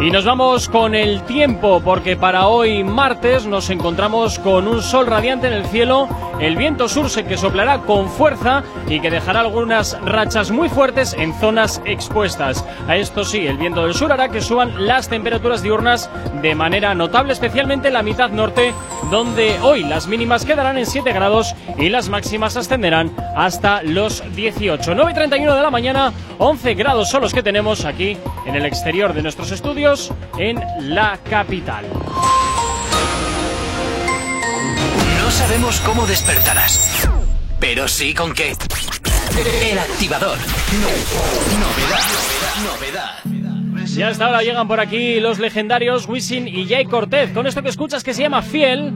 [0.00, 5.08] Y nos vamos con el tiempo, porque para hoy martes nos encontramos con un sol
[5.08, 6.08] radiante en el cielo,
[6.38, 11.34] el viento surse que soplará con fuerza y que dejará algunas rachas muy fuertes en
[11.34, 12.64] zonas expuestas.
[12.86, 16.08] A esto sí, el viento del sur hará que suban las temperaturas diurnas
[16.42, 18.72] de manera notable, especialmente en la mitad norte,
[19.10, 24.94] donde hoy las mínimas quedarán en 7 grados y las máximas ascenderán hasta los 18.
[24.94, 28.16] 9 y 31 de la mañana, 11 grados son los que tenemos aquí
[28.46, 29.87] en el exterior de nuestros estudios
[30.38, 30.60] en
[30.94, 31.86] la capital.
[35.22, 37.08] No sabemos cómo despertarás,
[37.58, 38.52] pero sí con qué.
[39.62, 40.36] El activador.
[41.54, 42.04] Novedad,
[42.64, 43.14] novedad.
[43.96, 47.70] Y hasta ahora llegan por aquí los legendarios Wisin y Jay Cortez con esto que
[47.70, 48.92] escuchas que se llama Fiel.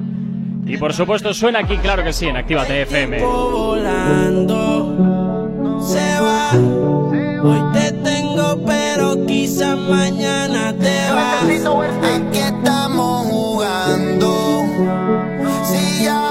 [0.66, 3.23] Y por supuesto suena aquí, claro que sí, en Actívate FM.
[3.24, 4.82] volando
[5.81, 7.01] se va.
[7.44, 11.43] Hoy te tengo, pero quizás mañana te vas.
[11.43, 14.62] Aquí estamos jugando.
[15.64, 16.31] Si ya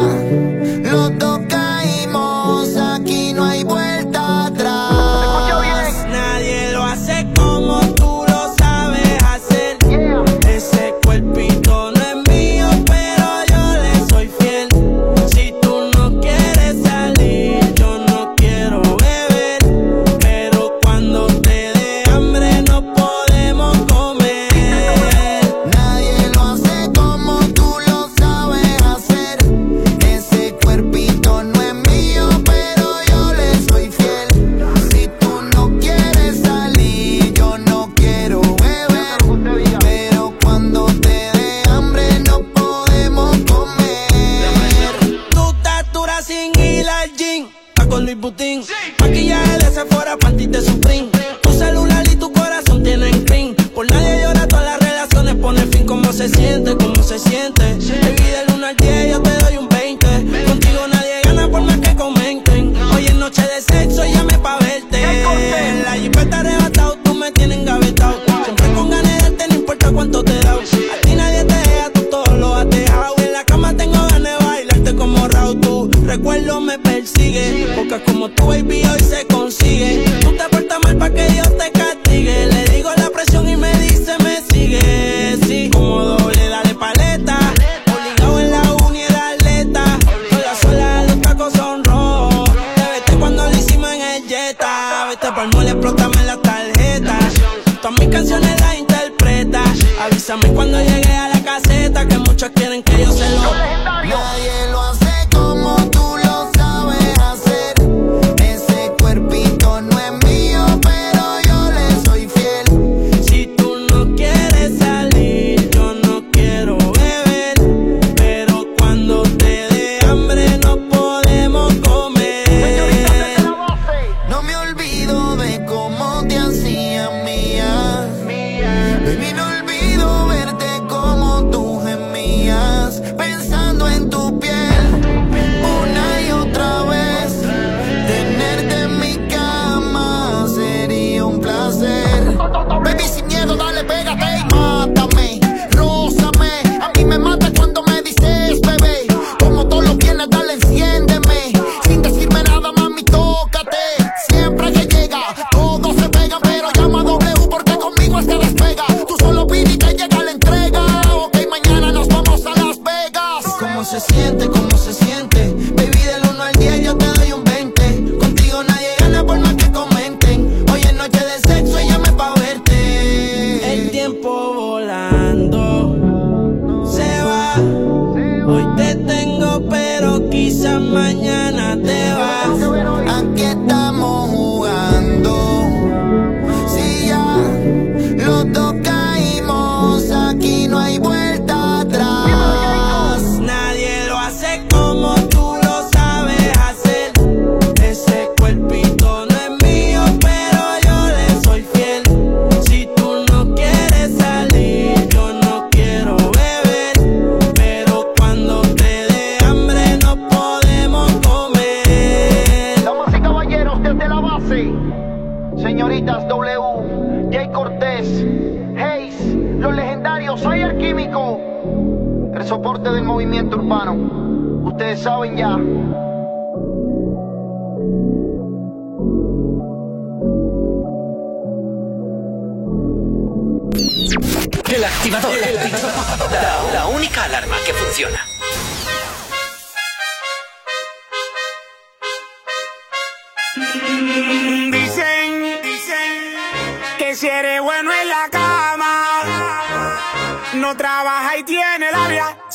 [0.90, 1.41] los dos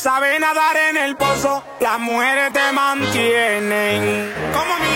[0.07, 4.33] sabe nadar en el pozo, las mujeres te mantienen.
[4.53, 4.96] Como a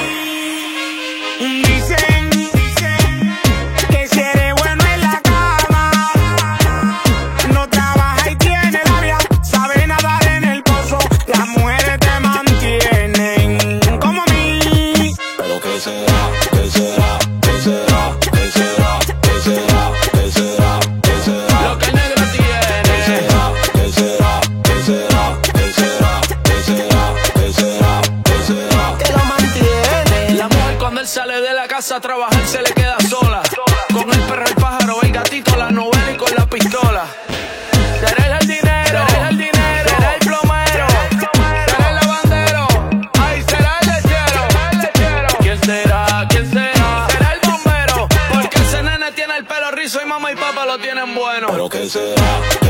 [51.98, 52.14] bueno.
[52.60, 52.69] Pero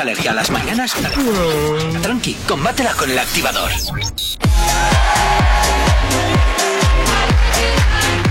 [0.00, 0.94] alergia a las mañanas,
[2.02, 3.70] tranqui, combátela con el activador.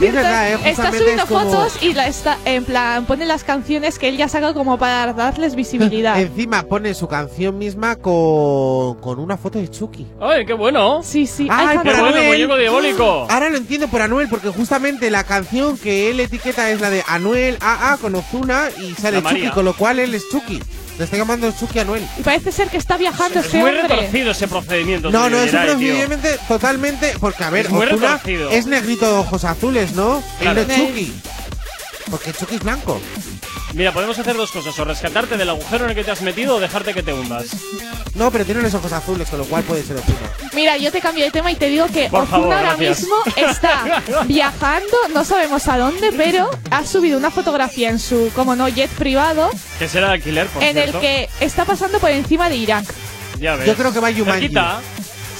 [0.00, 3.04] Y es verdad, eh, Está justamente subiendo es como- fotos y la está, en plan,
[3.04, 6.20] pone las canciones que él ya ha sacado como para darles visibilidad.
[6.20, 10.06] Encima pone su canción misma con, con una foto de Chucky.
[10.20, 11.00] ¡Ay, qué bueno!
[11.04, 11.46] Sí, sí.
[11.50, 12.26] Ay, qué por bueno, Anuel.
[12.26, 13.26] muñeco diabólico.
[13.30, 17.04] Ahora lo entiendo por Anuel, porque justamente la canción que él etiqueta es la de
[17.06, 20.60] Anuel AA con Ozuna y sale Chucky, con lo cual él es Chucky.
[20.98, 22.06] Le está llamando Chucky Anuel.
[22.18, 23.88] Y parece ser que está viajando Es este muy hombre.
[23.88, 25.10] retorcido ese procedimiento.
[25.10, 27.14] No, no, es un procedimiento totalmente.
[27.18, 27.86] Porque, a ver, Es muy
[28.50, 30.22] es negrito de ojos azules, ¿no?
[30.40, 30.64] Claro.
[30.64, 31.12] No es Chucky.
[32.10, 33.00] Porque Chucky es blanco.
[33.74, 36.56] Mira, podemos hacer dos cosas, o rescatarte del agujero en el que te has metido
[36.56, 37.46] o dejarte que te hundas.
[38.14, 40.16] No, pero tiene los ojos azules, con lo cual puede ser Ozuna.
[40.52, 43.00] Mira, yo te cambio de tema y te digo que Por Ozuna favor, ahora gracias.
[43.00, 48.54] mismo está viajando, no sabemos a dónde, pero ha subido una fotografía en su, como
[48.54, 50.98] no, jet privado, Que será de alquiler, por en cierto.
[50.98, 52.84] el que está pasando por encima de Irak.
[53.40, 53.66] Ya ves.
[53.66, 54.40] Yo creo que va Yumanji.
[54.42, 54.80] Cerquita.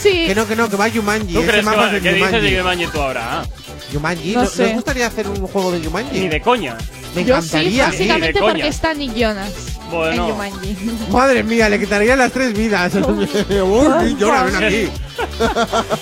[0.02, 0.26] Sí.
[0.26, 1.32] Que no, que no, que va Yumanji.
[1.34, 2.56] ¿Tú ese crees que, mapa va, es de que dices de Yumanji.
[2.56, 3.40] Yumanji tú ahora?
[3.40, 3.46] ah?
[3.92, 4.64] Yumanji, No ¿no- sé.
[4.64, 6.18] ¿nos gustaría hacer un juego de Yumanji?
[6.20, 6.76] Ni de coña.
[7.14, 7.86] Me Yo sí, encantaría.
[7.86, 8.52] básicamente coña.
[8.52, 9.50] porque está Nick Jonas
[9.90, 10.26] Bueno.
[10.26, 10.76] en Jumanji.
[11.10, 12.92] Madre mía, le quitaría las tres vidas.
[12.94, 14.88] Uy, llora, ven aquí.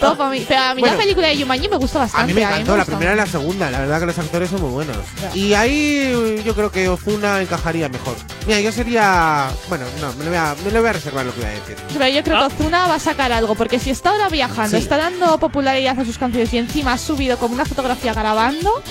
[0.00, 0.44] Todo para mí.
[0.48, 0.96] Pero a mí Bueno.
[0.96, 2.24] la película de Jumanji me gusta bastante.
[2.24, 2.96] A mí me encantó, la gustó.
[2.98, 3.70] primera y la segunda.
[3.70, 4.96] La verdad que los actores son muy buenos.
[5.34, 8.14] Y ahí yo creo que Ozuna encajaría mejor.
[8.46, 9.48] Mira, yo sería.
[9.68, 11.52] Bueno, no, me lo voy a, me lo voy a reservar lo que voy a
[11.52, 11.76] decir.
[11.92, 14.82] Pero yo creo que Ozuna va a sacar algo, porque si está ahora viajando, Sí.
[14.82, 18.82] está dando popularidad a sus canciones y encima ha subido como una fotografía grabando,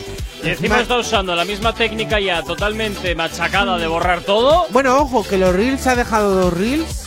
[0.43, 4.65] Y encima está usando la misma técnica ya totalmente machacada de borrar todo.
[4.69, 6.97] Bueno, ojo, que los Reels ha dejado dos Reels.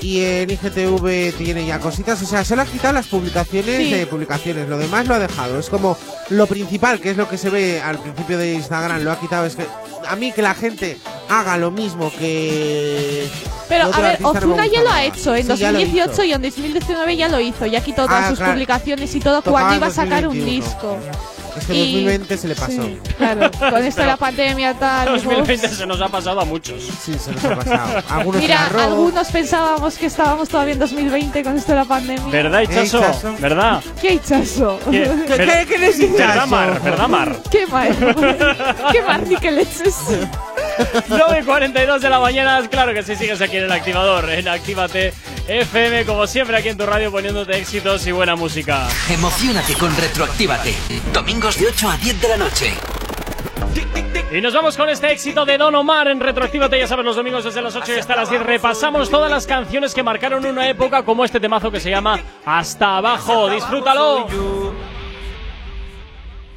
[0.00, 2.22] Y en IGTV tiene ya cositas.
[2.22, 3.90] O sea, solo ha quitado las publicaciones Sí.
[3.92, 4.68] de publicaciones.
[4.68, 5.58] Lo demás lo ha dejado.
[5.58, 5.98] Es como
[6.30, 9.02] lo principal, que es lo que se ve al principio de Instagram.
[9.02, 9.46] Lo ha quitado.
[9.46, 9.66] Es que
[10.08, 10.96] a mí que la gente
[11.28, 13.28] haga lo mismo que.
[13.68, 16.24] Pero a ver, Ozuna ya lo ha hecho en Sí, ya lo 2018 hizo.
[16.24, 17.66] y en 2019 ya lo hizo.
[17.66, 18.52] Ya quitó todas Ah, sus claro.
[18.52, 20.66] publicaciones y todo Tocaba cuando iba a sacar un 2021.
[20.66, 20.98] disco.
[21.58, 22.70] Es que Y- 2020 se le pasó.
[22.82, 25.08] Sí, claro, con esto de la pandemia tal.
[25.08, 26.82] 2020 se nos ha pasado a muchos.
[27.02, 28.02] Sí, se nos ha pasado.
[28.10, 32.26] Algunos Mira, algunos pensábamos que estábamos todavía en 2020 con esto de la pandemia.
[32.30, 33.02] ¿Verdad, Hichazo?
[33.04, 33.36] Eh.
[33.38, 33.82] ¿Verdad?
[34.00, 34.78] ¿Qué hichazo?
[34.90, 36.06] ¿Qué, ¿Qué- qué- qué?
[36.18, 36.80] ¿Verdad, Mar?
[36.82, 37.36] ¿Verdad, Mar?
[37.50, 37.88] ¿Qué mar?
[38.92, 39.94] ¿Qué mar ni qué leches?
[40.76, 45.14] 9.42 de la mañana, claro que sí, sigues aquí en el activador, en Actívate
[45.48, 48.86] FM, como siempre aquí en tu radio poniéndote éxitos y buena música.
[49.08, 50.74] Emocionate con Retroactívate.
[51.12, 52.74] Domingos de 8 a 10 de la noche.
[54.32, 57.44] Y nos vamos con este éxito de Don Omar en Retroactívate, ya sabes, los domingos
[57.44, 61.04] desde las 8 y hasta las 10 repasamos todas las canciones que marcaron una época
[61.04, 64.26] como este temazo que se llama Hasta Abajo, disfrútalo.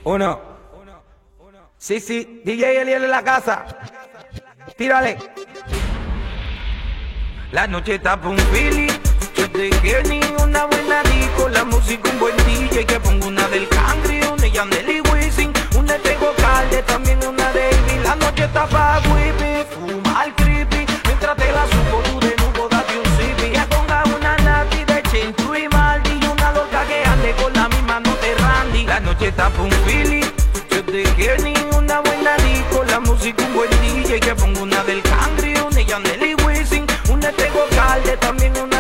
[0.04, 0.50] Uno.
[1.78, 3.66] Sí, sí, DJ Eliel en la casa.
[4.76, 5.18] Tírale.
[7.52, 8.88] La noche está un Philly.
[9.36, 11.50] Yo te quiero ni una buena disco.
[11.50, 12.86] La música un buen DJ.
[12.86, 15.52] Que pongo una del Cangri, una de Yandel y Wisin.
[15.78, 18.04] Una de Calde, también una de Ivy.
[18.04, 19.66] La noche está pa' Whippy.
[19.74, 20.86] Fumar creepy.
[21.06, 23.52] Mientras te la subo tú de nuevo, date un sipi.
[23.52, 26.20] Que ponga una nati de Chentu y Maldi.
[26.22, 28.86] Y una loca que ande con la misma no te randy.
[28.86, 30.22] La noche está pa' un Philly.
[30.70, 31.59] Yo te quiero ni
[34.10, 34.20] DJ.
[34.20, 36.86] Que pongo una del Cangri, una de Yandel y Wisin.
[37.10, 38.79] Una Tego Calde, también una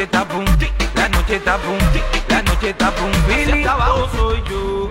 [0.00, 0.46] noche está boom,
[0.94, 1.78] la noche está boom,
[2.28, 3.12] la noche está boom.
[3.12, 4.90] Hacia abajo soy yo.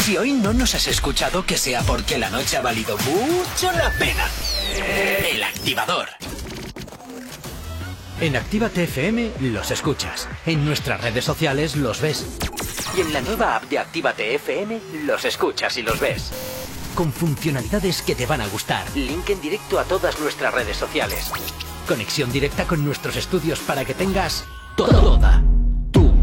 [0.00, 3.90] Si hoy no nos has escuchado, que sea porque la noche ha valido mucho la
[3.92, 4.26] pena.
[5.30, 6.08] El activador.
[8.20, 10.28] En Actívate FM los escuchas.
[10.44, 12.26] En nuestras redes sociales los ves.
[12.96, 16.32] Y en la nueva app de Actívate FM, los escuchas y los ves.
[16.96, 18.84] Con funcionalidades que te van a gustar.
[18.96, 21.30] Link en directo a todas nuestras redes sociales.
[21.88, 24.44] Conexión directa con nuestros estudios para que tengas
[24.76, 25.42] toda
[25.90, 26.14] tu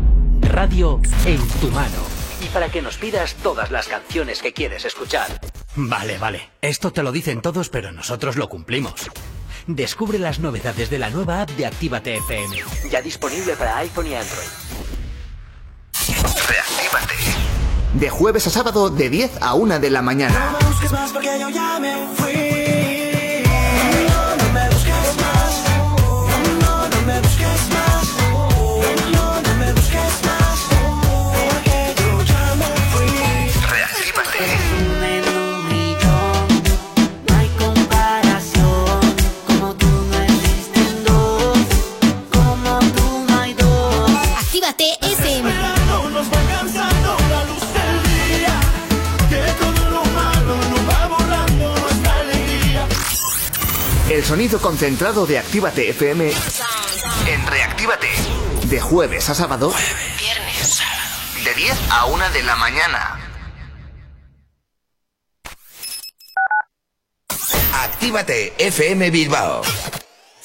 [0.41, 1.97] radio en tu mano.
[2.39, 5.41] Y para que nos pidas todas las canciones que quieres escuchar.
[5.75, 6.51] Vale, vale.
[6.61, 9.09] Esto te lo dicen todos, pero nosotros lo cumplimos.
[9.65, 12.57] Descubre las novedades de la nueva app de Actívate FM.
[12.91, 14.47] Ya disponible para iPhone y Android.
[16.47, 17.15] Reactívate.
[17.95, 20.51] De jueves a sábado de 10 a 1 de la mañana.
[20.51, 23.04] No me busques más porque yo ya me fui.
[54.15, 56.31] El sonido concentrado de Actívate FM
[57.27, 58.07] en Reactívate.
[58.69, 59.73] De jueves a sábado.
[60.17, 60.81] Viernes,
[61.43, 63.19] De 10 a 1 de la mañana.
[67.73, 69.63] Actívate FM Bilbao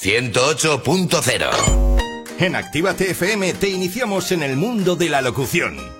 [0.02, 5.99] 108.0 En Actívate FM te iniciamos en el mundo de la locución.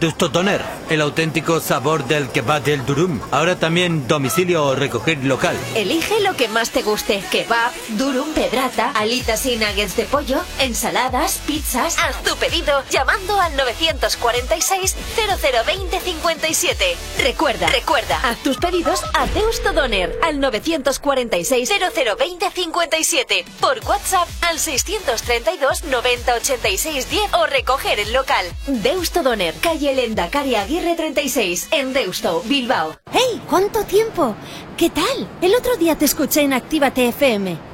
[0.00, 0.60] Dusto Doner,
[0.90, 3.20] el auténtico sabor del kebab del durum.
[3.30, 5.56] Ahora también domicilio o recoger local.
[5.74, 7.22] Elige lo que más te guste.
[7.30, 11.96] Kebab, durum, pedrata, alitas y nuggets de pollo, ensaladas, pizzas.
[11.98, 16.96] Haz tu pedido llamando al 946 0020 57.
[17.20, 23.44] Recuerda, recuerda, haz tus pedidos a Deusto Doner al 946 0020 57.
[23.60, 28.44] Por WhatsApp al 632 90 86 10 o recoger el local.
[28.66, 29.54] Deusto Doner,
[29.94, 32.96] calle Lendakari Aguirre 36, en Deusto, Bilbao.
[33.12, 33.40] ¡Hey!
[33.48, 34.34] ¿Cuánto tiempo?
[34.76, 35.28] ¿Qué tal?
[35.40, 37.73] El otro día te escuché en Actívate FM.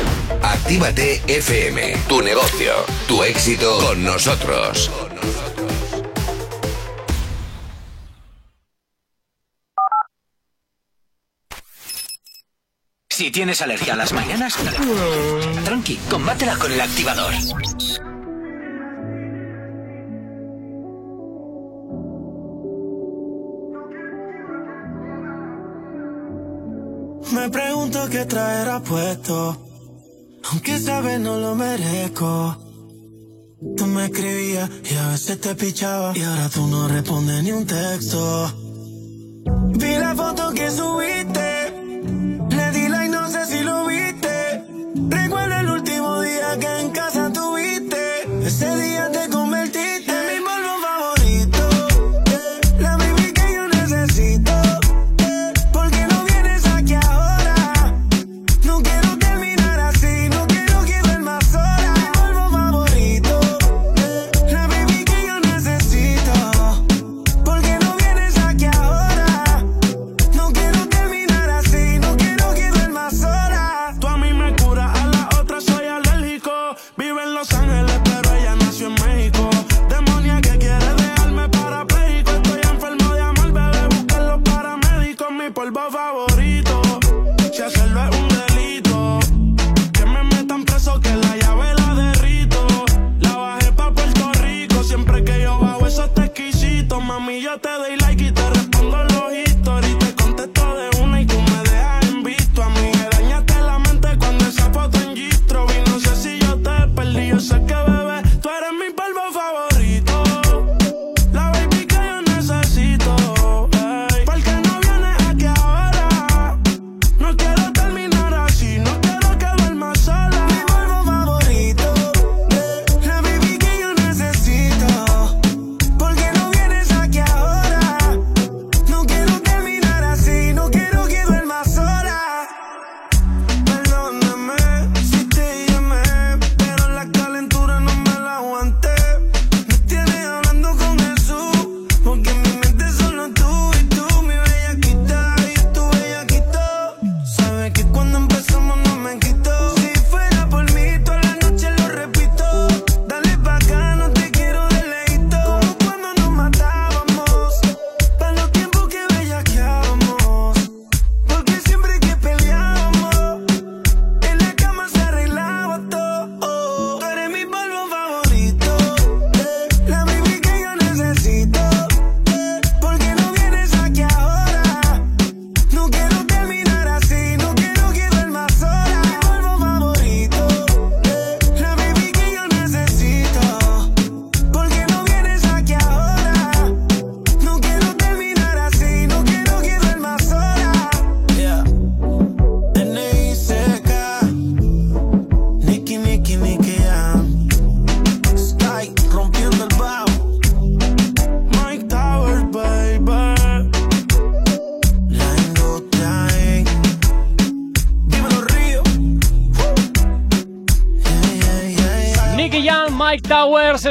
[0.41, 2.73] Actívate FM, tu negocio,
[3.07, 4.89] tu éxito con nosotros.
[13.09, 14.55] Si tienes alergia a las mañanas,
[15.63, 17.33] tranqui, combátela con el activador.
[27.31, 29.70] Me pregunto qué traerá puesto
[30.49, 32.57] aunque sabes no lo merezco.
[33.77, 37.65] Tú me escribías y a veces te pichaba y ahora tú no respondes ni un
[37.65, 38.51] texto.
[39.73, 41.71] Vi la foto que subiste,
[42.49, 44.63] le di like, no sé si lo viste.
[45.09, 47.10] Recuerdo el último día que en casa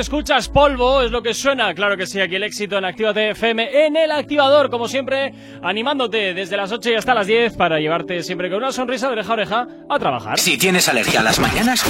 [0.00, 1.72] escuchas polvo, es lo que suena.
[1.74, 5.32] Claro que sí, aquí el éxito en Actívate FM en el activador, como siempre,
[5.62, 9.12] animándote desde las 8 y hasta las 10 para llevarte siempre con una sonrisa de
[9.12, 10.38] oreja a oreja a trabajar.
[10.38, 11.84] Si tienes alergia a las mañanas,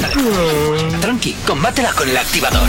[1.01, 2.69] tranqui, combátela con el activador.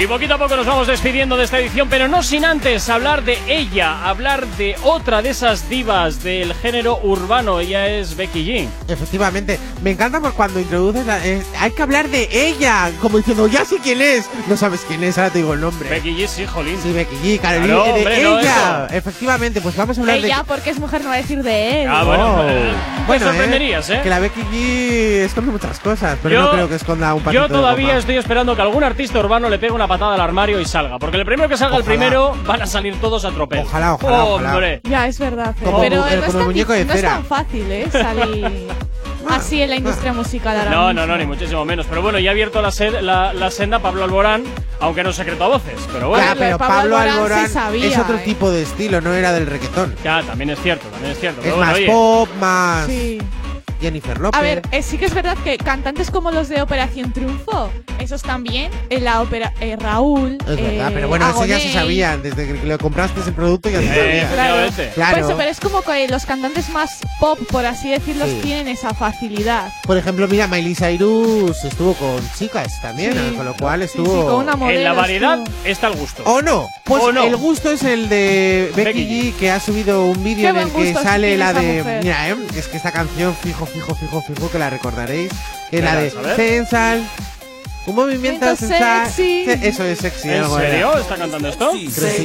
[0.00, 3.22] Y poquito a poco nos vamos despidiendo de esta edición, pero no sin antes hablar
[3.22, 7.60] de ella, hablar de otra de esas divas del género urbano.
[7.60, 8.68] Ella es Becky G.
[8.88, 11.06] Efectivamente, me encanta por cuando introduces.
[11.06, 14.28] la- eh, hay que hablar de ella, como diciendo, ya sé quién es.
[14.48, 15.88] No sabes quién es, ahora te digo el nombre.
[15.88, 16.78] Becky G, sí, jolín.
[16.82, 18.86] Sí, Becky G, Carolina, Claro, de hombre, no ella.
[18.86, 18.94] eso.
[18.96, 20.26] Efectivamente, pues vamos a hablar de.
[20.26, 21.88] Ella, porque es mujer, no va a decir de él.
[21.88, 22.42] Ah, bueno, Oh.
[22.48, 24.00] eh, te Bueno, sorprenderías, ¿eh?
[24.02, 27.48] Que la Becky G esconde muchas cosas, pero no creo que esconda un patito yo
[27.48, 30.98] todavía estoy esperando que algún artista urbano le pegue una patada al armario y salga.
[30.98, 31.96] Porque el primero que salga el Ojalá.
[31.96, 33.60] primero van a salir todos a tropel.
[33.60, 34.52] Ojalá, ojalá, ojalá.
[34.52, 34.80] Hombre.
[34.84, 35.54] Ya, es verdad.
[35.62, 37.88] Como pero no, eh, es el tan, muñeco de no es tan fácil, ¿eh?
[37.90, 38.68] Salir
[39.28, 41.06] así en la industria musical ahora No, no, mismo.
[41.06, 41.86] no, ni muchísimo menos.
[41.88, 44.44] Pero bueno, ya ha abierto la, sed- la, la senda Pablo Alborán,
[44.80, 45.78] aunque no es secreto a voces.
[45.92, 46.24] Pero bueno.
[46.24, 48.22] Ya, pero Pablo Pablo Alborán Alborán se sabía, es otro eh.
[48.24, 49.94] tipo de estilo, no era del reggaetón.
[50.04, 51.40] Ya, también es cierto, también es cierto.
[51.40, 52.86] Es Pero bueno, más oye, pop, más.
[52.86, 53.18] Sí.
[53.82, 54.38] Jennifer López.
[54.38, 58.22] A ver, eh, sí que es verdad que cantantes como los de Operación Triunfo, esos
[58.22, 60.38] también, en la ópera, eh, Raúl.
[60.48, 62.22] Es verdad, eh, pero bueno, eso ya se sabían.
[62.22, 64.28] Desde que le compraste ese producto ya se Eh, sabía.
[64.32, 64.72] Claro.
[64.94, 65.26] Claro.
[65.26, 68.38] Pues, pero es como que los cantantes más pop, por así decirlo, Sí.
[68.42, 69.70] tienen esa facilidad.
[69.84, 73.34] Por ejemplo, mira, Miley Cyrus estuvo con chicas también, Sí.
[73.36, 74.26] con lo cual sí, estuvo.
[74.26, 75.56] con una modelo En la variedad estuvo.
[75.66, 76.22] está el gusto.
[76.24, 76.68] ¿O no?
[76.84, 77.24] Pues ¿O no?
[77.24, 80.94] el gusto es el de Becky, G, que ha subido un vídeo en el que
[80.94, 82.00] sale la de.
[82.02, 85.30] Mira, eh, es que esta canción, fijo, fijo, fijo, fijo, que la recordaréis.
[85.70, 86.10] Que es la de.
[86.36, 87.02] Sensual.
[87.84, 89.06] Un movimiento sensual.
[89.06, 89.44] sexy.
[89.44, 90.28] Se- Eso es sexy.
[90.30, 90.70] ¿En algo era.
[90.70, 90.98] serio?
[90.98, 91.72] ¿Está cantando esto?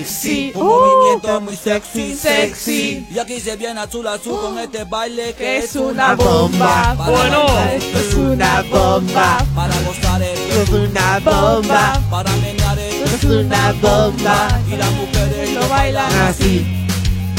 [0.06, 0.52] Sí.
[0.54, 3.08] Un Uh, movimiento muy sexy, sexy.
[3.12, 6.94] Y aquí se viene azul azul con este baile que es una bomba.
[6.96, 7.46] Bueno.
[7.72, 9.44] Esto es una bomba.
[9.56, 12.02] Para gozar el Esto es una bomba.
[12.12, 14.48] para menear el Esto es una bomba.
[14.72, 16.86] y las mujeres Lo bailan Así,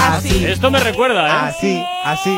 [0.00, 1.52] así, Esto me recuerda, ¿eh?
[1.52, 2.36] así, así.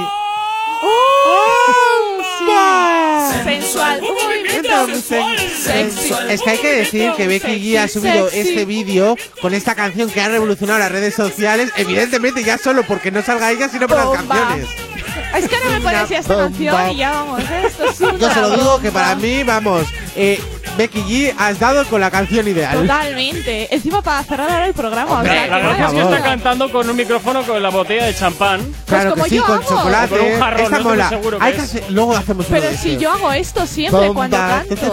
[3.44, 4.01] Sensual.
[4.02, 6.14] Un movimiento sexy.
[6.28, 10.10] Es que hay que decir que Becky G ha subido este vídeo con esta canción
[10.10, 13.97] que ha revolucionado las redes sociales, evidentemente ya solo porque no salga ella, sino por
[13.97, 14.68] las canciones.
[15.36, 17.62] Es que no me parecía esta canción y ya vamos, ¿eh?
[17.66, 19.86] esto es una Yo se lo digo que para mí, vamos,
[20.16, 20.40] eh,
[20.76, 22.80] Becky G has dado con la canción ideal.
[22.80, 23.74] Totalmente.
[23.74, 25.12] Encima para cerrar ahora el programa.
[25.12, 27.68] Hombre, o sea, La que gracia es que está cantando con un micrófono con la
[27.68, 28.74] botella de champán.
[28.86, 29.68] Claro como que sí, yo con hago.
[29.68, 30.16] chocolate.
[30.16, 31.09] Con un jarrón, Esta no mola.
[31.10, 34.01] seguro que Hay que hacer- luego hacemos uno Pero de si yo hago esto siempre
[34.09, 34.14] Bomba.
[34.14, 34.74] cuando canto.
[34.74, 34.92] Yo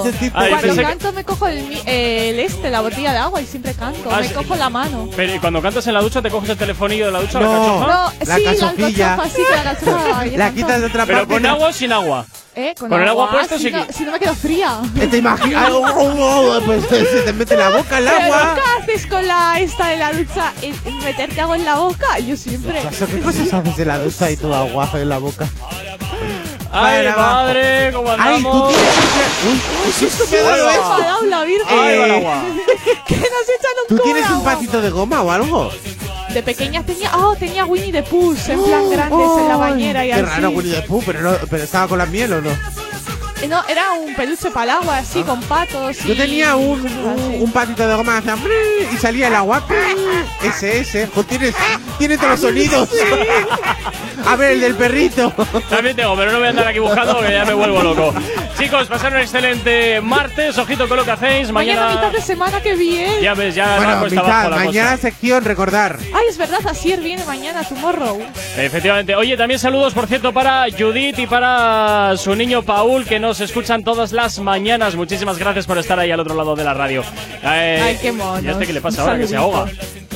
[0.49, 4.09] cuando que- canto me cojo el, el este, la botella de agua y siempre canto.
[4.11, 4.33] Ah, me sí.
[4.33, 5.07] cojo la mano.
[5.15, 7.45] Pero ¿y cuando cantas en la ducha te coges el telefonillo de la ducha, la
[7.45, 7.51] No.
[7.53, 7.87] cachofa?
[7.87, 9.07] No, La sí, cachofilla.
[9.07, 10.25] la alcachofa, sí, la alcachofa.
[10.25, 11.33] yo La quitas de otra Pero parte.
[11.33, 12.25] con agua o sin agua.
[12.59, 12.73] ¿Eh?
[12.75, 14.79] con el agua puesto, si sí no, que- si no me quedo fría.
[15.11, 15.69] ¿Te imaginas?
[15.71, 18.55] Oh, oh, oh, pues se te mete en la boca el Pero agua.
[18.55, 20.53] ¿qué haces con la esta de la ducha?
[20.63, 22.17] ¿En- en ¿Meterte agua en la boca?
[22.19, 22.81] Yo siempre.
[22.81, 25.47] ¿Qué cosas haces en la ducha y tu agua en la boca?
[26.71, 27.91] ¡Ay, madre!
[27.93, 28.69] ¿Cómo Ay, tú andamos?
[28.73, 28.91] tienes
[29.45, 29.51] un...
[29.51, 29.61] Uy,
[29.99, 30.71] qué susto me ha dado Ahí va.
[30.73, 30.81] eso.
[30.81, 31.79] Enfadado la virgen.
[31.79, 32.41] Ahí va el agua.
[33.07, 34.53] que nos echan un ¿Tú cubo tienes de un agua.
[34.53, 35.71] patito de goma o algo?
[36.33, 37.15] De pequeña tenía.
[37.17, 40.23] Oh, tenía Winnie the Pooh en plan grandes en la bañera y Qué así.
[40.23, 42.49] raro Winnie the Pooh, pero, no, pero estaba con la miel o no.
[43.41, 45.97] Eh, No, era un peluche para el agua, así, con patos.
[46.03, 49.63] Yo y tenía un, un, un patito de goma "Brrr", y salía el agua.
[50.43, 51.07] Ese, ese.
[51.07, 51.55] Jo, tienes,
[51.97, 52.89] tiene todos los sonidos.
[54.25, 55.31] A ver, el del perrito.
[55.69, 58.13] También tengo, pero no voy a andar aquí buscando porque ya me vuelvo loco.
[58.57, 60.57] Chicos, pasar un excelente martes.
[60.57, 61.51] Ojito con lo que hacéis.
[61.51, 62.01] Mañana, Mañana.
[62.01, 63.21] mitad de semana, que bien.
[63.21, 65.01] Ya ves, ya Bueno, mitad, abajo la mañana cosa.
[65.03, 65.97] sección, recordar.
[66.13, 68.19] Ay, es verdad, Asier viene mañana, tomorrow.
[68.57, 69.15] Efectivamente.
[69.15, 73.83] Oye, también saludos, por cierto, para Judith y para su niño Paul, que nos escuchan
[73.83, 74.95] todas las mañanas.
[74.95, 77.03] Muchísimas gracias por estar ahí al otro lado de la radio.
[77.43, 78.41] Eh, Ay, qué monos.
[78.41, 79.17] ¿Y a este qué le pasa ahora?
[79.17, 79.65] Que se ahoga.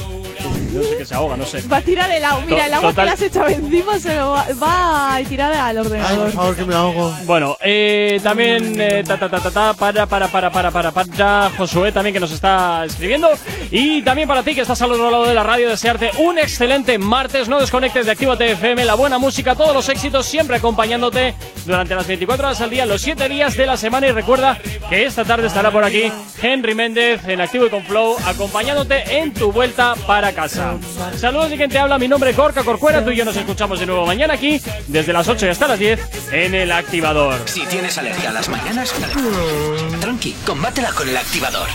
[0.72, 1.62] No sé que se ahoga, no sé.
[1.68, 2.44] Va a tirar el agua.
[2.48, 5.52] Mira, el agua total- que le has echado encima se lo va, va a tirar
[5.52, 6.24] al Ay, ordenador.
[6.26, 7.14] por favor, que me ahogo.
[7.26, 11.50] Bueno, eh, también eh, ta, ta, ta, ta, ta, para, para, para, para, para, para,
[11.58, 13.30] Josué también que nos está escribiendo.
[13.70, 16.98] Y también para ti que estás al otro lado de la radio, desearte un excelente
[16.98, 17.48] martes.
[17.50, 21.36] No desconectes de Actívate FM, la buena música, todos los éxitos, siempre acompañándote
[21.66, 24.08] durante las 24 horas al día, los 7 días de la semana.
[24.08, 24.58] Y recuerda
[24.90, 26.12] que esta tarde estará por aquí
[26.42, 30.61] Henry Méndez en Activo y con Flow, acompañándote en tu vuelta para casa.
[31.18, 33.04] Saludos de quien te habla, mi nombre es Gorka Corcuera.
[33.04, 35.80] Tú y yo nos escuchamos de nuevo mañana aquí, desde las 8 y hasta las
[35.80, 36.00] 10,
[36.32, 37.40] en el activador.
[37.46, 38.94] Si tienes alergia a las mañanas,
[40.00, 41.68] tranqui, combátela con el activador.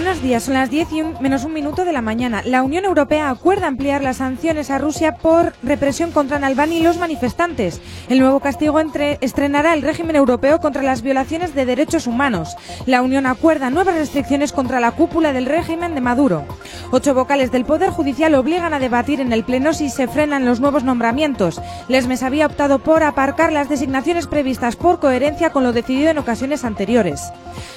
[0.00, 2.42] Buenos días, son las 10 y un- menos un minuto de la mañana.
[2.44, 6.98] La Unión Europea acuerda ampliar las sanciones a Rusia por represión contra Navalny y los
[6.98, 7.80] manifestantes.
[8.08, 12.56] El nuevo castigo entre- estrenará el régimen europeo contra las violaciones de derechos humanos.
[12.86, 16.44] La Unión acuerda nuevas restricciones contra la cúpula del régimen de Maduro.
[16.92, 20.60] Ocho vocales del Poder Judicial obligan a debatir en el Pleno si se frenan los
[20.60, 21.60] nuevos nombramientos.
[21.88, 26.64] Lesmes había optado por aparcar las designaciones previstas por coherencia con lo decidido en ocasiones
[26.64, 27.32] anteriores.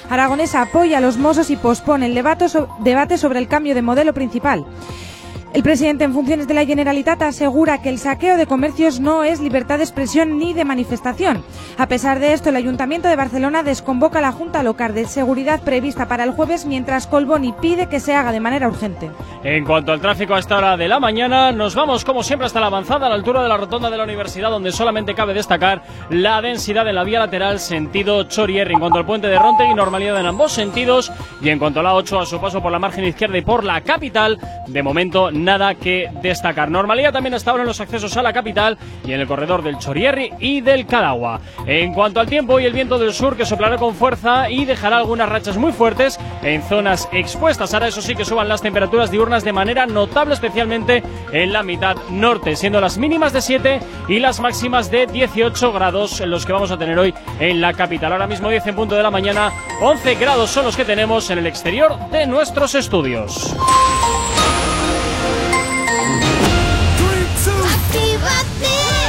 [0.08, 3.80] Aragonesa apoya a los Mossos y pospone el debate, so- debate sobre el cambio de
[3.80, 4.66] modelo principal.
[5.54, 9.38] El presidente en funciones de la Generalitat asegura que el saqueo de comercios no es
[9.38, 11.44] libertad de expresión ni de manifestación.
[11.76, 16.08] A pesar de esto, el Ayuntamiento de Barcelona desconvoca la Junta Local de Seguridad prevista
[16.08, 19.10] para el jueves, mientras Colboni pide que se haga de manera urgente.
[19.44, 22.58] En cuanto al tráfico a esta hora de la mañana, nos vamos como siempre hasta
[22.58, 25.82] la avanzada a la altura de la rotonda de la universidad, donde solamente cabe destacar
[26.08, 28.72] la densidad en la vía lateral sentido Chorierri.
[28.72, 31.12] En cuanto al puente de Ronte y normalidad en ambos sentidos.
[31.42, 33.64] Y en cuanto a la 8, a su paso por la margen izquierda y por
[33.64, 36.70] la capital, de momento nada que destacar.
[36.70, 39.78] Normalidad también hasta ahora en los accesos a la capital y en el corredor del
[39.78, 41.40] Chorierri y del Cadagua.
[41.66, 44.98] En cuanto al tiempo, y el viento del sur que soplará con fuerza y dejará
[44.98, 47.74] algunas rachas muy fuertes en zonas expuestas.
[47.74, 51.02] Ahora eso sí que suban las temperaturas diurnas de manera notable, especialmente
[51.32, 56.20] en la mitad norte, siendo las mínimas de 7 y las máximas de 18 grados
[56.20, 58.12] los que vamos a tener hoy en la capital.
[58.12, 61.38] Ahora mismo 10 en punto de la mañana, 11 grados son los que tenemos en
[61.38, 63.54] el exterior de nuestros estudios.
[68.62, 69.01] Happy